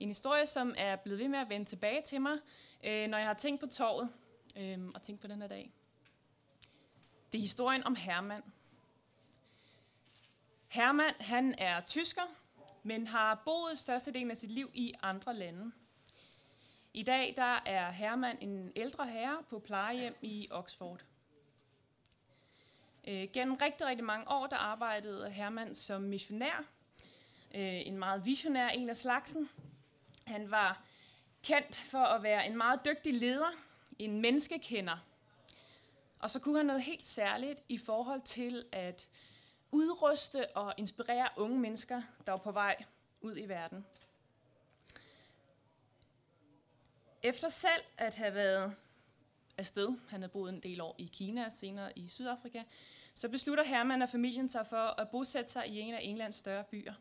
En 0.00 0.08
historie, 0.08 0.46
som 0.46 0.74
er 0.78 0.96
blevet 0.96 1.20
ved 1.20 1.28
med 1.28 1.38
at 1.38 1.48
vende 1.48 1.66
tilbage 1.66 2.02
til 2.02 2.20
mig, 2.20 2.38
øh, 2.84 3.08
når 3.08 3.18
jeg 3.18 3.26
har 3.26 3.34
tænkt 3.34 3.60
på 3.60 3.66
torvet 3.66 4.08
øh, 4.56 4.78
og 4.94 5.02
tænkt 5.02 5.20
på 5.20 5.26
den 5.26 5.40
her 5.40 5.48
dag. 5.48 5.72
Det 7.32 7.38
er 7.38 7.42
historien 7.42 7.84
om 7.84 7.94
Hermann. 7.96 8.42
Hermann, 10.68 11.14
han 11.20 11.54
er 11.58 11.80
tysker, 11.80 12.22
men 12.82 13.06
har 13.06 13.42
boet 13.44 13.78
størstedelen 13.78 14.30
af 14.30 14.36
sit 14.36 14.50
liv 14.50 14.70
i 14.74 14.92
andre 15.02 15.34
lande. 15.34 15.72
I 16.94 17.02
dag 17.02 17.34
der 17.36 17.62
er 17.66 17.90
Hermann 17.90 18.38
en 18.38 18.72
ældre 18.76 19.06
herre 19.06 19.42
på 19.50 19.58
plejehjem 19.58 20.14
i 20.22 20.48
Oxford. 20.50 21.04
Øh, 23.08 23.28
gennem 23.32 23.54
rigtig, 23.54 23.86
rigtig 23.86 24.04
mange 24.04 24.30
år, 24.30 24.46
der 24.46 24.56
arbejdede 24.56 25.30
Hermann 25.30 25.74
som 25.74 26.02
missionær. 26.02 26.64
Øh, 27.54 27.86
en 27.86 27.98
meget 27.98 28.24
visionær 28.24 28.68
en 28.68 28.90
af 28.90 28.96
slagsen. 28.96 29.48
Han 30.26 30.50
var 30.50 30.82
kendt 31.42 31.76
for 31.76 31.98
at 31.98 32.22
være 32.22 32.46
en 32.46 32.56
meget 32.56 32.84
dygtig 32.84 33.14
leder, 33.14 33.50
en 33.98 34.20
menneskekender. 34.20 34.96
Og 36.20 36.30
så 36.30 36.40
kunne 36.40 36.56
han 36.56 36.66
noget 36.66 36.82
helt 36.82 37.06
særligt 37.06 37.62
i 37.68 37.78
forhold 37.78 38.22
til 38.22 38.64
at 38.72 39.08
udruste 39.70 40.56
og 40.56 40.74
inspirere 40.76 41.28
unge 41.36 41.58
mennesker, 41.58 42.02
der 42.26 42.32
var 42.32 42.38
på 42.38 42.52
vej 42.52 42.84
ud 43.20 43.36
i 43.36 43.48
verden. 43.48 43.86
Efter 47.22 47.48
selv 47.48 47.82
at 47.98 48.16
have 48.16 48.34
været 48.34 48.74
afsted, 49.56 49.88
han 50.08 50.20
havde 50.20 50.32
boet 50.32 50.52
en 50.52 50.60
del 50.60 50.80
år 50.80 50.94
i 50.98 51.10
Kina, 51.12 51.50
senere 51.50 51.98
i 51.98 52.08
Sydafrika, 52.08 52.62
så 53.14 53.28
beslutter 53.28 53.64
Herman 53.64 54.02
og 54.02 54.08
familien 54.08 54.48
sig 54.48 54.66
for 54.66 55.00
at 55.00 55.08
bosætte 55.08 55.50
sig 55.50 55.68
i 55.68 55.80
en 55.80 55.94
af 55.94 56.00
Englands 56.02 56.36
større 56.36 56.64
byer. 56.64 56.94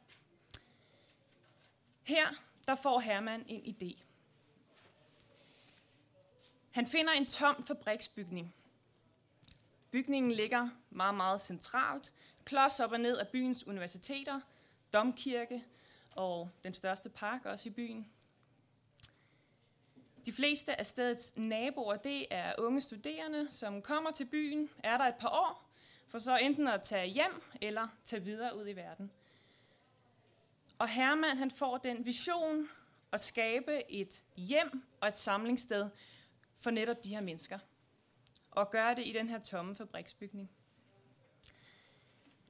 Her 2.03 2.27
der 2.67 2.75
får 2.75 2.99
Herman 2.99 3.45
en 3.47 3.75
idé. 3.75 4.03
Han 6.71 6.87
finder 6.87 7.13
en 7.13 7.25
tom 7.25 7.63
fabriksbygning. 7.63 8.55
Bygningen 9.91 10.31
ligger 10.31 10.69
meget, 10.89 11.15
meget 11.15 11.41
centralt, 11.41 12.13
klods 12.45 12.79
op 12.79 12.91
og 12.91 12.99
ned 12.99 13.17
af 13.17 13.27
byens 13.27 13.67
universiteter, 13.67 14.39
domkirke 14.93 15.63
og 16.15 16.49
den 16.63 16.73
største 16.73 17.09
park 17.09 17.45
også 17.45 17.69
i 17.69 17.71
byen. 17.71 18.11
De 20.25 20.33
fleste 20.33 20.79
af 20.79 20.85
stedets 20.85 21.37
naboer, 21.37 21.95
det 21.95 22.25
er 22.31 22.53
unge 22.57 22.81
studerende, 22.81 23.51
som 23.51 23.81
kommer 23.81 24.11
til 24.11 24.25
byen, 24.25 24.69
er 24.83 24.97
der 24.97 25.05
et 25.05 25.15
par 25.15 25.29
år, 25.29 25.69
for 26.07 26.19
så 26.19 26.37
enten 26.37 26.67
at 26.67 26.81
tage 26.81 27.07
hjem 27.07 27.43
eller 27.61 27.87
tage 28.03 28.23
videre 28.23 28.57
ud 28.57 28.67
i 28.67 28.73
verden. 28.73 29.11
Og 30.77 30.87
Herman 30.87 31.37
han 31.37 31.51
får 31.51 31.77
den 31.77 32.05
vision 32.05 32.69
at 33.11 33.21
skabe 33.21 33.91
et 33.91 34.23
hjem 34.35 34.83
og 35.01 35.07
et 35.07 35.17
samlingssted 35.17 35.89
for 36.57 36.71
netop 36.71 37.03
de 37.03 37.09
her 37.09 37.21
mennesker. 37.21 37.59
Og 38.51 38.71
gøre 38.71 38.95
det 38.95 39.07
i 39.07 39.11
den 39.11 39.29
her 39.29 39.39
tomme 39.39 39.75
fabriksbygning. 39.75 40.51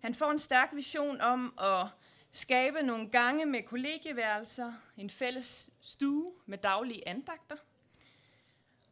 Han 0.02 0.16
får 0.16 0.32
en 0.32 0.40
stærk 0.40 0.70
vision 0.74 1.22
om 1.22 1.60
at 1.60 1.88
skabe 2.32 2.82
nogle 2.82 3.10
gange 3.10 3.46
med 3.46 3.64
kollegieværelser, 3.64 4.74
en 4.98 5.10
fælles 5.10 5.70
stue 5.82 6.34
med 6.46 6.58
daglige 6.58 7.08
andagter, 7.08 7.56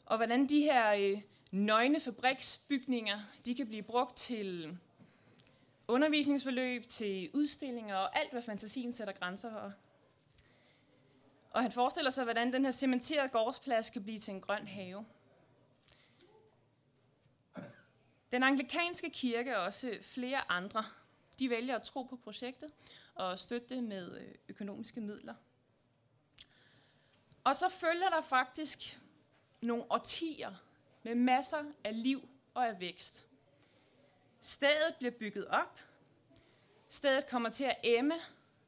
og 0.05 0.17
hvordan 0.17 0.49
de 0.49 0.61
her 0.61 0.93
øh, 0.93 1.21
nøgne 1.51 1.99
fabriksbygninger, 1.99 3.19
de 3.45 3.55
kan 3.55 3.67
blive 3.67 3.83
brugt 3.83 4.17
til 4.17 4.77
undervisningsforløb, 5.87 6.87
til 6.87 7.29
udstillinger 7.33 7.95
og 7.95 8.19
alt, 8.19 8.31
hvad 8.31 8.41
fantasien 8.41 8.93
sætter 8.93 9.13
grænser 9.13 9.51
for. 9.51 9.73
Og 11.51 11.61
han 11.61 11.71
forestiller 11.71 12.11
sig, 12.11 12.23
hvordan 12.23 12.53
den 12.53 12.65
her 12.65 12.71
cementerede 12.71 13.29
gårdsplads 13.29 13.89
kan 13.89 14.03
blive 14.03 14.19
til 14.19 14.33
en 14.33 14.41
grøn 14.41 14.67
have. 14.67 15.05
Den 18.31 18.43
anglikanske 18.43 19.09
kirke 19.09 19.57
og 19.57 19.63
også 19.63 19.97
flere 20.01 20.51
andre, 20.51 20.83
de 21.39 21.49
vælger 21.49 21.75
at 21.75 21.81
tro 21.81 22.03
på 22.03 22.15
projektet 22.15 22.69
og 23.19 23.39
støtte 23.39 23.75
det 23.75 23.83
med 23.83 24.17
øh, 24.17 24.35
økonomiske 24.49 25.01
midler. 25.01 25.35
Og 27.43 27.55
så 27.55 27.69
følger 27.69 28.09
der 28.09 28.21
faktisk 28.21 28.99
nogle 29.61 29.83
årtier 29.91 30.55
med 31.03 31.15
masser 31.15 31.63
af 31.83 32.03
liv 32.03 32.29
og 32.53 32.67
af 32.67 32.79
vækst. 32.79 33.27
Stedet 34.41 34.95
bliver 34.97 35.11
bygget 35.11 35.47
op. 35.47 35.79
Stedet 36.87 37.29
kommer 37.29 37.49
til 37.49 37.63
at 37.63 37.75
emme 37.83 38.13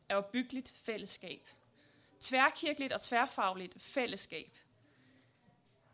af 0.09 0.15
opbyggeligt 0.15 0.69
fællesskab. 0.69 1.49
Tværkirkeligt 2.19 2.93
og 2.93 3.01
tværfagligt 3.01 3.83
fællesskab. 3.83 4.57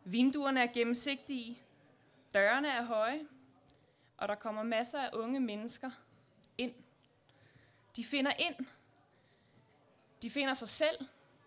Vinduerne 0.04 0.62
er 0.62 0.72
gennemsigtige, 0.72 1.62
dørene 2.34 2.68
er 2.68 2.84
høje, 2.84 3.26
og 4.16 4.28
der 4.28 4.34
kommer 4.34 4.62
masser 4.62 5.00
af 5.00 5.10
unge 5.12 5.40
mennesker. 5.40 5.90
De 7.98 8.04
finder 8.04 8.32
ind. 8.38 8.66
De 10.22 10.30
finder 10.30 10.54
sig 10.54 10.68
selv. 10.68 11.06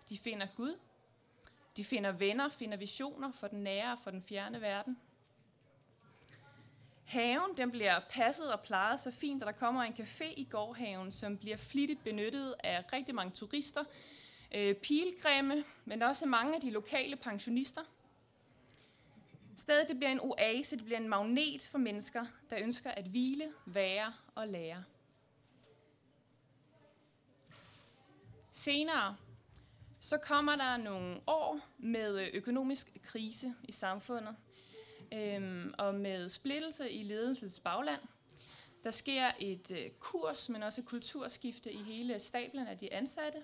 De 0.09 0.17
finder 0.17 0.47
Gud. 0.55 0.79
De 1.77 1.83
finder 1.83 2.11
venner, 2.11 2.49
finder 2.49 2.77
visioner 2.77 3.31
for 3.31 3.47
den 3.47 3.63
nære 3.63 3.91
og 3.91 3.99
for 4.03 4.11
den 4.11 4.23
fjerne 4.23 4.61
verden. 4.61 4.99
Haven 7.05 7.57
den 7.57 7.71
bliver 7.71 7.99
passet 8.09 8.53
og 8.53 8.61
plejet 8.61 8.99
så 8.99 9.11
fint, 9.11 9.43
at 9.43 9.47
der 9.47 9.51
kommer 9.51 9.83
en 9.83 9.93
café 9.93 10.33
i 10.37 10.47
gårdhaven, 10.51 11.11
som 11.11 11.37
bliver 11.37 11.57
flittigt 11.57 12.03
benyttet 12.03 12.55
af 12.63 12.83
rigtig 12.93 13.15
mange 13.15 13.31
turister, 13.31 13.83
øh, 14.55 14.75
pilgrimme, 14.75 15.63
men 15.85 16.01
også 16.01 16.25
mange 16.25 16.55
af 16.55 16.61
de 16.61 16.71
lokale 16.71 17.15
pensionister. 17.15 17.81
Stedet 19.55 19.87
det 19.87 19.97
bliver 19.97 20.11
en 20.11 20.19
oase, 20.19 20.77
det 20.77 20.85
bliver 20.85 20.99
en 20.99 21.09
magnet 21.09 21.67
for 21.71 21.77
mennesker, 21.77 22.25
der 22.49 22.59
ønsker 22.59 22.91
at 22.91 23.05
hvile, 23.05 23.53
være 23.65 24.13
og 24.35 24.47
lære. 24.47 24.83
Senere 28.51 29.15
så 29.99 30.17
kommer 30.17 30.55
der 30.55 30.77
nogle 30.77 31.21
år 31.27 31.59
med 31.77 32.29
økonomisk 32.33 32.97
krise 33.03 33.55
i 33.63 33.71
samfundet, 33.71 34.35
øhm, 35.13 35.73
og 35.77 35.95
med 35.95 36.29
splittelse 36.29 36.89
i 36.89 37.03
ledelsens 37.03 37.59
bagland. 37.59 38.01
Der 38.83 38.91
sker 38.91 39.31
et 39.39 39.71
øh, 39.71 39.89
kurs, 39.99 40.49
men 40.49 40.63
også 40.63 40.81
et 40.81 40.87
kulturskifte 40.87 41.71
i 41.71 41.83
hele 41.83 42.19
stablen 42.19 42.67
af 42.67 42.77
de 42.77 42.93
ansatte. 42.93 43.43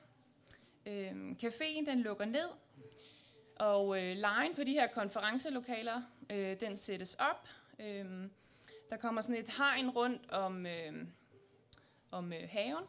Øhm, 0.86 1.38
caféen 1.44 1.86
den 1.86 2.02
lukker 2.02 2.26
ned, 2.26 2.50
og 3.56 4.04
øh, 4.04 4.18
lejen 4.18 4.56
på 4.56 4.64
de 4.64 4.72
her 4.72 4.88
konferencelokaler, 4.88 6.02
øh, 6.30 6.60
den 6.60 6.78
sættes 6.78 7.16
op. 7.16 7.48
Øhm, 7.80 8.32
der 8.90 8.98
kommer 8.98 9.22
sådan 9.22 9.36
et 9.36 9.50
hegn 9.50 9.90
rundt 9.90 10.32
om, 10.32 10.66
øh, 10.66 10.94
om 12.12 12.34
øh, 12.34 12.50
haven, 12.50 12.84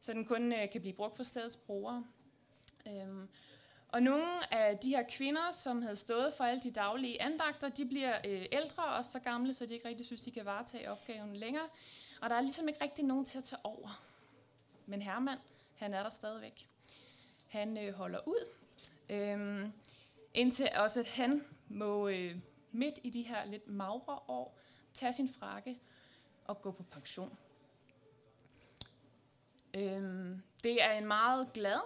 så 0.00 0.12
den 0.12 0.24
kun 0.24 0.52
øh, 0.52 0.70
kan 0.70 0.80
blive 0.80 0.94
brugt 0.94 1.16
for 1.16 1.22
stedets 1.22 1.56
brugere. 1.56 2.04
Øhm, 2.86 3.28
og 3.88 4.02
nogle 4.02 4.54
af 4.54 4.78
de 4.78 4.88
her 4.88 5.02
kvinder, 5.02 5.52
som 5.52 5.82
havde 5.82 5.96
stået 5.96 6.34
for 6.34 6.44
alle 6.44 6.62
de 6.62 6.70
daglige 6.70 7.22
andagter, 7.22 7.68
de 7.68 7.86
bliver 7.86 8.18
øh, 8.26 8.46
ældre 8.52 8.84
og 8.84 9.04
så 9.04 9.18
gamle, 9.18 9.54
så 9.54 9.66
de 9.66 9.74
ikke 9.74 9.88
rigtig 9.88 10.06
synes, 10.06 10.22
de 10.22 10.30
kan 10.30 10.44
varetage 10.44 10.90
opgaven 10.90 11.36
længere. 11.36 11.68
Og 12.20 12.30
der 12.30 12.36
er 12.36 12.40
ligesom 12.40 12.68
ikke 12.68 12.84
rigtig 12.84 13.04
nogen 13.04 13.24
til 13.24 13.38
at 13.38 13.44
tage 13.44 13.60
over. 13.64 14.02
Men 14.86 15.02
Herman, 15.02 15.38
han 15.76 15.94
er 15.94 16.02
der 16.02 16.10
stadigvæk. 16.10 16.68
Han 17.48 17.78
øh, 17.78 17.94
holder 17.94 18.28
ud, 18.28 18.48
øh, 19.08 19.68
indtil 20.34 20.68
også 20.76 21.00
at 21.00 21.08
han 21.08 21.44
må 21.68 22.08
øh, 22.08 22.36
midt 22.72 22.98
i 23.02 23.10
de 23.10 23.22
her 23.22 23.44
lidt 23.44 23.68
magre 23.68 24.18
år 24.28 24.58
tage 24.92 25.12
sin 25.12 25.28
frakke 25.28 25.78
og 26.44 26.62
gå 26.62 26.70
på 26.70 26.82
pension. 26.82 27.38
Øh, 29.74 30.38
det 30.62 30.82
er 30.82 30.92
en 30.92 31.06
meget 31.06 31.52
glad 31.52 31.80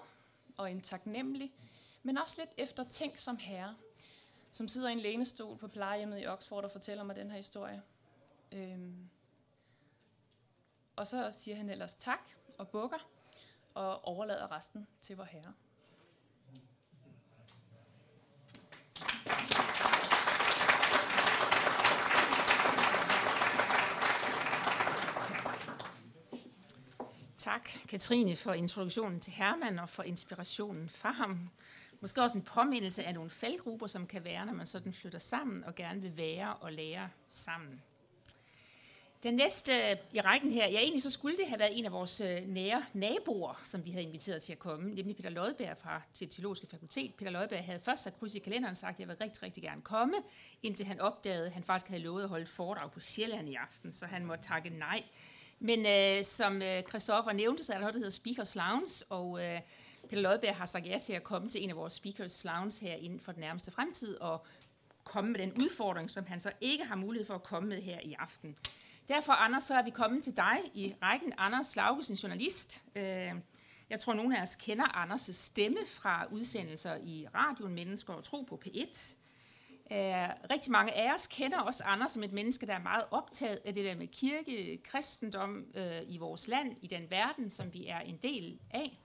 og 0.56 0.70
en 0.70 0.80
taknemmelig, 0.80 1.54
men 2.02 2.18
også 2.18 2.34
lidt 2.38 2.50
eftertænkt 2.56 3.20
som 3.20 3.36
herre, 3.36 3.74
som 4.50 4.68
sidder 4.68 4.88
i 4.88 4.92
en 4.92 5.00
lænestol 5.00 5.56
på 5.56 5.68
plejehjemmet 5.68 6.22
i 6.22 6.26
Oxford 6.26 6.64
og 6.64 6.70
fortæller 6.70 7.04
mig 7.04 7.16
den 7.16 7.30
her 7.30 7.36
historie. 7.36 7.82
Øhm. 8.52 9.10
Og 10.96 11.06
så 11.06 11.30
siger 11.32 11.56
han 11.56 11.70
ellers 11.70 11.94
tak 11.94 12.28
og 12.58 12.68
bukker 12.68 13.08
og 13.74 14.04
overlader 14.04 14.52
resten 14.52 14.86
til 15.00 15.16
vor 15.16 15.24
herre. 15.24 15.54
Tak, 27.44 27.70
Katrine, 27.88 28.36
for 28.36 28.52
introduktionen 28.52 29.20
til 29.20 29.32
Hermann 29.32 29.78
og 29.78 29.88
for 29.88 30.02
inspirationen 30.02 30.88
fra 30.88 31.10
ham. 31.10 31.50
Måske 32.00 32.22
også 32.22 32.38
en 32.38 32.44
påmindelse 32.44 33.04
af 33.04 33.14
nogle 33.14 33.30
faldgrupper, 33.30 33.86
som 33.86 34.06
kan 34.06 34.24
være, 34.24 34.46
når 34.46 34.52
man 34.52 34.66
sådan 34.66 34.92
flytter 34.92 35.18
sammen 35.18 35.64
og 35.64 35.74
gerne 35.74 36.00
vil 36.00 36.16
være 36.16 36.54
og 36.54 36.72
lære 36.72 37.08
sammen. 37.28 37.82
Den 39.22 39.34
næste 39.34 39.72
i 40.12 40.20
rækken 40.20 40.50
her, 40.52 40.68
ja 40.68 40.78
egentlig 40.78 41.02
så 41.02 41.10
skulle 41.10 41.36
det 41.36 41.48
have 41.48 41.58
været 41.58 41.78
en 41.78 41.84
af 41.84 41.92
vores 41.92 42.20
øh, 42.20 42.48
nære 42.48 42.84
naboer, 42.92 43.60
som 43.64 43.84
vi 43.84 43.90
havde 43.90 44.04
inviteret 44.04 44.42
til 44.42 44.52
at 44.52 44.58
komme, 44.58 44.94
nemlig 44.94 45.16
Peter 45.16 45.30
Lodberg 45.30 45.78
fra 45.78 46.02
til 46.14 46.28
Teologiske 46.28 46.66
Fakultet. 46.66 47.14
Peter 47.14 47.30
Lodberg 47.30 47.64
havde 47.64 47.80
først 47.80 48.02
sat 48.02 48.18
kryds 48.18 48.34
i 48.34 48.38
kalenderen 48.38 48.72
og 48.72 48.76
sagt, 48.76 48.94
at 48.94 49.00
jeg 49.00 49.08
vil 49.08 49.16
rigtig, 49.16 49.42
rigtig 49.42 49.62
gerne 49.62 49.82
komme, 49.82 50.14
indtil 50.62 50.86
han 50.86 51.00
opdagede, 51.00 51.46
at 51.46 51.52
han 51.52 51.64
faktisk 51.64 51.88
havde 51.88 52.02
lovet 52.02 52.22
at 52.22 52.28
holde 52.28 52.42
et 52.42 52.48
foredrag 52.48 52.92
på 52.92 53.00
Sjælland 53.00 53.48
i 53.48 53.54
aften, 53.54 53.92
så 53.92 54.06
han 54.06 54.24
måtte 54.24 54.44
takke 54.44 54.70
nej. 54.70 55.02
Men 55.58 55.86
øh, 55.86 56.24
som 56.24 56.62
øh, 56.62 56.82
Christoffer 56.82 57.32
nævnte, 57.32 57.64
så 57.64 57.72
er 57.72 57.76
der 57.76 57.80
noget, 57.80 57.94
der 57.94 57.98
hedder 57.98 58.10
Speakers 58.10 58.56
Lounge, 58.56 59.04
og 59.10 59.44
øh, 59.44 59.60
Peter 60.08 60.22
Lodberg 60.22 60.56
har 60.56 60.66
sagt 60.66 60.86
ja 60.86 60.98
til 60.98 61.12
at 61.12 61.24
komme 61.24 61.50
til 61.50 61.64
en 61.64 61.70
af 61.70 61.76
vores 61.76 61.92
Speakers 61.92 62.44
Lounge 62.44 62.80
her 62.80 62.94
inden 62.94 63.20
for 63.20 63.32
den 63.32 63.40
nærmeste 63.40 63.70
fremtid, 63.70 64.20
og 64.20 64.46
komme 65.04 65.30
med 65.30 65.40
den 65.40 65.52
udfordring, 65.52 66.10
som 66.10 66.26
han 66.26 66.40
så 66.40 66.52
ikke 66.60 66.84
har 66.84 66.96
mulighed 66.96 67.26
for 67.26 67.34
at 67.34 67.42
komme 67.42 67.68
med 67.68 67.82
her 67.82 68.00
i 68.02 68.14
aften. 68.18 68.56
Derfor, 69.08 69.32
Anders, 69.32 69.64
så 69.64 69.74
er 69.74 69.82
vi 69.82 69.90
kommet 69.90 70.24
til 70.24 70.36
dig 70.36 70.58
i 70.74 70.94
rækken. 71.02 71.32
Anders 71.38 71.76
Laugesen, 71.76 72.16
journalist. 72.16 72.82
Øh, 72.96 73.32
jeg 73.90 74.00
tror, 74.00 74.14
nogle 74.14 74.38
af 74.38 74.42
os 74.42 74.56
kender 74.56 74.84
Anders' 74.84 75.32
stemme 75.32 75.78
fra 75.86 76.26
udsendelser 76.30 76.96
i 76.96 77.26
radioen 77.34 77.74
Mennesker 77.74 78.12
og 78.12 78.24
Tro 78.24 78.42
på 78.42 78.62
P1. 78.66 79.14
Uh, 79.90 79.96
rigtig 80.50 80.72
mange 80.72 80.92
af 80.92 81.14
os 81.14 81.26
kender 81.26 81.60
også 81.60 81.84
Anders 81.84 82.12
som 82.12 82.22
et 82.22 82.32
menneske, 82.32 82.66
der 82.66 82.74
er 82.74 82.82
meget 82.82 83.04
optaget 83.10 83.60
af 83.64 83.74
det 83.74 83.84
der 83.84 83.94
med 83.94 84.06
kirke, 84.06 84.80
kristendom 84.84 85.64
uh, 85.76 86.14
i 86.14 86.18
vores 86.18 86.48
land, 86.48 86.76
i 86.82 86.86
den 86.86 87.10
verden, 87.10 87.50
som 87.50 87.74
vi 87.74 87.86
er 87.86 88.00
en 88.00 88.16
del 88.16 88.58
af. 88.70 88.98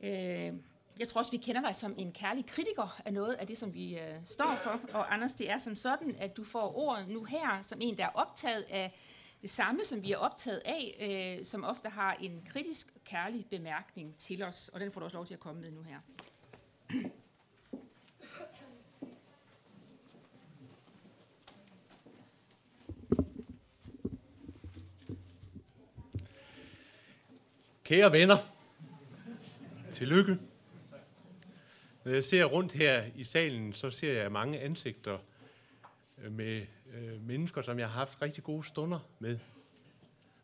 Uh, 0.00 0.58
jeg 0.98 1.08
tror 1.08 1.18
også, 1.18 1.30
vi 1.30 1.36
kender 1.36 1.60
dig 1.60 1.74
som 1.74 1.94
en 1.98 2.12
kærlig 2.12 2.46
kritiker 2.46 3.00
af 3.04 3.12
noget 3.12 3.34
af 3.34 3.46
det, 3.46 3.58
som 3.58 3.74
vi 3.74 3.94
uh, 3.94 4.24
står 4.24 4.54
for. 4.62 4.80
Og 4.92 5.14
Anders, 5.14 5.34
det 5.34 5.50
er 5.50 5.58
som 5.58 5.76
sådan, 5.76 6.16
at 6.18 6.36
du 6.36 6.44
får 6.44 6.76
ordet 6.76 7.08
nu 7.08 7.24
her 7.24 7.62
som 7.62 7.78
en, 7.82 7.98
der 7.98 8.04
er 8.04 8.12
optaget 8.14 8.62
af 8.62 8.92
det 9.42 9.50
samme, 9.50 9.84
som 9.84 10.02
vi 10.02 10.12
er 10.12 10.18
optaget 10.18 10.62
af, 10.64 11.36
uh, 11.38 11.44
som 11.44 11.64
ofte 11.64 11.88
har 11.88 12.14
en 12.14 12.42
kritisk, 12.48 12.86
kærlig 13.04 13.46
bemærkning 13.50 14.16
til 14.18 14.42
os. 14.42 14.68
Og 14.68 14.80
den 14.80 14.92
får 14.92 15.00
du 15.00 15.04
også 15.04 15.16
lov 15.16 15.26
til 15.26 15.34
at 15.34 15.40
komme 15.40 15.60
med 15.60 15.70
nu 15.70 15.82
her. 15.82 15.98
Kære 27.92 28.12
venner, 28.12 28.36
tillykke. 29.90 30.38
Når 32.04 32.12
jeg 32.12 32.24
ser 32.24 32.44
rundt 32.44 32.72
her 32.72 33.04
i 33.16 33.24
salen, 33.24 33.72
så 33.72 33.90
ser 33.90 34.12
jeg 34.12 34.32
mange 34.32 34.60
ansigter 34.60 35.18
øh, 36.18 36.32
med 36.32 36.66
øh, 36.94 37.26
mennesker, 37.26 37.62
som 37.62 37.78
jeg 37.78 37.86
har 37.86 37.94
haft 37.94 38.22
rigtig 38.22 38.44
gode 38.44 38.66
stunder 38.66 38.98
med. 39.18 39.38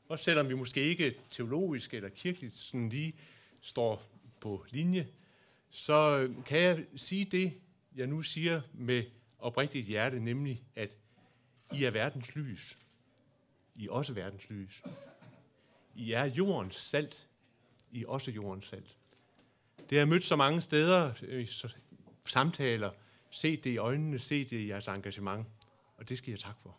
Også 0.08 0.24
selvom 0.24 0.50
vi 0.50 0.54
måske 0.54 0.82
ikke 0.82 1.14
teologisk 1.30 1.94
eller 1.94 2.08
kirkeligt 2.08 2.54
sådan 2.54 2.88
lige 2.88 3.14
står 3.60 4.02
på 4.40 4.64
linje, 4.70 5.08
så 5.70 6.18
øh, 6.18 6.44
kan 6.44 6.60
jeg 6.60 6.84
sige 6.96 7.24
det, 7.24 7.52
jeg 7.96 8.06
nu 8.06 8.22
siger 8.22 8.60
med 8.72 9.04
oprigtigt 9.38 9.86
hjerte, 9.86 10.20
nemlig 10.20 10.62
at 10.76 10.98
I 11.72 11.84
er 11.84 11.90
verdens 11.90 12.36
lys. 12.36 12.78
I 13.74 13.86
er 13.86 13.90
også 13.90 14.12
verdens 14.12 14.50
lys. 14.50 14.82
I 15.94 16.12
er 16.12 16.24
jordens 16.24 16.76
salt. 16.76 17.27
I 17.92 18.02
er 18.02 18.08
også 18.08 18.30
jordens 18.30 18.66
salt. 18.66 18.96
Det 19.78 19.90
har 19.90 19.98
jeg 19.98 20.08
mødt 20.08 20.24
så 20.24 20.36
mange 20.36 20.62
steder, 20.62 21.12
øh, 21.22 21.42
i 21.42 21.48
samtaler, 22.24 22.90
set 23.30 23.64
det 23.64 23.70
i 23.70 23.76
øjnene, 23.76 24.18
set 24.18 24.50
det 24.50 24.56
i 24.56 24.68
jeres 24.68 24.88
engagement, 24.88 25.46
og 25.96 26.08
det 26.08 26.18
skal 26.18 26.30
jeg 26.30 26.40
tak 26.40 26.56
for. 26.62 26.76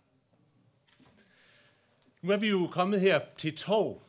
Nu 2.21 2.31
er 2.31 2.37
vi 2.37 2.49
jo 2.49 2.67
kommet 2.71 3.01
her 3.01 3.19
til 3.37 3.55
Torv. 3.55 4.01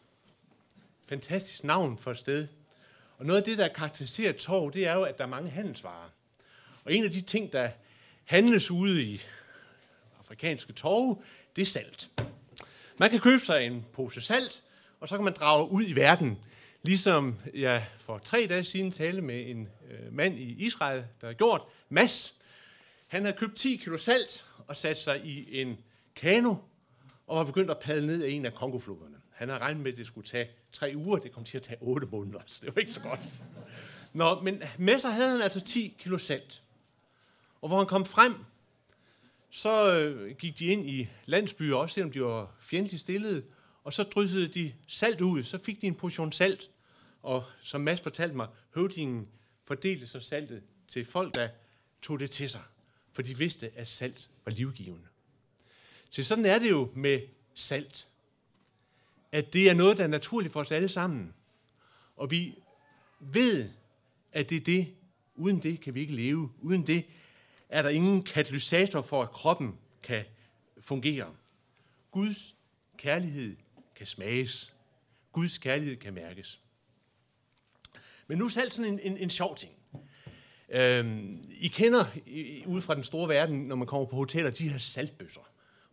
Fantastisk 1.09 1.65
navn 1.65 1.99
for 1.99 2.11
et 2.11 2.17
sted. 2.17 2.49
Og 3.19 3.27
noget 3.27 3.41
af 3.41 3.45
det, 3.45 3.59
der 3.59 3.69
karakteriserer 3.69 4.33
Torv, 4.33 4.73
det 4.73 4.87
er 4.87 4.95
jo, 4.95 5.03
at 5.03 5.19
der 5.19 5.25
er 5.25 5.29
mange 5.29 5.51
handelsvarer. 5.51 6.09
Og 6.85 6.95
en 6.95 7.05
af 7.05 7.11
de 7.11 7.21
ting, 7.21 7.53
der 7.53 7.71
handles 8.25 8.71
ude 8.71 9.03
i 9.03 9.21
afrikanske 10.19 10.73
torve, 10.73 11.23
det 11.57 11.63
er 11.63 11.67
salt. 11.67 12.09
Man 12.99 13.11
kan 13.11 13.21
købe 13.21 13.45
sig 13.45 13.67
en 13.67 13.87
pose 13.93 14.21
salt, 14.21 14.63
og 15.01 15.09
så 15.09 15.17
kan 15.17 15.25
man 15.25 15.33
drage 15.33 15.71
ud 15.71 15.83
i 15.87 15.93
verden. 15.93 16.39
Ligesom 16.83 17.39
jeg 17.55 17.87
for 17.97 18.19
tre 18.19 18.47
dage 18.49 18.65
siden 18.65 18.91
talte 18.91 19.23
med 19.23 19.51
en 19.51 19.69
øh, 19.91 20.13
mand 20.13 20.39
i 20.39 20.67
Israel, 20.67 21.05
der 21.21 21.27
har 21.27 21.35
gjort, 21.35 21.63
Mads. 21.89 22.35
Han 23.07 23.25
havde 23.25 23.37
købt 23.37 23.57
10 23.57 23.77
kilo 23.77 23.99
salt 23.99 24.45
og 24.67 24.77
sat 24.77 24.99
sig 24.99 25.25
i 25.25 25.61
en 25.61 25.79
kano 26.17 26.55
og 27.27 27.37
var 27.37 27.45
begyndt 27.45 27.71
at 27.71 27.79
padle 27.79 28.07
ned 28.07 28.23
af 28.23 28.29
en 28.31 28.47
af 28.47 28.55
Kongofloderne. 28.55 29.17
Han 29.31 29.49
havde 29.49 29.61
regnet 29.61 29.83
med, 29.83 29.93
at 29.93 29.99
det 29.99 30.07
skulle 30.07 30.27
tage 30.27 30.49
tre 30.73 30.93
uger. 30.97 31.19
Det 31.19 31.33
kom 31.33 31.45
til 31.45 31.57
at 31.57 31.63
tage 31.63 31.79
otte 31.81 32.07
måneder, 32.07 32.41
så 32.47 32.59
det 32.63 32.75
var 32.75 32.81
ikke 32.81 32.93
så 32.93 33.01
godt. 33.01 33.21
Nå, 34.13 34.41
men 34.41 34.63
med 34.79 34.99
sig 34.99 35.13
havde 35.13 35.31
han 35.31 35.43
altså 35.43 35.61
10 35.61 35.97
kilo 35.99 36.19
salt. 36.19 36.63
Og 37.63 37.69
hvor 37.69 37.79
han 37.79 37.87
kom 37.87 38.05
frem, 38.05 38.35
så 39.51 39.95
øh, 39.95 40.37
gik 40.37 40.59
de 40.59 40.67
ind 40.67 40.91
i 40.91 41.09
landsbyer, 41.27 41.77
også 41.77 41.95
selvom 41.95 42.13
de 42.13 42.23
var 42.23 42.55
fjendtligt 42.61 43.01
stillede, 43.01 43.43
og 43.91 43.95
så 43.95 44.03
dryssede 44.03 44.49
de 44.49 44.73
salt 44.87 45.21
ud. 45.21 45.43
Så 45.43 45.59
fik 45.59 45.81
de 45.81 45.87
en 45.87 45.95
portion 45.95 46.33
salt, 46.33 46.71
og 47.23 47.45
som 47.63 47.81
Mads 47.81 48.01
fortalte 48.01 48.37
mig, 48.37 48.49
høvdingen 48.75 49.29
fordelte 49.65 50.07
så 50.07 50.21
saltet 50.21 50.63
til 50.89 51.05
folk, 51.05 51.35
der 51.35 51.49
tog 52.03 52.21
det 52.21 52.31
til 52.31 52.51
sig, 52.51 52.63
for 53.13 53.23
de 53.23 53.39
vidste, 53.39 53.71
at 53.77 53.89
salt 53.89 54.31
var 54.45 54.53
livgivende. 54.53 55.07
Så 56.11 56.25
sådan 56.25 56.47
er 56.47 56.59
det 56.59 56.71
jo 56.71 56.93
med 56.95 57.21
salt. 57.55 58.09
At 59.33 59.53
det 59.53 59.71
er 59.71 59.75
noget, 59.75 59.97
der 59.97 60.05
er 60.05 60.09
naturligt 60.09 60.53
for 60.53 60.61
os 60.61 60.73
alle 60.73 60.89
sammen. 60.89 61.35
Og 62.17 62.31
vi 62.31 62.55
ved, 63.21 63.71
at 64.33 64.51
det 64.51 64.57
er 64.57 64.65
det. 64.65 64.95
Uden 65.35 65.63
det 65.63 65.81
kan 65.81 65.95
vi 65.95 66.01
ikke 66.01 66.15
leve. 66.15 66.53
Uden 66.61 66.87
det 66.87 67.05
er 67.69 67.83
der 67.83 67.89
ingen 67.89 68.23
katalysator 68.23 69.03
for, 69.03 69.23
at 69.23 69.31
kroppen 69.31 69.79
kan 70.03 70.25
fungere. 70.81 71.35
Guds 72.11 72.57
kærlighed 72.97 73.57
kan 74.01 74.07
smages. 74.07 74.73
Guds 75.33 75.59
kærlighed 75.59 75.97
kan 75.97 76.15
mærkes. 76.15 76.61
Men 78.27 78.39
nu 78.39 78.49
selv 78.49 78.71
sådan 78.71 78.93
en, 78.93 79.01
en, 79.01 79.17
en 79.17 79.31
sjov 79.31 79.57
ting. 79.57 79.73
Øhm, 80.69 81.45
I 81.61 81.69
kender 81.69 82.05
i, 82.27 82.65
ude 82.67 82.83
fra 82.83 82.95
den 82.95 83.05
store 83.05 83.29
verden, 83.29 83.69
når 83.69 83.77
man 83.77 83.87
kommer 83.87 84.07
på 84.07 84.17
hoteller, 84.17 84.51
de 84.51 84.69
her 84.69 84.79
saltbøsser, 84.79 85.41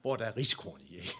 hvor 0.02 0.16
der 0.16 0.26
er 0.26 0.38
riskorn 0.38 0.82
i. 0.90 0.96
Ikke? 0.96 1.14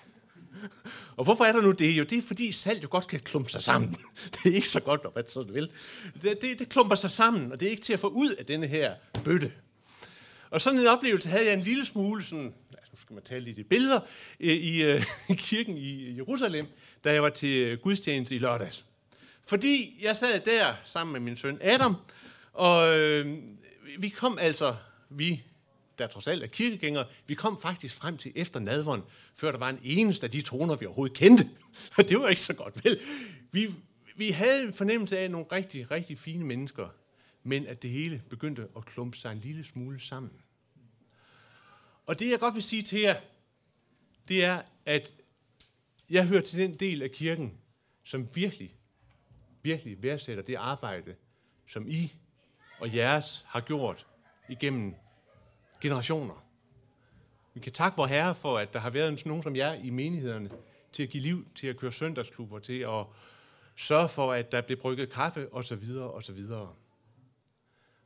Og 1.18 1.24
hvorfor 1.24 1.44
er 1.44 1.52
der 1.52 1.62
nu 1.62 1.72
det? 1.72 1.98
Jo, 1.98 2.04
det 2.04 2.18
er 2.18 2.22
fordi 2.22 2.52
salt 2.52 2.84
jo 2.84 2.88
godt 2.92 3.08
kan 3.08 3.20
klumpe 3.20 3.50
sig 3.50 3.64
sammen. 3.64 3.96
Det 4.34 4.52
er 4.52 4.56
ikke 4.56 4.70
så 4.70 4.82
godt, 4.82 5.04
når 5.04 5.12
man 5.16 5.24
sådan 5.30 5.54
vil. 5.54 5.72
Det, 6.22 6.42
det, 6.42 6.60
det 6.60 6.70
klumper 6.70 6.96
sig 6.96 7.12
sammen, 7.12 7.52
og 7.52 7.60
det 7.60 7.66
er 7.66 7.70
ikke 7.70 7.84
til 7.84 7.94
at 7.94 8.00
få 8.00 8.08
ud 8.08 8.30
af 8.30 8.46
denne 8.46 8.68
her 8.68 8.96
bøtte. 9.24 9.54
Og 10.50 10.62
sådan 10.62 10.80
en 10.80 10.88
oplevelse 10.88 11.30
havde 11.30 11.46
jeg 11.46 11.54
en 11.54 11.60
lille 11.60 11.86
smule, 11.86 12.24
sådan, 12.24 12.54
nu 12.98 13.02
skal 13.02 13.14
man 13.14 13.24
tale 13.24 13.46
lidt 13.46 13.58
i 13.58 13.64
billeder, 13.64 14.00
øh, 14.40 14.54
i, 14.54 14.84
øh, 14.84 15.04
kirken 15.50 15.78
i 15.78 16.16
Jerusalem, 16.16 16.68
da 17.04 17.14
jeg 17.14 17.24
var 17.24 17.30
til 17.30 17.58
øh, 17.58 17.78
gudstjeneste 17.80 18.36
i 18.36 18.38
lørdags. 18.38 18.86
Fordi 19.44 20.00
jeg 20.02 20.18
sad 20.18 20.40
der 20.40 20.74
sammen 20.86 21.12
med 21.12 21.20
min 21.20 21.38
søn 21.38 21.58
Adam, 21.62 21.96
og 22.54 22.98
øh, 23.00 23.38
vi 24.00 24.10
kom 24.10 24.38
altså, 24.38 24.76
vi 25.10 25.44
der 26.00 26.08
trods 26.08 26.28
alt 26.28 26.44
er 26.44 26.48
kirkegængere, 26.48 27.06
vi 27.28 27.34
kom 27.34 27.60
faktisk 27.62 27.96
frem 27.96 28.18
til 28.18 28.32
efter 28.36 28.60
nadveren, 28.60 29.02
før 29.36 29.52
der 29.52 29.60
var 29.60 29.70
en 29.70 29.80
eneste 29.84 30.26
af 30.26 30.32
de 30.32 30.42
toner, 30.42 30.76
vi 30.76 30.86
overhovedet 30.86 31.18
kendte. 31.18 31.50
Og 31.98 32.10
det 32.10 32.20
var 32.20 32.28
ikke 32.28 32.42
så 32.42 32.54
godt, 32.54 32.86
vel? 32.86 33.00
Vi, 33.52 33.74
vi 34.16 34.30
havde 34.30 34.64
en 34.64 34.74
fornemmelse 34.74 35.18
af 35.18 35.32
nogle 35.32 35.48
rigtig, 35.52 35.92
rigtig 35.92 36.18
fine 36.18 36.46
mennesker, 36.46 36.88
men 37.44 37.68
at 37.68 37.82
det 37.82 37.90
hele 37.90 38.22
begyndte 38.30 38.68
at 38.78 38.86
klumpe 38.86 39.18
sig 39.18 39.32
en 39.32 39.40
lille 39.40 39.64
smule 39.64 40.00
sammen. 40.00 40.32
Og 42.08 42.20
det 42.20 42.30
jeg 42.30 42.40
godt 42.40 42.56
vil 42.56 42.64
sige 42.64 42.84
til 42.84 43.02
jer, 43.02 43.22
det 44.28 44.44
er, 44.44 44.62
at 44.86 45.14
jeg 46.10 46.28
hører 46.28 46.42
til 46.42 46.60
den 46.60 46.76
del 46.76 47.02
af 47.02 47.12
kirken, 47.12 47.58
som 48.04 48.36
virkelig, 48.36 48.76
virkelig 49.62 50.04
værdsætter 50.04 50.44
det 50.44 50.56
arbejde, 50.56 51.16
som 51.68 51.88
I 51.88 52.14
og 52.80 52.96
jeres 52.96 53.46
har 53.48 53.62
gjort 53.62 54.08
igennem 54.50 54.96
generationer. 55.82 56.44
Vi 57.54 57.60
kan 57.60 57.72
takke 57.72 57.98
vor 57.98 58.08
Herre 58.08 58.36
for, 58.36 58.58
at 58.58 58.74
der 58.74 58.80
har 58.80 58.90
været 58.90 59.26
nogen 59.26 59.44
som 59.44 59.56
jer 59.56 59.74
i 59.74 59.90
menighederne 59.90 60.50
til 60.94 61.04
at 61.04 61.10
give 61.10 61.24
liv, 61.24 61.48
til 61.56 61.68
at 61.68 61.78
køre 61.78 61.92
søndagsklubber, 61.92 62.60
til 62.60 62.80
at 62.80 63.06
sørge 63.76 64.10
for, 64.10 64.34
at 64.34 64.52
der 64.52 64.62
bliver 64.62 64.82
brygget 64.82 65.10
kaffe 65.10 65.54
osv. 65.54 65.84
osv. 66.00 66.40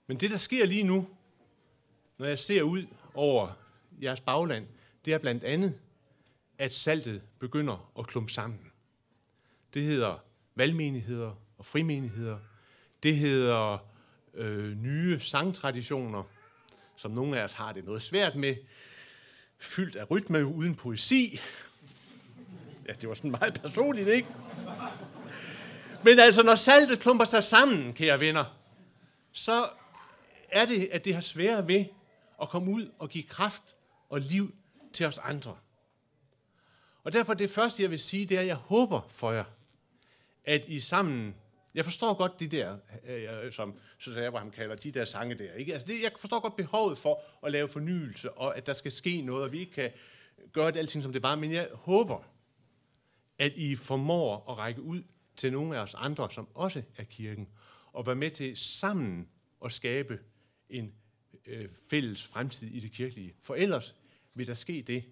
Men 0.07 0.19
det, 0.19 0.31
der 0.31 0.37
sker 0.37 0.65
lige 0.65 0.83
nu, 0.83 1.07
når 2.17 2.25
jeg 2.25 2.39
ser 2.39 2.61
ud 2.61 2.85
over 3.13 3.53
jeres 4.01 4.21
bagland, 4.21 4.67
det 5.05 5.13
er 5.13 5.17
blandt 5.17 5.43
andet, 5.43 5.79
at 6.57 6.73
saltet 6.73 7.21
begynder 7.39 7.91
at 7.99 8.07
klumpe 8.07 8.31
sammen. 8.31 8.59
Det 9.73 9.83
hedder 9.83 10.23
valgmenigheder 10.55 11.31
og 11.57 11.65
frimenigheder. 11.65 12.39
Det 13.03 13.15
hedder 13.15 13.77
øh, 14.33 14.77
nye 14.77 15.19
sangtraditioner, 15.19 16.23
som 16.95 17.11
nogle 17.11 17.39
af 17.39 17.43
os 17.43 17.53
har 17.53 17.71
det 17.71 17.85
noget 17.85 18.01
svært 18.01 18.35
med. 18.35 18.55
Fyldt 19.57 19.95
af 19.95 20.11
rytme 20.11 20.45
uden 20.45 20.75
poesi. 20.75 21.39
Ja, 22.87 22.93
det 22.93 23.09
var 23.09 23.15
sådan 23.15 23.31
meget 23.31 23.61
personligt, 23.61 24.07
ikke? 24.07 24.27
Men 26.03 26.19
altså, 26.19 26.43
når 26.43 26.55
saltet 26.55 26.99
klumper 26.99 27.25
sig 27.25 27.43
sammen, 27.43 27.93
kære 27.93 28.19
venner, 28.19 28.57
så 29.31 29.65
er 30.49 30.65
det, 30.65 30.89
at 30.91 31.05
det 31.05 31.13
har 31.13 31.21
svært 31.21 31.67
ved 31.67 31.85
at 32.41 32.49
komme 32.49 32.71
ud 32.71 32.91
og 32.99 33.09
give 33.09 33.23
kraft 33.23 33.63
og 34.11 34.19
liv 34.19 34.55
til 34.93 35.05
os 35.05 35.17
andre. 35.17 35.57
Og 37.03 37.13
derfor 37.13 37.33
det 37.33 37.49
første, 37.49 37.83
jeg 37.83 37.91
vil 37.91 37.99
sige, 37.99 38.25
det 38.25 38.37
er, 38.37 38.41
at 38.41 38.47
jeg 38.47 38.55
håber 38.55 39.01
for 39.09 39.31
jer, 39.31 39.43
at 40.43 40.65
I 40.67 40.79
sammen, 40.79 41.35
jeg 41.75 41.85
forstår 41.85 42.13
godt 42.13 42.39
de 42.39 42.47
der, 42.47 42.77
øh, 43.07 43.45
øh 43.45 43.51
som 43.51 43.79
Søster 43.99 44.27
Abraham 44.27 44.51
kalder, 44.51 44.75
de 44.75 44.91
der 44.91 45.05
sange 45.05 45.35
der. 45.35 45.53
Ikke? 45.53 45.73
Altså 45.73 45.87
det, 45.87 46.01
jeg 46.01 46.11
forstår 46.19 46.39
godt 46.39 46.55
behovet 46.55 46.97
for 46.97 47.21
at 47.45 47.51
lave 47.51 47.67
fornyelse, 47.67 48.31
og 48.31 48.57
at 48.57 48.65
der 48.65 48.73
skal 48.73 48.91
ske 48.91 49.21
noget, 49.21 49.43
og 49.43 49.51
vi 49.51 49.59
ikke 49.59 49.71
kan 49.71 49.91
gøre 50.53 50.71
det 50.71 50.79
alting, 50.79 51.03
som 51.03 51.13
det 51.13 51.23
var, 51.23 51.35
men 51.35 51.51
jeg 51.51 51.69
håber, 51.73 52.23
at 53.39 53.51
I 53.55 53.75
formår 53.75 54.51
at 54.51 54.57
række 54.57 54.81
ud 54.81 55.03
til 55.35 55.51
nogle 55.51 55.77
af 55.77 55.81
os 55.81 55.95
andre, 55.97 56.31
som 56.31 56.47
også 56.53 56.83
er 56.97 57.03
kirken, 57.03 57.47
og 57.93 58.05
være 58.05 58.15
med 58.15 58.31
til 58.31 58.57
sammen 58.57 59.27
at 59.65 59.71
skabe 59.71 60.19
en 60.69 60.93
øh, 61.45 61.69
fælles 61.89 62.27
fremtid 62.27 62.67
i 62.67 62.79
det 62.79 62.91
kirkelige. 62.91 63.33
For 63.39 63.55
ellers 63.55 63.95
vil 64.35 64.47
der 64.47 64.53
ske 64.53 64.81
det, 64.81 65.03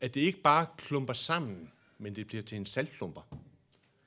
at 0.00 0.14
det 0.14 0.20
ikke 0.20 0.40
bare 0.40 0.66
klumper 0.78 1.12
sammen, 1.12 1.72
men 1.98 2.16
det 2.16 2.26
bliver 2.26 2.42
til 2.42 2.58
en 2.58 2.66
saltklumper. 2.66 3.22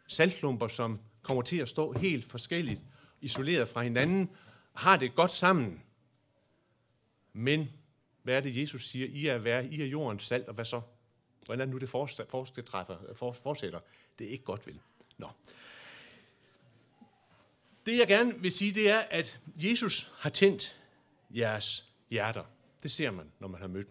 Saltklumper, 0.07 0.67
som 0.67 0.99
kommer 1.21 1.43
til 1.43 1.57
at 1.57 1.69
stå 1.69 1.91
helt 1.91 2.25
forskelligt, 2.25 2.81
isoleret 3.21 3.67
fra 3.67 3.81
hinanden, 3.81 4.29
har 4.73 4.95
det 4.95 5.15
godt 5.15 5.31
sammen. 5.31 5.83
Men 7.33 7.69
hvad 8.23 8.35
er 8.35 8.39
det, 8.39 8.57
Jesus 8.57 8.87
siger? 8.87 9.07
I 9.07 9.27
er, 9.27 9.37
være, 9.37 9.67
I 9.67 9.81
er 9.81 9.85
jordens 9.85 10.23
salt, 10.23 10.47
og 10.47 10.53
hvad 10.53 10.65
så? 10.65 10.81
Hvordan 11.45 11.69
nu 11.69 11.77
det 11.77 11.89
fortsætter? 11.89 13.79
Det 14.19 14.27
er 14.27 14.31
ikke 14.31 14.43
godt, 14.43 14.67
vel? 14.67 14.79
Nå. 15.17 15.29
Det 17.85 17.97
jeg 17.97 18.07
gerne 18.07 18.39
vil 18.39 18.51
sige, 18.51 18.71
det 18.71 18.89
er, 18.89 18.99
at 18.99 19.39
Jesus 19.55 20.13
har 20.17 20.29
tændt 20.29 20.79
jeres 21.29 21.89
hjerter. 22.09 22.43
Det 22.83 22.91
ser 22.91 23.11
man, 23.11 23.31
når 23.39 23.47
man 23.47 23.61
har 23.61 23.67
mødt 23.67 23.87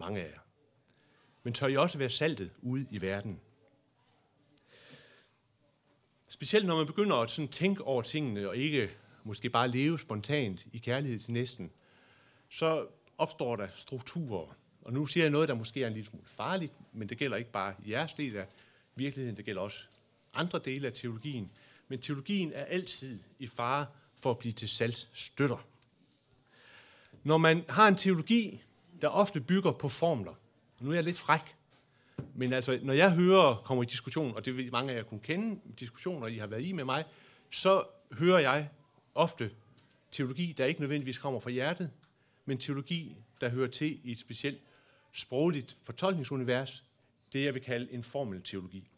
mange 0.00 0.20
af 0.20 0.30
jer. 0.30 0.40
Men 1.42 1.54
tør 1.54 1.66
I 1.66 1.76
også 1.76 1.98
være 1.98 2.10
saltet 2.10 2.50
ude 2.62 2.86
i 2.90 3.02
verden? 3.02 3.40
specielt 6.30 6.66
når 6.66 6.76
man 6.76 6.86
begynder 6.86 7.16
at 7.16 7.30
sådan 7.30 7.48
tænke 7.48 7.84
over 7.84 8.02
tingene, 8.02 8.48
og 8.48 8.56
ikke 8.56 8.90
måske 9.24 9.50
bare 9.50 9.68
leve 9.68 9.98
spontant 9.98 10.66
i 10.72 10.78
kærlighed 10.78 11.18
til 11.18 11.32
næsten, 11.32 11.70
så 12.48 12.86
opstår 13.18 13.56
der 13.56 13.68
strukturer. 13.74 14.56
Og 14.82 14.92
nu 14.92 15.06
siger 15.06 15.24
jeg 15.24 15.30
noget, 15.30 15.48
der 15.48 15.54
måske 15.54 15.82
er 15.82 15.86
en 15.86 15.92
lille 15.92 16.08
smule 16.08 16.26
farligt, 16.26 16.72
men 16.92 17.08
det 17.08 17.18
gælder 17.18 17.36
ikke 17.36 17.50
bare 17.50 17.74
jeres 17.88 18.12
del 18.12 18.36
af 18.36 18.46
virkeligheden, 18.94 19.36
det 19.36 19.44
gælder 19.44 19.62
også 19.62 19.86
andre 20.34 20.60
dele 20.64 20.86
af 20.86 20.92
teologien. 20.92 21.50
Men 21.88 22.00
teologien 22.00 22.52
er 22.52 22.64
altid 22.64 23.20
i 23.38 23.46
fare 23.46 23.86
for 24.16 24.30
at 24.30 24.38
blive 24.38 24.52
til 24.52 24.68
saltstøtter. 24.68 25.66
Når 27.22 27.38
man 27.38 27.64
har 27.68 27.88
en 27.88 27.96
teologi, 27.96 28.62
der 29.02 29.08
ofte 29.08 29.40
bygger 29.40 29.72
på 29.72 29.88
formler, 29.88 30.34
og 30.78 30.84
nu 30.84 30.90
er 30.90 30.94
jeg 30.94 31.04
lidt 31.04 31.18
fræk, 31.18 31.56
men 32.34 32.52
altså, 32.52 32.78
når 32.82 32.92
jeg 32.92 33.14
hører, 33.14 33.62
kommer 33.64 33.82
i 33.82 33.86
diskussion, 33.86 34.34
og 34.34 34.44
det 34.44 34.56
vil 34.56 34.72
mange 34.72 34.92
af 34.92 34.96
jer 34.96 35.02
kunne 35.02 35.20
kende, 35.20 35.60
diskussioner, 35.80 36.26
I 36.26 36.36
har 36.36 36.46
været 36.46 36.64
i 36.64 36.72
med 36.72 36.84
mig, 36.84 37.04
så 37.50 37.84
hører 38.12 38.38
jeg 38.38 38.68
ofte 39.14 39.50
teologi, 40.10 40.54
der 40.56 40.64
ikke 40.64 40.80
nødvendigvis 40.80 41.18
kommer 41.18 41.40
fra 41.40 41.50
hjertet, 41.50 41.90
men 42.44 42.58
teologi, 42.58 43.16
der 43.40 43.48
hører 43.48 43.68
til 43.68 44.00
i 44.04 44.12
et 44.12 44.18
specielt 44.18 44.60
sprogligt 45.12 45.76
fortolkningsunivers, 45.82 46.84
det 47.32 47.44
jeg 47.44 47.54
vil 47.54 47.62
kalde 47.62 47.92
en 47.92 48.02
formelteologi. 48.02 48.88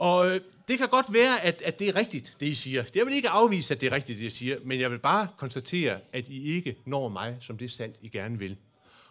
Og 0.00 0.30
øh, 0.30 0.40
det 0.68 0.78
kan 0.78 0.88
godt 0.88 1.12
være, 1.12 1.40
at, 1.40 1.62
at 1.62 1.78
det 1.78 1.88
er 1.88 1.96
rigtigt, 1.96 2.36
det 2.40 2.46
I 2.46 2.54
siger. 2.54 2.84
Jeg 2.94 3.06
vil 3.06 3.14
ikke 3.14 3.28
afvise, 3.28 3.74
at 3.74 3.80
det 3.80 3.86
er 3.86 3.92
rigtigt, 3.92 4.18
det 4.18 4.24
jeg 4.24 4.32
siger, 4.32 4.58
men 4.64 4.80
jeg 4.80 4.90
vil 4.90 4.98
bare 4.98 5.28
konstatere, 5.36 6.00
at 6.12 6.28
I 6.28 6.42
ikke 6.42 6.76
når 6.84 7.08
mig 7.08 7.36
som 7.40 7.58
det 7.58 7.72
sandt 7.72 7.96
I 8.00 8.08
gerne 8.08 8.38
vil. 8.38 8.56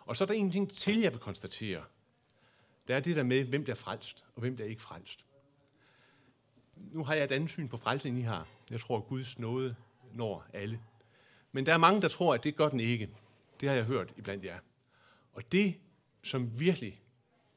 Og 0.06 0.18
så 0.18 0.24
er 0.24 0.26
der 0.26 0.34
en 0.34 0.52
ting 0.52 0.72
til, 0.72 1.00
jeg 1.00 1.12
vil 1.12 1.20
konstatere. 1.20 1.84
Det 2.88 2.96
er 2.96 3.00
det 3.00 3.16
der 3.16 3.24
med, 3.24 3.44
hvem 3.44 3.66
der 3.66 3.72
er 3.72 3.76
frelst, 3.76 4.26
og 4.36 4.42
hvem 4.42 4.58
der 4.58 4.64
er 4.64 4.68
ikke 4.68 4.82
frelst. 4.82 5.26
Nu 6.92 7.04
har 7.04 7.14
jeg 7.14 7.24
et 7.24 7.32
andet 7.32 7.50
syn 7.50 7.68
på 7.68 7.78
frelsen, 7.78 8.12
end 8.12 8.20
I 8.20 8.22
har. 8.22 8.48
Jeg 8.72 8.80
tror, 8.80 8.98
at 8.98 9.08
Guds 9.08 9.40
nåde 9.40 9.76
når 10.14 10.46
alle. 10.54 10.80
Men 11.52 11.66
der 11.66 11.74
er 11.74 11.78
mange, 11.78 12.02
der 12.02 12.08
tror, 12.08 12.34
at 12.34 12.44
det 12.44 12.56
gør 12.56 12.70
den 12.70 12.80
ikke. 12.80 13.10
Det 13.60 13.70
har 13.70 13.76
jeg 13.76 13.86
hørt 13.86 14.14
iblandt 14.18 14.46
jer. 14.46 14.60
Og 15.34 15.52
det, 15.52 15.76
som 16.24 16.60
virkelig, 16.60 17.02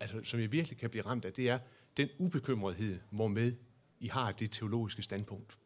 altså, 0.01 0.21
som 0.25 0.41
jeg 0.41 0.53
virkelig 0.53 0.79
kan 0.79 0.91
blive 0.91 1.07
ramt 1.07 1.25
af, 1.25 1.33
det 1.33 1.49
er 1.49 1.59
den 1.97 2.09
ubekymrethed, 2.19 3.01
hvormed 3.11 3.53
I 4.01 4.09
har 4.09 4.33
det 4.33 4.51
teologiske 4.51 5.03
standpunkt. 5.03 5.59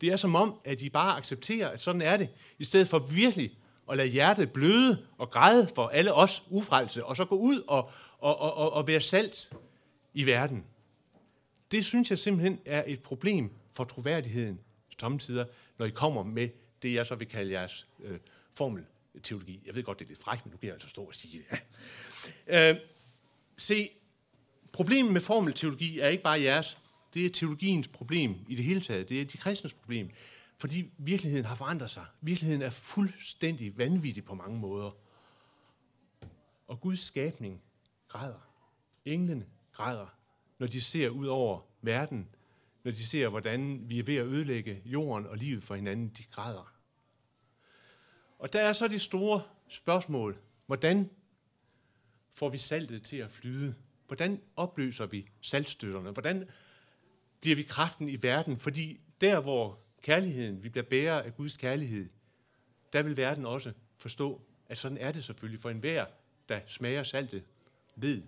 Det 0.00 0.08
er 0.08 0.16
som 0.16 0.34
om, 0.34 0.60
at 0.64 0.82
I 0.82 0.88
bare 0.88 1.16
accepterer, 1.16 1.68
at 1.68 1.80
sådan 1.80 2.02
er 2.02 2.16
det, 2.16 2.28
i 2.58 2.64
stedet 2.64 2.88
for 2.88 2.98
virkelig 2.98 3.58
at 3.90 3.96
lade 3.96 4.08
hjertet 4.08 4.52
bløde 4.52 5.06
og 5.18 5.30
græde 5.30 5.68
for 5.74 5.88
alle 5.88 6.14
os 6.14 6.42
ufrelse, 6.50 7.04
og 7.04 7.16
så 7.16 7.24
gå 7.24 7.36
ud 7.36 7.60
og, 7.68 7.90
og, 8.18 8.38
og, 8.38 8.72
og 8.72 8.86
være 8.86 9.00
salt 9.00 9.52
i 10.14 10.26
verden. 10.26 10.64
Det 11.70 11.84
synes 11.84 12.10
jeg 12.10 12.18
simpelthen 12.18 12.60
er 12.66 12.84
et 12.86 13.02
problem 13.02 13.50
for 13.72 13.84
troværdigheden 13.84 14.60
samtidig, 15.00 15.46
når 15.78 15.86
I 15.86 15.90
kommer 15.90 16.22
med 16.22 16.48
det, 16.82 16.94
jeg 16.94 17.06
så 17.06 17.14
vil 17.14 17.28
kalde 17.28 17.52
jeres 17.52 17.86
øh, 18.02 18.18
formelteologi. 18.54 19.62
Jeg 19.66 19.74
ved 19.74 19.82
godt, 19.82 19.98
det 19.98 20.04
er 20.04 20.08
lidt 20.08 20.22
frækt, 20.22 20.46
men 20.46 20.52
nu 20.52 20.58
kan 20.58 20.66
jeg 20.66 20.74
altså 20.74 20.88
stå 20.88 21.02
og 21.02 21.14
sige 21.14 21.44
det. 21.50 21.58
Øh, 22.46 22.76
se, 23.56 23.88
problemet 24.72 25.12
med 25.12 25.20
formelteologi 25.20 25.98
er 25.98 26.08
ikke 26.08 26.22
bare 26.22 26.42
jeres. 26.42 26.78
Det 27.14 27.26
er 27.26 27.30
teologiens 27.30 27.88
problem 27.88 28.34
i 28.48 28.54
det 28.54 28.64
hele 28.64 28.80
taget. 28.80 29.08
Det 29.08 29.20
er 29.20 29.24
de 29.24 29.38
kristnes 29.38 29.74
problem. 29.74 30.10
Fordi 30.58 30.92
virkeligheden 30.98 31.46
har 31.46 31.54
forandret 31.54 31.90
sig. 31.90 32.04
Virkeligheden 32.20 32.62
er 32.62 32.70
fuldstændig 32.70 33.78
vanvittig 33.78 34.24
på 34.24 34.34
mange 34.34 34.58
måder. 34.58 34.90
Og 36.68 36.80
Guds 36.80 37.00
skabning 37.00 37.62
græder. 38.08 38.50
Englene 39.04 39.46
græder, 39.72 40.06
når 40.58 40.66
de 40.66 40.80
ser 40.80 41.08
ud 41.08 41.26
over 41.26 41.60
verden, 41.82 42.28
når 42.84 42.90
de 42.90 43.06
ser, 43.06 43.28
hvordan 43.28 43.88
vi 43.88 43.98
er 43.98 44.02
ved 44.02 44.16
at 44.16 44.26
ødelægge 44.26 44.82
jorden 44.84 45.26
og 45.26 45.36
livet 45.36 45.62
for 45.62 45.74
hinanden. 45.74 46.08
De 46.08 46.22
græder. 46.30 46.72
Og 48.38 48.52
der 48.52 48.60
er 48.60 48.72
så 48.72 48.88
det 48.88 49.00
store 49.00 49.42
spørgsmål. 49.68 50.38
Hvordan 50.66 51.10
får 52.32 52.48
vi 52.48 52.58
saltet 52.58 53.02
til 53.02 53.16
at 53.16 53.30
flyde? 53.30 53.74
Hvordan 54.10 54.40
opløser 54.56 55.06
vi 55.06 55.26
saltstøtterne? 55.40 56.10
Hvordan 56.10 56.48
bliver 57.40 57.56
vi 57.56 57.62
kraften 57.62 58.08
i 58.08 58.22
verden? 58.22 58.58
Fordi 58.58 59.00
der, 59.20 59.40
hvor 59.40 59.78
kærligheden, 60.02 60.62
vi 60.62 60.68
bliver 60.68 60.84
bærer 60.84 61.22
af 61.22 61.36
Guds 61.36 61.56
kærlighed, 61.56 62.08
der 62.92 63.02
vil 63.02 63.16
verden 63.16 63.46
også 63.46 63.72
forstå, 63.96 64.40
at 64.68 64.78
sådan 64.78 64.98
er 64.98 65.12
det 65.12 65.24
selvfølgelig 65.24 65.60
for 65.60 65.70
enhver, 65.70 66.06
der 66.48 66.60
smager 66.66 67.02
saltet, 67.02 67.42
ved, 67.96 68.22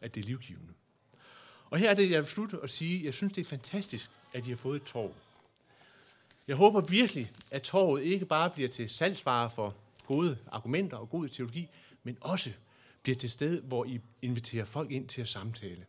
at 0.00 0.14
det 0.14 0.20
er 0.20 0.26
livgivende. 0.26 0.72
Og 1.70 1.78
her 1.78 1.90
er 1.90 1.94
det, 1.94 2.10
jeg 2.10 2.22
vil 2.22 2.30
slutte 2.30 2.60
og 2.60 2.70
sige, 2.70 2.98
at 2.98 3.04
jeg 3.04 3.14
synes, 3.14 3.32
det 3.32 3.40
er 3.40 3.48
fantastisk, 3.48 4.10
at 4.32 4.46
I 4.46 4.48
har 4.48 4.56
fået 4.56 4.76
et 4.76 4.86
torv. 4.86 5.14
Jeg 6.48 6.56
håber 6.56 6.80
virkelig, 6.80 7.32
at 7.50 7.62
torvet 7.62 8.02
ikke 8.02 8.26
bare 8.26 8.50
bliver 8.50 8.68
til 8.68 8.90
salgsvarer 8.90 9.48
for 9.48 9.74
gode 10.06 10.38
argumenter 10.52 10.96
og 10.96 11.10
god 11.10 11.28
teologi, 11.28 11.68
men 12.02 12.18
også 12.20 12.52
bliver 13.02 13.16
til 13.16 13.30
sted, 13.30 13.60
hvor 13.60 13.84
I 13.84 14.00
inviterer 14.22 14.64
folk 14.64 14.90
ind 14.90 15.08
til 15.08 15.22
at 15.22 15.28
samtale. 15.28 15.86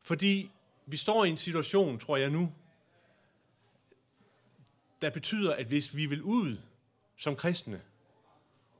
Fordi 0.00 0.50
vi 0.86 0.96
står 0.96 1.24
i 1.24 1.28
en 1.28 1.36
situation, 1.36 1.98
tror 1.98 2.16
jeg 2.16 2.30
nu, 2.30 2.52
der 5.02 5.10
betyder, 5.10 5.54
at 5.54 5.66
hvis 5.66 5.96
vi 5.96 6.06
vil 6.06 6.22
ud 6.22 6.58
som 7.16 7.36
kristne 7.36 7.80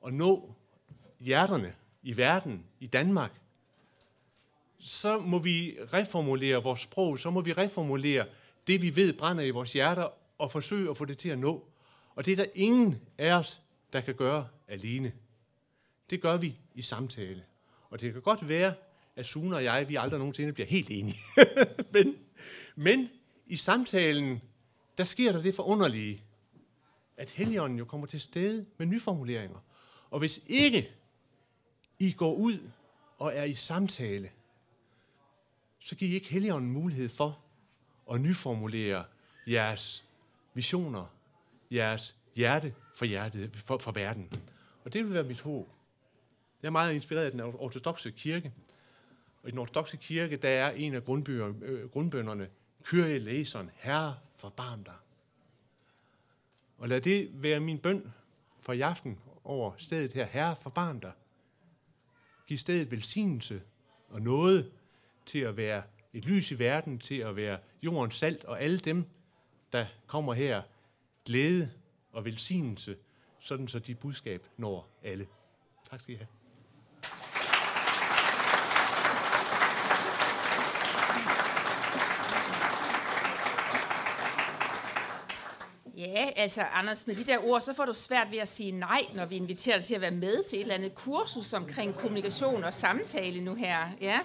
og 0.01 0.12
nå 0.12 0.55
hjerterne 1.20 1.74
i 2.03 2.16
verden, 2.16 2.64
i 2.80 2.86
Danmark, 2.86 3.40
så 4.78 5.18
må 5.18 5.38
vi 5.38 5.78
reformulere 5.92 6.62
vores 6.62 6.80
sprog, 6.80 7.18
så 7.18 7.30
må 7.30 7.40
vi 7.40 7.53
reformulere 7.53 8.26
det, 8.66 8.82
vi 8.82 8.97
ved 8.97 9.12
brænder 9.12 9.44
i 9.44 9.51
vores 9.51 9.72
hjerter, 9.72 10.09
og 10.38 10.53
forsøge 10.53 10.90
at 10.90 10.97
få 10.97 11.05
det 11.05 11.18
til 11.18 11.28
at 11.28 11.38
nå. 11.38 11.68
Og 12.14 12.26
det 12.26 12.32
er 12.32 12.36
der 12.36 12.51
ingen 12.55 13.01
af 13.18 13.32
os, 13.32 13.61
der 13.92 14.01
kan 14.01 14.14
gøre 14.14 14.49
alene. 14.68 15.12
Det 16.11 16.20
gør 16.20 16.36
vi 16.36 16.59
i 16.74 16.82
samtale. 16.82 17.44
Og 17.90 18.00
det 18.00 18.12
kan 18.12 18.22
godt 18.22 18.48
være, 18.48 18.74
at 19.16 19.26
Sune 19.26 19.57
og 19.57 19.64
jeg, 19.64 19.88
vi 19.88 19.96
aldrig 19.96 20.18
nogensinde 20.18 20.52
bliver 20.52 20.66
helt 20.66 20.90
enige. 20.90 21.20
men, 21.94 22.16
men 22.76 23.09
i 23.46 23.57
samtalen, 23.57 24.42
der 24.98 25.04
sker 25.04 25.32
der 25.32 25.42
det 25.42 25.54
forunderlige, 25.54 26.22
at 27.16 27.30
Helligånden 27.30 27.78
jo 27.78 27.84
kommer 27.84 28.07
til 28.07 28.20
stede 28.20 28.66
med 28.78 28.86
nyformuleringer. 28.86 29.59
Og 30.11 30.18
hvis 30.18 30.44
ikke 30.46 30.90
I 31.98 32.12
går 32.12 32.34
ud 32.34 32.70
og 33.18 33.34
er 33.34 33.44
i 33.44 33.54
samtale, 33.54 34.30
så 35.78 35.96
giver 35.96 36.11
I 36.11 36.14
ikke 36.14 36.28
Helligånden 36.28 36.70
mulighed 36.70 37.09
for 37.09 37.38
at 38.12 38.20
nyformulere 38.20 39.04
jeres 39.46 40.04
visioner, 40.54 41.07
jeres 41.70 42.16
hjerte 42.34 42.74
for, 42.94 43.04
hjertet, 43.04 43.57
for, 43.57 43.78
for 43.78 43.92
verden. 43.92 44.32
Og 44.84 44.92
det 44.92 45.04
vil 45.04 45.14
være 45.14 45.24
mit 45.24 45.40
håb. 45.40 45.76
Jeg 46.62 46.68
er 46.68 46.72
meget 46.72 46.94
inspireret 46.94 47.24
af 47.24 47.30
den 47.30 47.40
ortodoxe 47.40 48.11
kirke. 48.11 48.52
Og 49.42 49.48
i 49.48 49.50
den 49.50 49.59
ortodoxe 49.59 49.96
kirke, 49.96 50.36
der 50.36 50.48
er 50.48 50.70
en 50.70 50.94
af 50.94 51.00
øh, 51.00 51.88
grundbønderne, 51.90 52.48
Kyrie 52.82 53.18
læseren, 53.18 53.70
Herre, 53.74 54.16
forbarm 54.36 54.84
dig. 54.84 54.94
Og 56.78 56.88
lad 56.88 57.00
det 57.00 57.30
være 57.32 57.61
min 57.61 57.78
bøn 57.78 58.12
for 58.61 58.72
i 58.72 58.80
aften 58.80 59.18
over 59.44 59.72
stedet 59.76 60.12
her. 60.12 60.26
Herre, 60.26 60.57
forbarm 60.57 61.00
dig. 61.00 61.12
Giv 62.46 62.57
stedet 62.57 62.90
velsignelse 62.90 63.62
og 64.09 64.22
noget 64.22 64.72
til 65.26 65.38
at 65.38 65.57
være 65.57 65.82
et 66.12 66.24
lys 66.24 66.50
i 66.50 66.59
verden, 66.59 66.98
til 66.98 67.14
at 67.18 67.36
være 67.36 67.59
jordens 67.82 68.14
salt, 68.14 68.44
og 68.44 68.62
alle 68.62 68.78
dem, 68.78 69.04
der 69.72 69.86
kommer 70.07 70.34
her, 70.34 70.62
glæde 71.24 71.70
og 72.12 72.24
velsignelse, 72.24 72.96
sådan 73.38 73.68
så 73.68 73.78
dit 73.78 73.98
budskab 73.98 74.46
når 74.57 74.88
alle. 75.02 75.26
Tak 75.90 76.00
skal 76.00 76.14
I 76.14 76.16
have. 76.16 76.45
Ja, 86.16 86.28
altså 86.36 86.62
Anders, 86.72 87.06
med 87.06 87.14
de 87.14 87.24
der 87.24 87.38
ord, 87.44 87.60
så 87.60 87.74
får 87.74 87.84
du 87.84 87.94
svært 87.94 88.26
ved 88.30 88.38
at 88.38 88.48
sige 88.48 88.72
nej, 88.72 89.00
når 89.14 89.24
vi 89.24 89.36
inviterer 89.36 89.76
dig 89.76 89.86
til 89.86 89.94
at 89.94 90.00
være 90.00 90.10
med 90.10 90.48
til 90.48 90.58
et 90.58 90.62
eller 90.62 90.74
andet 90.74 90.94
kursus 90.94 91.52
omkring 91.52 91.96
kommunikation 91.96 92.64
og 92.64 92.72
samtale 92.72 93.40
nu 93.40 93.54
her. 93.54 93.78
Ja. 94.00 94.20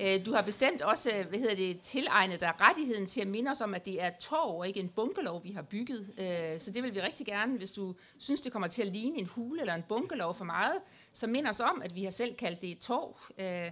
Øh, 0.00 0.26
du 0.26 0.32
har 0.32 0.42
bestemt 0.42 0.82
også, 0.82 1.10
øh, 1.10 1.28
hvad 1.28 1.38
hedder 1.38 1.54
det, 1.54 1.80
tilegnet 1.80 2.40
dig 2.40 2.52
rettigheden 2.60 3.06
til 3.06 3.20
at 3.20 3.26
minde 3.26 3.50
os 3.50 3.60
om, 3.60 3.74
at 3.74 3.86
det 3.86 4.02
er 4.02 4.06
et 4.06 4.16
torv 4.16 4.58
og 4.58 4.68
ikke 4.68 4.80
en 4.80 4.88
bunkelov, 4.88 5.44
vi 5.44 5.52
har 5.52 5.62
bygget. 5.62 6.10
Øh, 6.18 6.60
så 6.60 6.70
det 6.70 6.82
vil 6.82 6.94
vi 6.94 7.00
rigtig 7.00 7.26
gerne, 7.26 7.56
hvis 7.56 7.72
du 7.72 7.94
synes, 8.18 8.40
det 8.40 8.52
kommer 8.52 8.68
til 8.68 8.82
at 8.82 8.88
ligne 8.88 9.18
en 9.18 9.26
hule 9.26 9.60
eller 9.60 9.74
en 9.74 9.84
bunkelov 9.88 10.34
for 10.34 10.44
meget, 10.44 10.74
så 11.12 11.26
mind 11.26 11.46
os 11.46 11.60
om, 11.60 11.82
at 11.84 11.94
vi 11.94 12.04
har 12.04 12.10
selv 12.10 12.34
kaldt 12.34 12.62
det 12.62 12.70
et 12.70 12.78
torv. 12.78 13.16
Øh, 13.38 13.70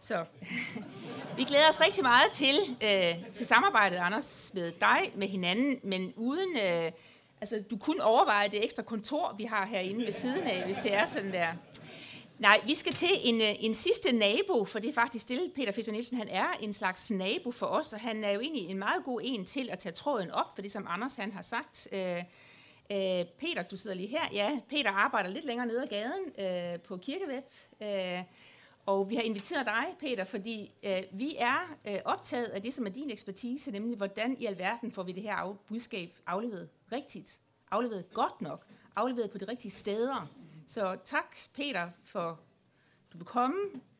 så 0.00 0.24
vi 1.36 1.44
glæder 1.44 1.68
os 1.70 1.80
rigtig 1.80 2.02
meget 2.02 2.32
til, 2.32 2.56
til 3.34 3.46
samarbejdet, 3.46 3.96
Anders, 3.96 4.50
med 4.54 4.72
dig, 4.80 5.12
med 5.14 5.28
hinanden, 5.28 5.80
men 5.82 6.12
uden... 6.16 6.56
Altså, 7.40 7.64
du 7.70 7.76
kunne 7.76 8.04
overveje 8.04 8.48
det 8.48 8.64
ekstra 8.64 8.82
kontor, 8.82 9.34
vi 9.38 9.44
har 9.44 9.66
herinde 9.66 10.04
ved 10.04 10.12
siden 10.12 10.42
af, 10.42 10.64
hvis 10.64 10.76
det 10.76 10.94
er 10.94 11.06
sådan 11.06 11.32
der. 11.32 11.52
Nej, 12.38 12.60
vi 12.66 12.74
skal 12.74 12.92
til 12.92 13.08
en, 13.22 13.40
øh, 13.40 13.64
en 13.64 13.74
sidste 13.74 14.12
nabo, 14.12 14.64
for 14.64 14.78
det 14.78 14.88
er 14.88 14.92
faktisk 14.92 15.22
stille. 15.22 15.50
Peter 15.54 15.72
Fischer 15.72 15.92
Nielsen, 15.92 16.16
han 16.16 16.28
er 16.28 16.52
en 16.60 16.72
slags 16.72 17.10
nabo 17.10 17.50
for 17.50 17.66
os, 17.66 17.92
og 17.92 18.00
han 18.00 18.24
er 18.24 18.30
jo 18.30 18.40
egentlig 18.40 18.66
en 18.68 18.78
meget 18.78 19.04
god 19.04 19.20
en 19.24 19.44
til 19.44 19.70
at 19.70 19.78
tage 19.78 19.92
tråden 19.92 20.30
op, 20.30 20.54
for 20.54 20.62
det 20.62 20.72
som 20.72 20.86
Anders 20.88 21.16
han 21.16 21.32
har 21.32 21.42
sagt. 21.42 21.88
Øh, 21.92 22.16
øh, 22.92 23.24
Peter, 23.38 23.62
du 23.70 23.76
sidder 23.76 23.96
lige 23.96 24.08
her. 24.08 24.22
Ja, 24.32 24.60
Peter 24.68 24.90
arbejder 24.90 25.30
lidt 25.30 25.44
længere 25.44 25.66
nede 25.66 25.82
ad 25.82 25.88
gaden 25.88 26.74
øh, 26.74 26.80
på 26.80 26.96
Kirkeweb. 26.96 27.44
Øh, 27.82 28.22
og 28.86 29.10
vi 29.10 29.14
har 29.14 29.22
inviteret 29.22 29.66
dig, 29.66 29.84
Peter, 30.00 30.24
fordi 30.24 30.72
øh, 30.82 31.02
vi 31.12 31.36
er 31.38 31.76
øh, 31.88 31.98
optaget 32.04 32.46
af 32.46 32.62
det, 32.62 32.74
som 32.74 32.86
er 32.86 32.90
din 32.90 33.10
ekspertise, 33.10 33.70
nemlig 33.70 33.96
hvordan 33.96 34.36
i 34.38 34.46
alverden 34.46 34.92
får 34.92 35.02
vi 35.02 35.12
det 35.12 35.22
her 35.22 35.34
af, 35.34 35.58
budskab 35.58 36.18
afleveret 36.26 36.68
rigtigt, 36.92 37.40
afleveret 37.70 38.12
godt 38.12 38.40
nok, 38.40 38.66
afleveret 38.96 39.30
på 39.30 39.38
de 39.38 39.44
rigtige 39.44 39.70
steder. 39.70 40.41
Så 40.66 40.98
tak, 41.04 41.36
Peter, 41.54 41.90
for 42.04 42.40
du 43.12 43.18
vil 43.18 43.26
komme. 43.26 43.56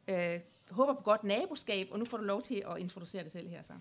Øh, 0.09 0.41
håber 0.71 0.95
på 0.95 1.01
godt 1.01 1.25
naboskab, 1.25 1.89
og 1.91 1.99
nu 1.99 2.05
får 2.05 2.17
du 2.17 2.25
lov 2.25 2.43
til 2.43 2.65
at 2.71 2.79
introducere 2.79 3.23
dig 3.23 3.33
selv 3.33 3.49
her 3.49 3.63
så. 3.63 3.73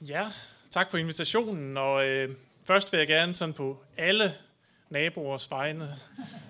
Ja, 0.00 0.32
tak 0.70 0.90
for 0.90 0.98
invitationen, 0.98 1.76
og 1.76 2.06
øh, 2.06 2.36
først 2.64 2.92
vil 2.92 2.98
jeg 2.98 3.06
gerne 3.06 3.34
sådan 3.34 3.52
på 3.52 3.84
alle 3.96 4.34
naboers 4.90 5.50
vegne 5.50 5.96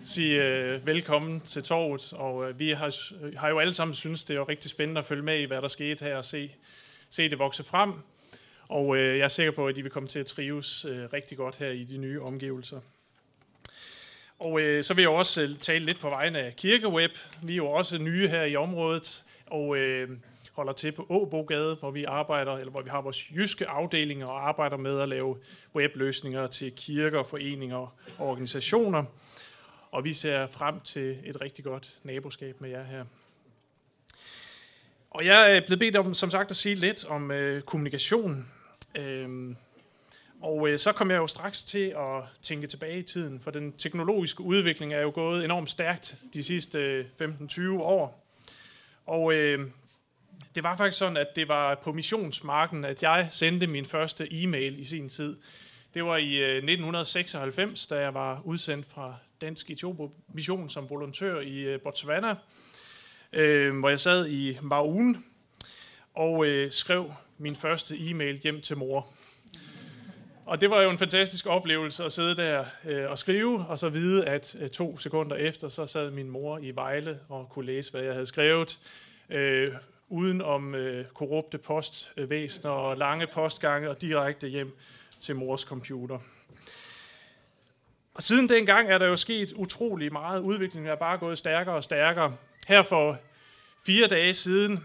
sige 0.03 0.45
øh, 0.45 0.87
velkommen 0.87 1.41
til 1.41 1.63
torvet, 1.63 2.13
og 2.13 2.49
øh, 2.49 2.59
vi 2.59 2.71
har, 2.71 2.95
har 3.39 3.49
jo 3.49 3.59
alle 3.59 3.75
sammen 3.75 3.95
synes 3.95 4.25
det 4.25 4.37
er 4.37 4.49
rigtig 4.49 4.71
spændende 4.71 4.99
at 4.99 5.05
følge 5.05 5.23
med 5.23 5.41
i, 5.41 5.45
hvad 5.45 5.63
der 5.63 5.69
skete 5.69 6.05
her, 6.05 6.17
og 6.17 6.25
se, 6.25 6.55
se 7.09 7.31
det 7.31 7.39
vokse 7.39 7.65
frem, 7.65 7.93
og 8.71 8.97
øh, 8.97 9.19
jeg 9.19 9.25
er 9.25 9.29
sikker 9.29 9.53
på, 9.53 9.67
at 9.67 9.77
de 9.77 9.83
vil 9.83 9.91
komme 9.91 10.09
til 10.09 10.19
at 10.19 10.27
trives 10.27 10.85
øh, 10.85 11.13
rigtig 11.13 11.39
godt 11.39 11.57
her 11.57 11.71
i 11.71 11.85
de 11.85 11.97
nye 11.97 12.23
omgivelser. 12.23 12.81
Og 14.39 14.61
øh, 14.61 14.85
så 14.85 14.95
vil 14.95 15.03
jeg 15.03 15.11
også 15.11 15.43
øh, 15.43 15.59
tale 15.59 15.85
lidt 15.85 16.01
på 16.01 16.09
vegne 16.09 16.39
af 16.39 16.57
Kirkeweb. 16.57 17.11
Vi 17.43 17.53
er 17.53 17.57
jo 17.57 17.67
også 17.67 17.99
nye 17.99 18.29
her 18.29 18.43
i 18.43 18.57
området, 18.57 19.25
og 19.47 19.77
øh, 19.77 20.09
holder 20.53 20.73
til 20.73 20.93
på 20.93 21.07
Åbogade, 21.09 21.75
hvor 21.75 21.91
vi 21.91 22.05
arbejder, 22.05 22.57
eller 22.57 22.71
hvor 22.71 22.83
vi 22.83 22.91
har 22.91 23.01
vores 23.01 23.31
jyske 23.31 23.67
afdelinger 23.67 24.27
og 24.27 24.49
arbejder 24.49 24.77
med 24.77 25.01
at 25.01 25.09
lave 25.09 25.37
webløsninger 25.75 26.47
til 26.47 26.73
kirker, 26.73 27.23
foreninger 27.23 27.95
og 28.19 28.29
organisationer. 28.29 29.05
Og 29.91 30.05
vi 30.05 30.15
ser 30.15 30.47
frem 30.47 30.81
til 30.81 31.19
et 31.25 31.41
rigtig 31.41 31.65
godt 31.65 31.99
naboskab 32.03 32.61
med 32.61 32.71
jer 32.71 32.85
her. 32.85 33.05
Og 35.11 35.27
jeg 35.27 35.57
er 35.57 35.61
blevet 35.61 35.79
bedt 35.79 35.97
om, 35.97 36.15
som 36.15 36.31
sagt, 36.31 36.51
at 36.51 36.57
sige 36.57 36.75
lidt 36.75 37.05
om 37.05 37.31
øh, 37.31 37.63
kommunikation. 37.63 38.47
Øhm, 38.95 39.57
og 40.41 40.69
øh, 40.69 40.79
så 40.79 40.93
kom 40.93 41.11
jeg 41.11 41.17
jo 41.17 41.27
straks 41.27 41.65
til 41.65 41.95
at 41.97 42.23
tænke 42.43 42.67
tilbage 42.67 42.99
i 42.99 43.03
tiden, 43.03 43.41
for 43.41 43.51
den 43.51 43.73
teknologiske 43.73 44.41
udvikling 44.41 44.95
er 44.95 45.01
jo 45.01 45.11
gået 45.15 45.45
enormt 45.45 45.71
stærkt 45.71 46.17
de 46.35 46.43
sidste 46.43 46.79
øh, 46.79 47.05
15-20 47.21 47.71
år. 47.71 48.27
Og 49.07 49.35
øh, 49.35 49.67
det 50.55 50.63
var 50.63 50.77
faktisk 50.77 50.99
sådan, 50.99 51.17
at 51.17 51.27
det 51.37 51.49
var 51.49 51.75
på 51.75 51.93
missionsmarken, 51.93 52.85
at 52.85 53.03
jeg 53.03 53.27
sendte 53.31 53.67
min 53.67 53.87
første 53.87 54.29
e-mail 54.31 54.79
i 54.79 54.85
sin 54.85 55.09
tid. 55.09 55.37
Det 55.95 56.05
var 56.05 56.17
i 56.17 56.37
øh, 56.37 56.57
1996, 56.57 57.87
da 57.87 58.01
jeg 58.01 58.15
var 58.15 58.41
udsendt 58.45 58.87
fra 58.87 59.15
Dansk 59.41 59.71
Etiopo 59.71 60.13
Mission 60.35 60.69
som 60.69 60.91
volontør 60.91 61.41
i 61.41 61.59
øh, 61.59 61.81
Botswana, 61.81 62.35
øh, 63.33 63.79
hvor 63.79 63.89
jeg 63.89 64.01
sad 64.01 64.29
i 64.29 64.59
Maun 64.63 65.25
og 66.15 66.47
øh, 66.47 66.71
skrev 66.71 67.13
min 67.41 67.57
første 67.57 67.97
e-mail 67.99 68.39
hjem 68.39 68.61
til 68.61 68.77
mor. 68.77 69.09
Og 70.47 70.61
det 70.61 70.71
var 70.71 70.83
jo 70.83 70.91
en 70.91 70.99
fantastisk 70.99 71.47
oplevelse 71.47 72.05
at 72.05 72.13
sidde 72.13 72.37
der 72.37 72.65
øh, 72.85 73.11
og 73.11 73.19
skrive, 73.19 73.67
og 73.69 73.79
så 73.79 73.89
vide, 73.89 74.27
at 74.27 74.57
øh, 74.61 74.69
to 74.69 74.97
sekunder 74.97 75.37
efter, 75.37 75.69
så 75.69 75.87
sad 75.87 76.11
min 76.11 76.31
mor 76.31 76.59
i 76.59 76.71
Vejle 76.71 77.19
og 77.29 77.49
kunne 77.49 77.67
læse, 77.67 77.91
hvad 77.91 78.03
jeg 78.03 78.13
havde 78.13 78.27
skrevet. 78.27 78.79
Øh, 79.31 79.73
uden 80.09 80.43
om 80.43 80.75
øh, 80.75 81.05
korrupte 81.15 81.59
postvæsener 81.59 82.71
og 82.71 82.97
lange 82.97 83.27
postgange 83.27 83.91
og 83.91 84.01
direkte 84.01 84.49
hjem 84.49 84.77
til 85.21 85.37
mors 85.37 85.61
computer. 85.61 86.19
Og 88.15 88.23
siden 88.23 88.49
dengang 88.49 88.91
er 88.91 88.99
der 88.99 89.07
jo 89.07 89.17
sket 89.17 89.53
utrolig 89.53 90.13
meget. 90.13 90.41
Udviklingen 90.41 90.91
er 90.91 90.97
bare 90.97 91.19
gået 91.19 91.39
stærkere 91.39 91.75
og 91.75 91.85
stærkere. 91.85 92.37
Her 92.69 92.83
for 92.83 93.19
fire 93.87 94.07
dage 94.07 94.35
siden, 94.35 94.85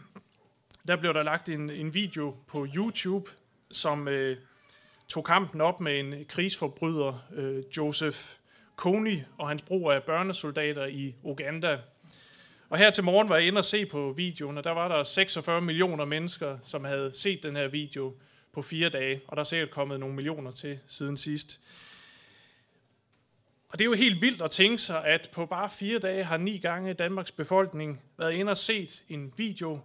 der 0.87 0.95
blev 0.95 1.13
der 1.13 1.23
lagt 1.23 1.49
en, 1.49 1.69
en 1.69 1.93
video 1.93 2.35
på 2.47 2.67
YouTube, 2.75 3.31
som 3.71 4.07
øh, 4.07 4.37
tog 5.07 5.25
kampen 5.25 5.61
op 5.61 5.79
med 5.79 5.99
en 5.99 6.25
krigsforbryder, 6.29 7.25
øh, 7.35 7.63
Joseph 7.77 8.19
Kony, 8.75 9.19
og 9.37 9.49
hans 9.49 9.61
brug 9.61 9.91
af 9.91 10.03
børnesoldater 10.03 10.85
i 10.85 11.15
Uganda. 11.23 11.79
Og 12.69 12.77
her 12.77 12.91
til 12.91 13.03
morgen 13.03 13.29
var 13.29 13.37
jeg 13.37 13.47
inde 13.47 13.57
og 13.57 13.65
se 13.65 13.85
på 13.85 14.13
videoen, 14.17 14.57
og 14.57 14.63
der 14.63 14.71
var 14.71 14.87
der 14.87 15.03
46 15.03 15.61
millioner 15.61 16.05
mennesker, 16.05 16.57
som 16.61 16.83
havde 16.83 17.11
set 17.13 17.43
den 17.43 17.55
her 17.55 17.67
video 17.67 18.13
på 18.51 18.61
fire 18.61 18.89
dage, 18.89 19.21
og 19.27 19.35
der 19.35 19.41
er 19.41 19.45
sikkert 19.45 19.69
kommet 19.69 19.99
nogle 19.99 20.15
millioner 20.15 20.51
til 20.51 20.79
siden 20.87 21.17
sidst. 21.17 21.61
Og 23.69 23.79
det 23.79 23.85
er 23.85 23.89
jo 23.89 23.93
helt 23.93 24.21
vildt 24.21 24.41
at 24.41 24.51
tænke 24.51 24.77
sig, 24.77 25.05
at 25.05 25.29
på 25.33 25.45
bare 25.45 25.69
fire 25.69 25.99
dage 25.99 26.23
har 26.23 26.37
ni 26.37 26.57
gange 26.57 26.93
Danmarks 26.93 27.31
befolkning 27.31 28.01
været 28.17 28.33
inde 28.33 28.51
og 28.51 28.57
set 28.57 29.03
en 29.09 29.33
video, 29.37 29.79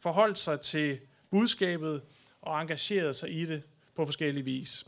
forholdt 0.00 0.38
sig 0.38 0.60
til 0.60 0.98
budskabet 1.30 2.02
og 2.42 2.60
engageret 2.60 3.16
sig 3.16 3.32
i 3.32 3.46
det 3.46 3.62
på 3.94 4.06
forskellige 4.06 4.44
vis. 4.44 4.86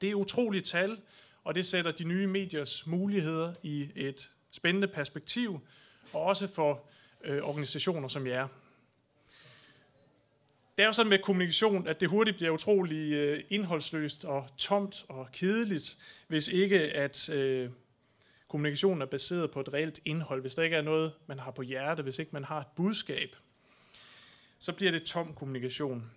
Det 0.00 0.10
er 0.10 0.14
utroligt 0.14 0.66
tal, 0.66 0.98
og 1.44 1.54
det 1.54 1.66
sætter 1.66 1.90
de 1.90 2.04
nye 2.04 2.26
mediers 2.26 2.86
muligheder 2.86 3.54
i 3.62 3.88
et 3.96 4.30
spændende 4.50 4.88
perspektiv, 4.88 5.60
og 6.12 6.22
også 6.22 6.46
for 6.46 6.84
øh, 7.24 7.42
organisationer 7.42 8.08
som 8.08 8.26
jer. 8.26 8.48
Det 10.76 10.82
er 10.82 10.86
jo 10.86 10.92
sådan 10.92 11.10
med 11.10 11.18
kommunikation, 11.18 11.86
at 11.86 12.00
det 12.00 12.08
hurtigt 12.08 12.36
bliver 12.36 12.50
utrolig 12.50 13.12
øh, 13.12 13.44
indholdsløst 13.48 14.24
og 14.24 14.46
tomt 14.56 15.04
og 15.08 15.28
kedeligt, 15.32 15.98
hvis 16.28 16.48
ikke 16.48 16.80
at 16.80 17.28
øh, 17.28 17.70
kommunikationen 18.48 19.02
er 19.02 19.06
baseret 19.06 19.50
på 19.50 19.60
et 19.60 19.72
reelt 19.72 20.00
indhold, 20.04 20.40
hvis 20.40 20.54
der 20.54 20.62
ikke 20.62 20.76
er 20.76 20.82
noget, 20.82 21.12
man 21.26 21.38
har 21.38 21.50
på 21.50 21.62
hjerte, 21.62 22.02
hvis 22.02 22.18
ikke 22.18 22.30
man 22.32 22.44
har 22.44 22.60
et 22.60 22.66
budskab, 22.76 23.36
så 24.58 24.72
bliver 24.72 24.92
det 24.92 25.02
tom 25.02 25.34
kommunikation. 25.34 26.10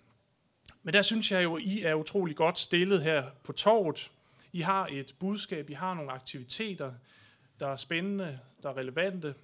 Men 0.82 0.94
der 0.94 1.02
synes 1.02 1.32
jeg 1.32 1.42
jo, 1.42 1.56
at 1.56 1.62
I 1.62 1.82
er 1.82 1.94
utrolig 1.94 2.36
godt 2.36 2.58
stillet 2.58 3.02
her 3.02 3.30
på 3.44 3.52
torvet. 3.52 4.10
I 4.52 4.60
har 4.60 4.88
et 4.90 5.14
budskab, 5.18 5.70
I 5.70 5.72
har 5.72 5.94
nogle 5.94 6.12
aktiviteter, 6.12 6.92
der 7.60 7.68
er 7.68 7.76
spændende, 7.76 8.38
der 8.62 8.68
er 8.68 8.76
relevante, 8.76 9.34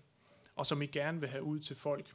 og 0.56 0.66
som 0.66 0.82
I 0.82 0.86
gerne 0.86 1.20
vil 1.20 1.28
have 1.28 1.42
ud 1.42 1.60
til 1.60 1.76
folk. 1.76 2.06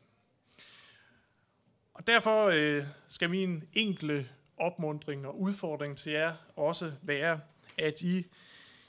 Og 1.94 2.08
derfor 2.08 2.46
øh, 2.48 2.84
skal 3.08 3.30
min 3.30 3.64
enkle 3.74 4.30
opmundring 4.58 5.28
og 5.28 5.40
udfordring 5.40 5.98
til 5.98 6.12
jer 6.12 6.36
også 6.56 6.92
være, 7.02 7.40
at 7.78 8.02
I 8.02 8.26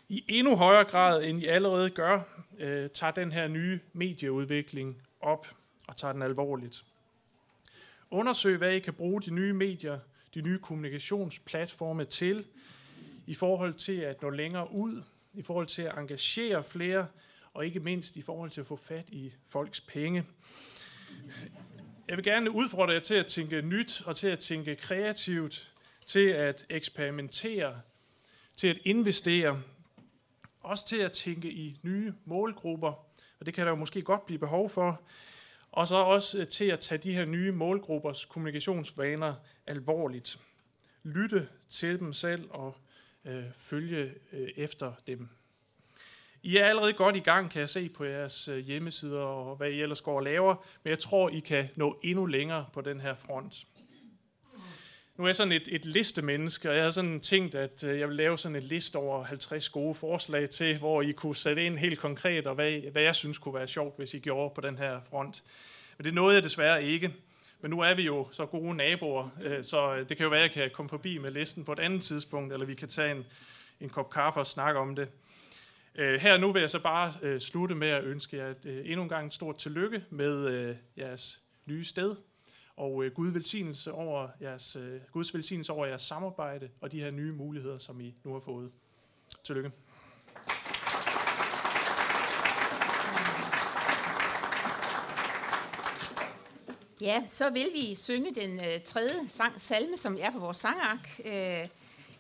i 0.09 0.25
endnu 0.29 0.57
højere 0.57 0.85
grad, 0.85 1.25
end 1.25 1.43
I 1.43 1.47
allerede 1.47 1.91
gør, 1.91 2.21
øh, 2.59 2.89
tager 2.89 3.11
den 3.11 3.33
her 3.33 3.49
nye 3.49 3.81
medieudvikling 3.93 5.03
op 5.21 5.47
og 5.89 5.97
tager 5.97 6.13
den 6.13 6.23
alvorligt. 6.23 6.85
Undersøg, 8.15 8.57
hvad 8.57 8.73
I 8.73 8.79
kan 8.79 8.95
bruge 8.95 9.23
de 9.23 9.31
nye 9.31 9.53
medier, 9.53 9.99
de 10.35 10.43
nye 10.43 10.59
kommunikationsplatforme 10.59 12.05
til, 12.05 12.47
i 13.27 13.35
forhold 13.35 13.75
til 13.75 13.93
at 13.93 14.23
nå 14.23 14.31
længere 14.31 14.73
ud, 14.73 15.03
i 15.35 15.43
forhold 15.43 15.67
til 15.67 15.83
at 15.83 15.99
engagere 15.99 16.65
flere, 16.65 17.07
og 17.55 17.67
ikke 17.67 17.81
mindst 17.81 18.17
i 18.17 18.23
forhold 18.23 18.51
til 18.51 18.61
at 18.61 18.67
få 18.67 18.77
fat 18.77 19.09
i 19.09 19.33
folks 19.49 19.81
penge. 19.81 20.25
Jeg 22.09 22.17
vil 22.17 22.25
gerne 22.25 22.51
udfordre 22.51 22.93
jer 22.93 23.01
til 23.01 23.15
at 23.15 23.27
tænke 23.27 23.63
nyt 23.63 24.03
og 24.07 24.17
til 24.17 24.27
at 24.27 24.39
tænke 24.39 24.77
kreativt, 24.77 25.73
til 26.07 26.29
at 26.29 26.67
eksperimentere, 26.71 27.81
til 28.57 28.69
at 28.69 28.79
investere, 28.85 29.63
også 30.63 30.87
til 30.87 31.01
at 31.01 31.13
tænke 31.13 31.53
i 31.53 31.81
nye 31.83 32.15
målgrupper, 32.25 32.93
og 33.41 33.47
det 33.47 33.55
kan 33.55 33.67
der 33.67 33.71
jo 33.71 33.77
måske 33.77 34.03
godt 34.03 34.27
blive 34.27 34.39
behov 34.39 34.71
for, 34.71 35.03
og 35.75 35.89
så 35.89 35.97
også 35.97 36.39
øh, 36.39 36.49
til 36.49 36.65
at 36.65 36.81
tage 36.81 36.99
de 36.99 37.13
her 37.13 37.25
nye 37.25 37.53
målgruppers 37.53 38.25
kommunikationsvaner 38.25 39.35
alvorligt. 39.67 40.41
Lytte 41.03 41.49
til 41.69 41.99
dem 42.01 42.13
selv 42.13 42.51
og 42.51 42.77
øh, 43.25 43.45
følge 43.57 44.13
øh, 44.33 44.49
efter 44.57 44.93
dem. 45.07 45.29
I 46.43 46.57
er 46.57 46.65
allerede 46.65 46.93
godt 46.93 47.17
i 47.17 47.21
gang, 47.21 47.51
kan 47.51 47.61
jeg 47.61 47.69
se 47.69 47.89
på 47.89 48.05
jeres 48.05 48.49
øh, 48.49 48.59
hjemmesider 48.59 49.21
og 49.21 49.57
hvad 49.57 49.71
I 49.71 49.83
ellers 49.83 50.01
går 50.01 50.17
og 50.17 50.23
laver, 50.23 50.67
men 50.83 50.91
jeg 50.91 50.99
tror, 50.99 51.29
I 51.29 51.39
kan 51.39 51.69
nå 51.77 52.01
endnu 52.03 52.27
længere 52.27 52.67
på 52.73 52.81
den 52.81 53.01
her 53.01 53.15
front. 53.15 53.67
Nu 55.17 55.25
er 55.25 55.29
jeg 55.29 55.37
sådan 55.37 55.53
et, 55.53 55.69
et 55.71 55.85
listemenneske, 55.85 56.71
og 56.71 56.77
jeg 56.77 56.85
har 56.85 56.91
sådan 56.91 57.21
tænkt, 57.21 57.55
at 57.55 57.85
øh, 57.85 58.01
jeg 58.01 58.09
vil 58.09 58.17
lave 58.17 58.39
sådan 58.39 58.57
en 58.57 58.63
liste 58.63 58.97
over 58.97 59.25
50 59.25 59.69
gode 59.69 59.95
forslag 59.95 60.51
til, 60.51 60.79
hvor 60.79 61.03
I 61.03 61.13
kunne 61.13 61.37
sætte 61.37 61.65
ind 61.65 61.79
helt 61.79 61.99
konkret, 61.99 62.47
og 62.47 62.55
hvad, 62.55 62.91
hvad 62.93 63.03
jeg 63.03 63.15
synes 63.15 63.39
kunne 63.39 63.55
være 63.55 63.67
sjovt, 63.67 63.97
hvis 63.97 64.15
I 64.15 64.19
gjorde 64.19 64.55
på 64.55 64.61
den 64.61 64.79
her 64.79 65.01
front. 65.11 65.43
Men 65.99 66.05
det 66.05 66.15
nåede 66.15 66.35
jeg 66.35 66.43
desværre 66.43 66.85
ikke, 66.85 67.15
Men 67.61 67.71
nu 67.71 67.81
er 67.81 67.95
vi 67.95 68.03
jo 68.03 68.29
så 68.33 68.47
gode 68.47 68.77
naboer, 68.77 69.29
øh, 69.43 69.65
så 69.65 69.95
øh, 69.95 70.09
det 70.09 70.17
kan 70.17 70.25
jo 70.25 70.31
være, 70.31 70.45
at 70.45 70.57
jeg 70.57 70.63
kan 70.63 70.71
komme 70.75 70.89
forbi 70.89 71.19
med 71.19 71.31
listen 71.31 71.65
på 71.65 71.73
et 71.73 71.79
andet 71.79 72.03
tidspunkt, 72.03 72.53
eller 72.53 72.67
vi 72.67 72.75
kan 72.75 72.89
tage 72.89 73.11
en, 73.11 73.25
en 73.81 73.89
kop 73.89 74.11
kaffe 74.11 74.41
og 74.41 74.47
snakke 74.47 74.81
om 74.81 74.97
det. 74.97 75.09
Her 75.97 76.39
nu 76.39 76.53
vil 76.53 76.61
jeg 76.61 76.71
så 76.71 76.79
bare 76.79 77.41
slutte 77.41 77.75
med 77.75 77.89
at 77.89 78.05
ønske 78.05 78.37
jer 78.37 78.55
endnu 78.65 79.03
en 79.03 79.09
gang 79.09 79.27
et 79.27 79.35
stort 79.35 79.57
tillykke 79.57 80.05
med 80.11 80.77
jeres 80.97 81.41
nye 81.67 81.85
sted, 81.85 82.17
og 82.77 83.05
øh, 83.05 83.13
Gud 83.13 83.29
velsignelse 83.29 83.93
over 83.93 84.29
jeres, 84.41 84.77
øh, 84.77 85.01
Guds 85.13 85.35
velsignelse 85.35 85.73
over 85.73 85.87
jeres 85.87 86.03
samarbejde 86.03 86.69
og 86.81 86.93
de 86.93 87.01
her 87.01 87.11
nye 87.11 87.33
muligheder, 87.33 87.79
som 87.79 88.01
I 88.01 88.15
nu 88.25 88.33
har 88.33 88.41
fået. 88.41 88.73
Tillykke. 89.45 89.73
Ja, 97.01 97.23
så 97.29 97.51
vil 97.51 97.67
vi 97.75 97.95
synge 97.95 98.35
den 98.35 98.65
øh, 98.65 98.81
tredje 98.81 99.29
sang, 99.29 99.61
salme, 99.61 99.97
som 99.97 100.19
er 100.21 100.31
på 100.31 100.39
vores 100.39 100.57
sangark. 100.57 101.21
Øh, 101.25 101.69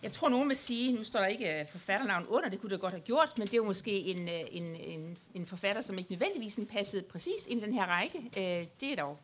jeg 0.02 0.12
tror, 0.12 0.28
nogen 0.28 0.48
vil 0.48 0.56
sige, 0.56 0.92
nu 0.92 1.04
står 1.04 1.20
der 1.20 1.26
ikke 1.26 1.60
øh, 1.60 1.68
forfatternavn 1.68 2.26
under, 2.28 2.48
det 2.48 2.60
kunne 2.60 2.70
det 2.70 2.80
godt 2.80 2.92
have 2.92 3.00
gjort, 3.00 3.32
men 3.38 3.46
det 3.46 3.54
er 3.54 3.58
jo 3.58 3.64
måske 3.64 3.90
en, 3.90 4.28
øh, 4.28 4.40
en, 4.50 4.76
en, 4.76 5.18
en 5.34 5.46
forfatter, 5.46 5.82
som 5.82 5.98
ikke 5.98 6.10
nødvendigvis 6.10 6.58
passede 6.70 7.02
præcis 7.02 7.46
ind 7.46 7.62
i 7.62 7.64
den 7.64 7.74
her 7.74 7.86
række. 7.86 8.18
Øh, 8.18 8.66
det 8.80 8.92
er 8.92 8.96
dog 8.96 9.18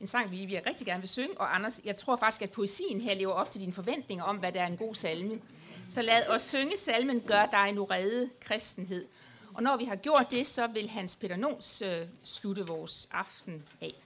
en 0.00 0.06
sang, 0.06 0.30
vi, 0.30 0.44
vi 0.44 0.58
rigtig 0.58 0.86
gerne 0.86 1.00
vil 1.00 1.08
synge. 1.08 1.40
Og 1.40 1.54
Anders, 1.54 1.80
jeg 1.84 1.96
tror 1.96 2.16
faktisk, 2.16 2.42
at 2.42 2.50
poesien 2.50 3.00
her 3.00 3.14
lever 3.14 3.32
op 3.32 3.52
til 3.52 3.60
dine 3.60 3.72
forventninger 3.72 4.24
om, 4.24 4.36
hvad 4.36 4.52
der 4.52 4.62
er 4.62 4.66
en 4.66 4.76
god 4.76 4.94
salme. 4.94 5.40
Så 5.88 6.02
lad 6.02 6.28
os 6.28 6.42
synge 6.42 6.76
salmen 6.76 7.20
Gør 7.20 7.46
dig 7.46 7.72
nu 7.72 7.84
redde 7.84 8.30
kristenhed. 8.40 9.06
Og 9.54 9.62
når 9.62 9.76
vi 9.76 9.84
har 9.84 9.96
gjort 9.96 10.26
det, 10.30 10.46
så 10.46 10.66
vil 10.66 10.88
Hans 10.88 11.16
Peter 11.16 11.36
Nons 11.36 11.82
øh, 11.82 12.06
slutte 12.24 12.66
vores 12.66 13.08
aften 13.12 13.64
af. 13.80 14.03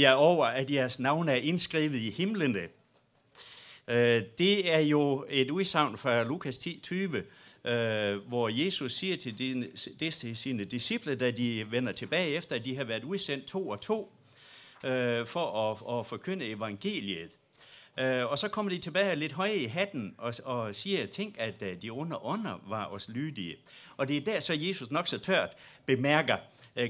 Glæd 0.00 0.08
jer 0.08 0.14
over, 0.14 0.46
at 0.46 0.70
jeres 0.70 0.98
navn 0.98 1.28
er 1.28 1.34
indskrevet 1.34 1.94
i 1.94 2.10
himlene. 2.10 2.68
Øh, 3.88 4.22
det 4.38 4.72
er 4.74 4.78
jo 4.78 5.26
et 5.28 5.50
udsagn 5.50 5.98
fra 5.98 6.22
Lukas 6.22 6.58
10, 6.58 6.80
20, 6.82 7.16
øh, 7.64 8.16
hvor 8.16 8.48
Jesus 8.64 8.92
siger 8.92 9.16
til, 9.16 9.38
dine, 9.38 9.68
det 10.00 10.14
til 10.14 10.36
sine 10.36 10.64
disciple, 10.64 11.14
da 11.14 11.30
de 11.30 11.66
vender 11.70 11.92
tilbage 11.92 12.28
efter, 12.28 12.56
at 12.56 12.64
de 12.64 12.76
har 12.76 12.84
været 12.84 13.04
udsendt 13.04 13.46
to 13.46 13.68
og 13.68 13.80
to, 13.80 14.12
øh, 14.84 15.26
for 15.26 15.70
at, 15.70 15.98
at 15.98 16.06
forkynde 16.06 16.46
evangeliet. 16.46 17.30
Og 18.30 18.38
så 18.38 18.48
kommer 18.48 18.72
de 18.72 18.78
tilbage 18.78 19.16
lidt 19.16 19.32
høje 19.32 19.54
i 19.54 19.64
hatten 19.64 20.14
og, 20.18 20.34
og 20.44 20.74
siger, 20.74 21.06
tænk, 21.06 21.34
at 21.38 21.62
de 21.82 21.92
under 21.92 22.26
ånder 22.26 22.62
var 22.68 22.86
os 22.86 23.08
lydige. 23.08 23.56
Og 23.96 24.08
det 24.08 24.16
er 24.16 24.20
der, 24.20 24.40
så 24.40 24.54
Jesus 24.54 24.90
nok 24.90 25.06
så 25.06 25.18
tørt 25.18 25.50
bemærker, 25.86 26.36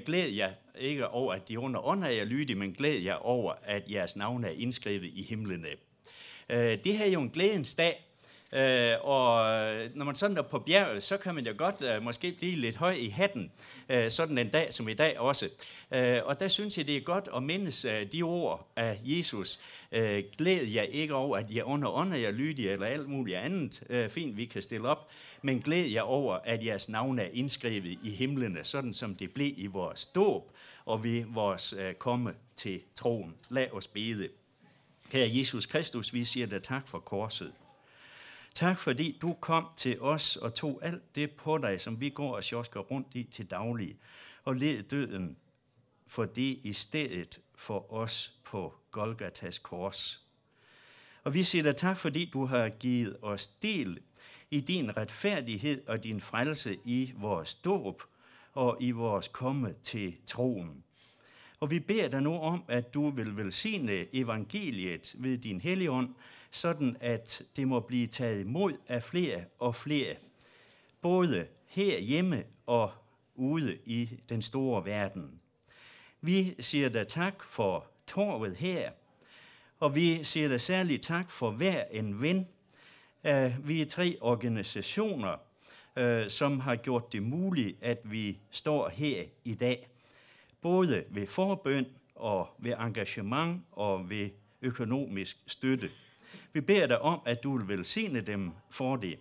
glæd 0.06 0.28
jer 0.28 0.50
ikke 0.78 1.08
over, 1.08 1.34
at 1.34 1.48
de 1.48 1.58
under 1.58 1.86
ånd 1.86 2.04
er 2.04 2.24
lydige, 2.24 2.56
men 2.56 2.72
glæd 2.72 2.98
jer 2.98 3.14
over, 3.14 3.54
at 3.62 3.90
jeres 3.90 4.16
navn 4.16 4.44
er 4.44 4.50
indskrevet 4.50 5.04
i 5.04 5.22
himlene. 5.22 5.68
Øh, 6.48 6.78
det 6.84 6.96
her 6.98 7.04
er 7.04 7.10
jo 7.10 7.20
en 7.20 7.30
glædens 7.30 7.74
dag, 7.74 8.09
Øh, 8.52 8.94
og 9.00 9.52
øh, 9.52 9.90
når 9.94 10.04
man 10.04 10.14
sådan 10.14 10.36
er 10.36 10.42
på 10.42 10.58
bjerget, 10.58 11.02
så 11.02 11.16
kan 11.16 11.34
man 11.34 11.46
jo 11.46 11.52
godt 11.56 11.82
øh, 11.82 12.02
måske 12.02 12.32
blive 12.32 12.56
lidt 12.56 12.76
høj 12.76 12.92
i 12.92 13.08
hatten, 13.08 13.52
øh, 13.88 14.10
sådan 14.10 14.38
en 14.38 14.48
dag 14.48 14.74
som 14.74 14.88
i 14.88 14.94
dag 14.94 15.18
også. 15.18 15.48
Øh, 15.94 16.16
og 16.24 16.40
der 16.40 16.48
synes 16.48 16.78
jeg, 16.78 16.86
det 16.86 16.96
er 16.96 17.00
godt 17.00 17.28
at 17.36 17.42
mindes 17.42 17.84
øh, 17.84 18.12
de 18.12 18.22
ord 18.22 18.72
af 18.76 18.98
Jesus. 19.02 19.60
Øh, 19.92 20.22
glæd 20.38 20.64
jer 20.64 20.82
ikke 20.82 21.14
over, 21.14 21.36
at 21.36 21.50
jeg 21.50 21.64
under 21.64 21.88
ånder 21.88 22.16
jer 22.16 22.30
lydige, 22.30 22.70
eller 22.70 22.86
alt 22.86 23.08
muligt 23.08 23.36
andet 23.36 23.82
øh, 23.90 24.08
fint, 24.08 24.36
vi 24.36 24.44
kan 24.44 24.62
stille 24.62 24.88
op, 24.88 25.08
men 25.42 25.60
glæd 25.60 25.86
jer 25.86 26.02
over, 26.02 26.38
at 26.44 26.64
jeres 26.64 26.88
navn 26.88 27.18
er 27.18 27.28
indskrevet 27.32 27.98
i 28.02 28.10
himlene, 28.10 28.64
sådan 28.64 28.94
som 28.94 29.14
det 29.14 29.30
blev 29.30 29.52
i 29.56 29.66
vores 29.66 30.06
dåb, 30.06 30.52
og 30.84 31.04
ved 31.04 31.24
vores 31.28 31.72
øh, 31.72 31.94
komme 31.94 32.34
til 32.56 32.80
troen. 32.94 33.34
Lad 33.50 33.66
os 33.72 33.86
bede. 33.86 34.28
Kære 35.10 35.28
Jesus 35.32 35.66
Kristus, 35.66 36.14
vi 36.14 36.24
siger 36.24 36.46
dig 36.46 36.62
tak 36.62 36.88
for 36.88 36.98
korset. 36.98 37.52
Tak 38.54 38.78
fordi 38.78 39.18
du 39.22 39.32
kom 39.32 39.66
til 39.76 40.00
os 40.00 40.36
og 40.36 40.54
tog 40.54 40.80
alt 40.82 41.14
det 41.14 41.30
på 41.30 41.58
dig, 41.58 41.80
som 41.80 42.00
vi 42.00 42.08
går 42.08 42.36
og 42.36 42.44
sjosker 42.44 42.80
rundt 42.80 43.06
i 43.14 43.22
til 43.22 43.50
daglig, 43.50 43.96
og 44.44 44.56
led 44.56 44.82
døden 44.82 45.36
for 46.06 46.24
det 46.24 46.58
i 46.62 46.72
stedet 46.72 47.40
for 47.54 47.92
os 47.92 48.34
på 48.44 48.74
Golgatas 48.90 49.58
kors. 49.58 50.24
Og 51.24 51.34
vi 51.34 51.42
siger 51.42 51.62
dig 51.62 51.76
tak, 51.76 51.96
fordi 51.96 52.30
du 52.32 52.44
har 52.44 52.68
givet 52.68 53.16
os 53.22 53.46
del 53.46 53.98
i 54.50 54.60
din 54.60 54.96
retfærdighed 54.96 55.88
og 55.88 56.04
din 56.04 56.20
frelse 56.20 56.78
i 56.84 57.12
vores 57.16 57.54
dåb 57.54 58.02
og 58.52 58.76
i 58.80 58.90
vores 58.90 59.28
komme 59.28 59.74
til 59.82 60.16
troen. 60.26 60.84
Og 61.60 61.70
vi 61.70 61.80
beder 61.80 62.08
dig 62.08 62.22
nu 62.22 62.38
om, 62.38 62.64
at 62.68 62.94
du 62.94 63.10
vil 63.10 63.36
velsigne 63.36 64.14
evangeliet 64.14 65.14
ved 65.18 65.38
din 65.38 65.60
helligånd, 65.60 66.14
sådan 66.50 66.96
at 67.00 67.42
det 67.56 67.68
må 67.68 67.80
blive 67.80 68.06
taget 68.06 68.40
imod 68.40 68.72
af 68.88 69.02
flere 69.02 69.44
og 69.58 69.74
flere, 69.74 70.16
både 71.00 71.46
herhjemme 71.66 72.44
og 72.66 72.92
ude 73.34 73.78
i 73.84 74.10
den 74.28 74.42
store 74.42 74.84
verden. 74.84 75.40
Vi 76.20 76.54
siger 76.60 76.88
dig 76.88 77.08
tak 77.08 77.42
for 77.42 77.86
torvet 78.06 78.56
her, 78.56 78.90
og 79.80 79.94
vi 79.94 80.24
siger 80.24 80.48
dig 80.48 80.60
særligt 80.60 81.02
tak 81.02 81.30
for 81.30 81.50
hver 81.50 81.84
en 81.90 82.22
ven. 82.22 82.48
Vi 83.58 83.80
er 83.80 83.86
tre 83.88 84.18
organisationer, 84.20 85.36
øh, 85.96 86.30
som 86.30 86.60
har 86.60 86.76
gjort 86.76 87.12
det 87.12 87.22
muligt, 87.22 87.76
at 87.82 88.00
vi 88.04 88.38
står 88.50 88.88
her 88.88 89.24
i 89.44 89.54
dag. 89.54 89.88
Både 90.60 91.04
ved 91.10 91.26
forbøn 91.26 91.86
og 92.14 92.48
ved 92.58 92.72
engagement 92.72 93.62
og 93.72 94.10
ved 94.10 94.30
økonomisk 94.62 95.36
støtte. 95.46 95.90
Vi 96.52 96.60
beder 96.60 96.86
dig 96.86 97.00
om, 97.00 97.20
at 97.26 97.42
du 97.42 97.56
vil 97.56 97.68
velsigne 97.68 98.20
dem 98.20 98.52
for 98.70 98.96
det. 98.96 99.18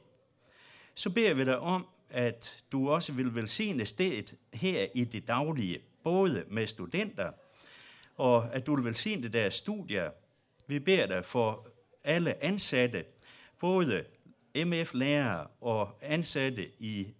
Så 0.95 1.09
beder 1.09 1.33
vi 1.33 1.45
dig 1.45 1.59
om, 1.59 1.87
at 2.09 2.63
du 2.71 2.89
også 2.89 3.13
vil 3.13 3.35
velsigne 3.35 3.85
stedet 3.85 4.35
her 4.53 4.87
i 4.93 5.03
det 5.03 5.27
daglige, 5.27 5.79
både 6.03 6.43
med 6.47 6.67
studenter, 6.67 7.31
og 8.15 8.55
at 8.55 8.65
du 8.65 8.75
vil 8.75 8.85
velsigne 8.85 9.27
deres 9.27 9.53
studier. 9.53 10.11
Vi 10.67 10.79
beder 10.79 11.05
dig 11.05 11.25
for 11.25 11.67
alle 12.03 12.43
ansatte, 12.43 13.05
både 13.59 14.03
MF-lærere 14.55 15.47
og 15.61 15.97
ansatte 16.01 16.71
i 16.79 17.13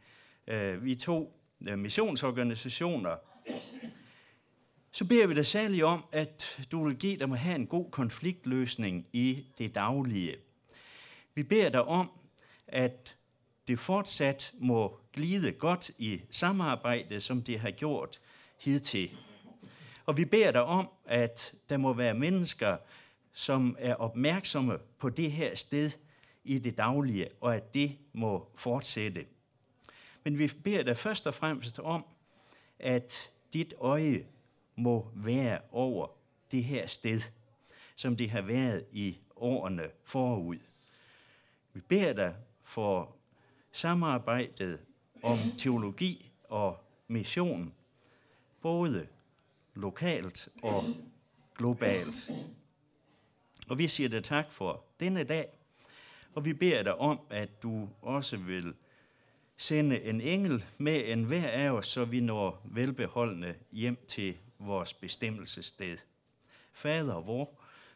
øh, 0.48 0.86
vi 0.86 0.96
to 0.96 1.42
øh, 1.70 1.80
missionsorganisationer, 1.80 3.16
så 4.92 5.06
beder 5.06 5.28
vi 5.28 5.36
dig 5.36 5.46
særligt 5.46 5.84
om, 5.84 6.04
at 6.12 6.60
du 6.72 6.84
vil 6.84 6.96
give 6.96 7.18
dem 7.18 7.32
at 7.32 7.40
have 7.40 7.56
en 7.56 7.68
god 7.68 7.92
konfliktløsning 7.92 9.08
i 9.14 9.46
det 9.58 9.76
daglige. 9.76 10.36
Vi 11.36 11.44
beder 11.44 11.70
dig 11.70 11.84
om, 11.84 12.12
at 12.68 13.16
det 13.68 13.80
fortsat 13.80 14.54
må 14.60 15.00
glide 15.14 15.52
godt 15.52 15.92
i 15.98 16.22
samarbejde, 16.32 17.22
som 17.22 17.42
det 17.42 17.60
har 17.60 17.72
gjort 17.72 18.20
hidtil. 18.60 19.18
Og 20.06 20.18
vi 20.18 20.26
beder 20.26 20.52
dig 20.52 20.64
om, 20.64 20.90
at 21.06 21.54
der 21.70 21.78
må 21.78 21.94
være 21.94 22.14
mennesker, 22.14 22.78
som 23.34 23.76
er 23.80 23.96
opmærksomme 23.96 24.78
på 25.00 25.10
det 25.10 25.32
her 25.32 25.56
sted 25.56 25.92
i 26.44 26.60
det 26.60 26.78
daglige, 26.78 27.28
og 27.42 27.56
at 27.56 27.74
det 27.74 27.98
må 28.14 28.50
fortsætte. 28.56 29.26
Men 30.24 30.40
vi 30.40 30.52
beder 30.64 30.84
dig 30.84 30.98
først 30.98 31.28
og 31.28 31.34
fremmest 31.34 31.80
om, 31.80 32.06
at 32.80 33.32
dit 33.54 33.74
øje 33.78 34.26
må 34.80 35.12
være 35.16 35.60
over 35.72 36.08
det 36.52 36.64
her 36.64 36.88
sted, 36.88 37.22
som 37.96 38.16
det 38.16 38.30
har 38.30 38.42
været 38.42 38.86
i 38.92 39.18
årene 39.36 39.90
forud. 40.04 40.58
Vi 41.74 41.82
beder 41.82 42.14
dig 42.14 42.36
for 42.64 43.16
samarbejdet 43.72 44.80
om 45.24 45.38
teologi 45.58 46.32
og 46.44 46.78
mission, 47.08 47.74
både 48.62 49.08
lokalt 49.74 50.50
og 50.64 50.84
globalt. 51.58 52.32
Og 53.68 53.78
vi 53.78 53.88
siger 53.88 54.10
dig 54.10 54.24
tak 54.24 54.52
for 54.52 54.84
denne 55.00 55.24
dag, 55.24 55.48
og 56.36 56.46
vi 56.46 56.54
beder 56.54 56.84
dig 56.84 56.96
om, 56.96 57.20
at 57.30 57.64
du 57.64 57.90
også 58.02 58.38
vil 58.38 58.74
sende 59.58 60.02
en 60.02 60.22
engel 60.22 60.66
med 60.78 61.12
en 61.12 61.24
hver 61.24 61.48
af 61.48 61.70
os, 61.70 61.88
så 61.88 62.06
vi 62.06 62.20
når 62.20 62.62
velbeholdende 62.66 63.56
hjem 63.72 63.98
til 64.08 64.38
vores 64.60 64.94
bestemmelsessted. 64.94 65.98
Fader 66.74 67.22
vor, 67.22 67.50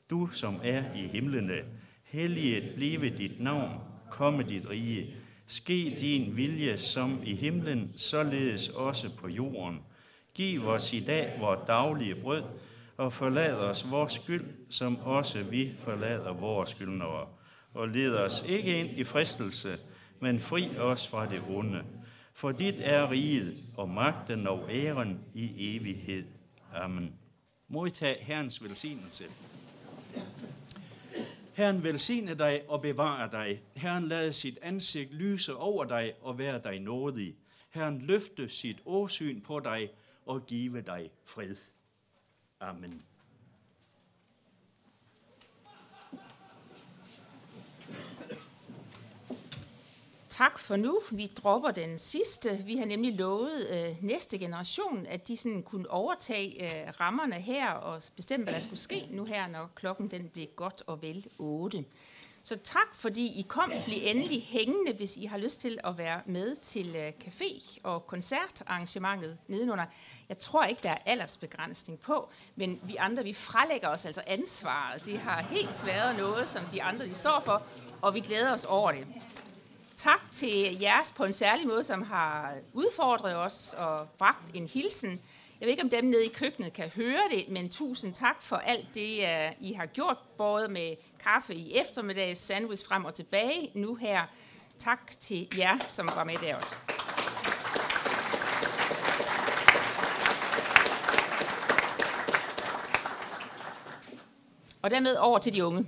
du 0.09 0.29
som 0.31 0.59
er 0.63 0.93
i 0.95 1.07
himlene, 1.07 1.63
helliget 2.03 2.73
blive 2.75 3.09
dit 3.09 3.39
navn, 3.39 3.79
komme 4.11 4.43
dit 4.43 4.69
rige. 4.69 5.15
Ske 5.47 5.97
din 5.99 6.37
vilje 6.37 6.77
som 6.77 7.19
i 7.23 7.35
himlen, 7.35 7.93
således 7.97 8.69
også 8.69 9.15
på 9.17 9.27
jorden. 9.27 9.79
Giv 10.33 10.67
os 10.67 10.93
i 10.93 10.99
dag 10.99 11.37
vores 11.39 11.59
daglige 11.67 12.15
brød, 12.15 12.43
og 12.97 13.13
forlad 13.13 13.53
os 13.53 13.91
vores 13.91 14.13
skyld, 14.13 14.45
som 14.69 14.99
også 14.99 15.43
vi 15.43 15.71
forlader 15.77 16.33
vores 16.33 16.69
skyldnere. 16.69 17.27
Og 17.73 17.87
led 17.87 18.15
os 18.15 18.45
ikke 18.49 18.79
ind 18.79 18.89
i 18.89 19.03
fristelse, 19.03 19.77
men 20.19 20.39
fri 20.39 20.77
os 20.77 21.07
fra 21.07 21.29
det 21.29 21.41
onde. 21.49 21.83
For 22.33 22.51
dit 22.51 22.75
er 22.77 23.11
riget 23.11 23.57
og 23.77 23.89
magten 23.89 24.47
og 24.47 24.69
æren 24.69 25.19
i 25.33 25.75
evighed. 25.75 26.25
Amen. 26.73 27.13
Modtag 27.67 28.17
Herrens 28.21 28.63
velsignelse. 28.63 29.25
Herren 31.53 31.83
velsigne 31.83 32.33
dig 32.33 32.61
og 32.67 32.81
bevare 32.81 33.31
dig. 33.31 33.61
Herren 33.75 34.07
lade 34.07 34.33
sit 34.33 34.59
ansigt 34.61 35.13
lyse 35.13 35.55
over 35.55 35.85
dig 35.85 36.13
og 36.21 36.37
være 36.37 36.61
dig 36.63 36.79
nådig. 36.79 37.35
Herren 37.69 38.01
løfte 38.01 38.49
sit 38.49 38.81
åsyn 38.85 39.41
på 39.41 39.59
dig 39.59 39.89
og 40.25 40.45
give 40.45 40.81
dig 40.81 41.11
fred. 41.25 41.55
Amen. 42.59 43.03
Tak 50.33 50.59
for 50.59 50.75
nu. 50.75 50.99
Vi 51.11 51.27
dropper 51.27 51.71
den 51.71 51.97
sidste. 51.97 52.63
Vi 52.65 52.77
har 52.77 52.85
nemlig 52.85 53.13
lovet 53.13 53.67
øh, 53.71 53.95
næste 54.01 54.37
generation, 54.37 55.05
at 55.09 55.27
de 55.27 55.37
sådan 55.37 55.63
kunne 55.63 55.91
overtage 55.91 56.63
øh, 56.63 56.93
rammerne 57.01 57.35
her 57.35 57.69
og 57.69 58.01
bestemme, 58.15 58.43
hvad 58.43 58.53
der 58.53 58.59
skulle 58.59 58.79
ske 58.79 59.07
nu 59.11 59.25
her, 59.25 59.47
når 59.47 59.69
klokken 59.75 60.11
den 60.11 60.29
blev 60.29 60.47
godt 60.55 60.83
og 60.87 61.01
vel 61.01 61.25
8. 61.37 61.85
Så 62.43 62.57
tak, 62.63 62.95
fordi 62.95 63.25
I 63.25 63.45
kom. 63.47 63.71
Bliv 63.85 63.97
endelig 64.01 64.43
hængende, 64.43 64.93
hvis 64.93 65.17
I 65.17 65.25
har 65.25 65.37
lyst 65.37 65.61
til 65.61 65.79
at 65.83 65.97
være 65.97 66.21
med 66.25 66.55
til 66.55 66.95
øh, 66.95 67.11
café- 67.23 67.79
og 67.83 68.07
koncertarrangementet 68.07 69.37
nedenunder. 69.47 69.85
Jeg 70.29 70.37
tror 70.37 70.63
ikke, 70.63 70.83
der 70.83 70.89
er 70.89 70.97
aldersbegrænsning 71.05 71.99
på, 71.99 72.29
men 72.55 72.79
vi 72.83 72.95
andre, 72.95 73.23
vi 73.23 73.33
frelægger 73.33 73.89
os 73.89 74.05
altså 74.05 74.21
ansvaret. 74.27 75.05
Det 75.05 75.17
har 75.17 75.41
helt 75.41 75.85
været 75.85 76.17
noget, 76.17 76.49
som 76.49 76.63
de 76.71 76.83
andre 76.83 77.05
de 77.05 77.15
står 77.15 77.41
for, 77.45 77.63
og 78.01 78.13
vi 78.13 78.19
glæder 78.19 78.53
os 78.53 78.65
over 78.65 78.91
det. 78.91 79.07
Tak 80.03 80.21
til 80.31 80.79
jeres 80.81 81.11
på 81.11 81.23
en 81.23 81.33
særlig 81.33 81.67
måde, 81.67 81.83
som 81.83 82.01
har 82.01 82.53
udfordret 82.73 83.35
os 83.35 83.75
og 83.77 84.07
bragt 84.17 84.51
en 84.53 84.67
hilsen. 84.67 85.21
Jeg 85.59 85.65
ved 85.65 85.69
ikke, 85.69 85.83
om 85.83 85.89
dem 85.89 86.05
nede 86.05 86.25
i 86.25 86.29
køkkenet 86.29 86.73
kan 86.73 86.89
høre 86.89 87.21
det, 87.31 87.45
men 87.49 87.69
tusind 87.69 88.13
tak 88.13 88.41
for 88.41 88.55
alt 88.55 88.87
det, 88.95 89.19
øh, 89.19 89.51
I 89.59 89.73
har 89.73 89.85
gjort, 89.85 90.17
både 90.37 90.67
med 90.67 90.95
kaffe 91.23 91.55
i 91.55 91.77
eftermiddag, 91.77 92.37
sandwich 92.37 92.87
frem 92.87 93.05
og 93.05 93.13
tilbage, 93.13 93.71
nu 93.73 93.95
her. 93.95 94.21
Tak 94.79 95.11
til 95.21 95.47
jer, 95.57 95.77
som 95.87 96.09
var 96.15 96.23
med 96.23 96.35
der 96.35 96.57
også. 96.57 96.75
Og 104.81 104.91
dermed 104.91 105.15
over 105.15 105.39
til 105.39 105.53
de 105.53 105.65
unge. 105.65 105.87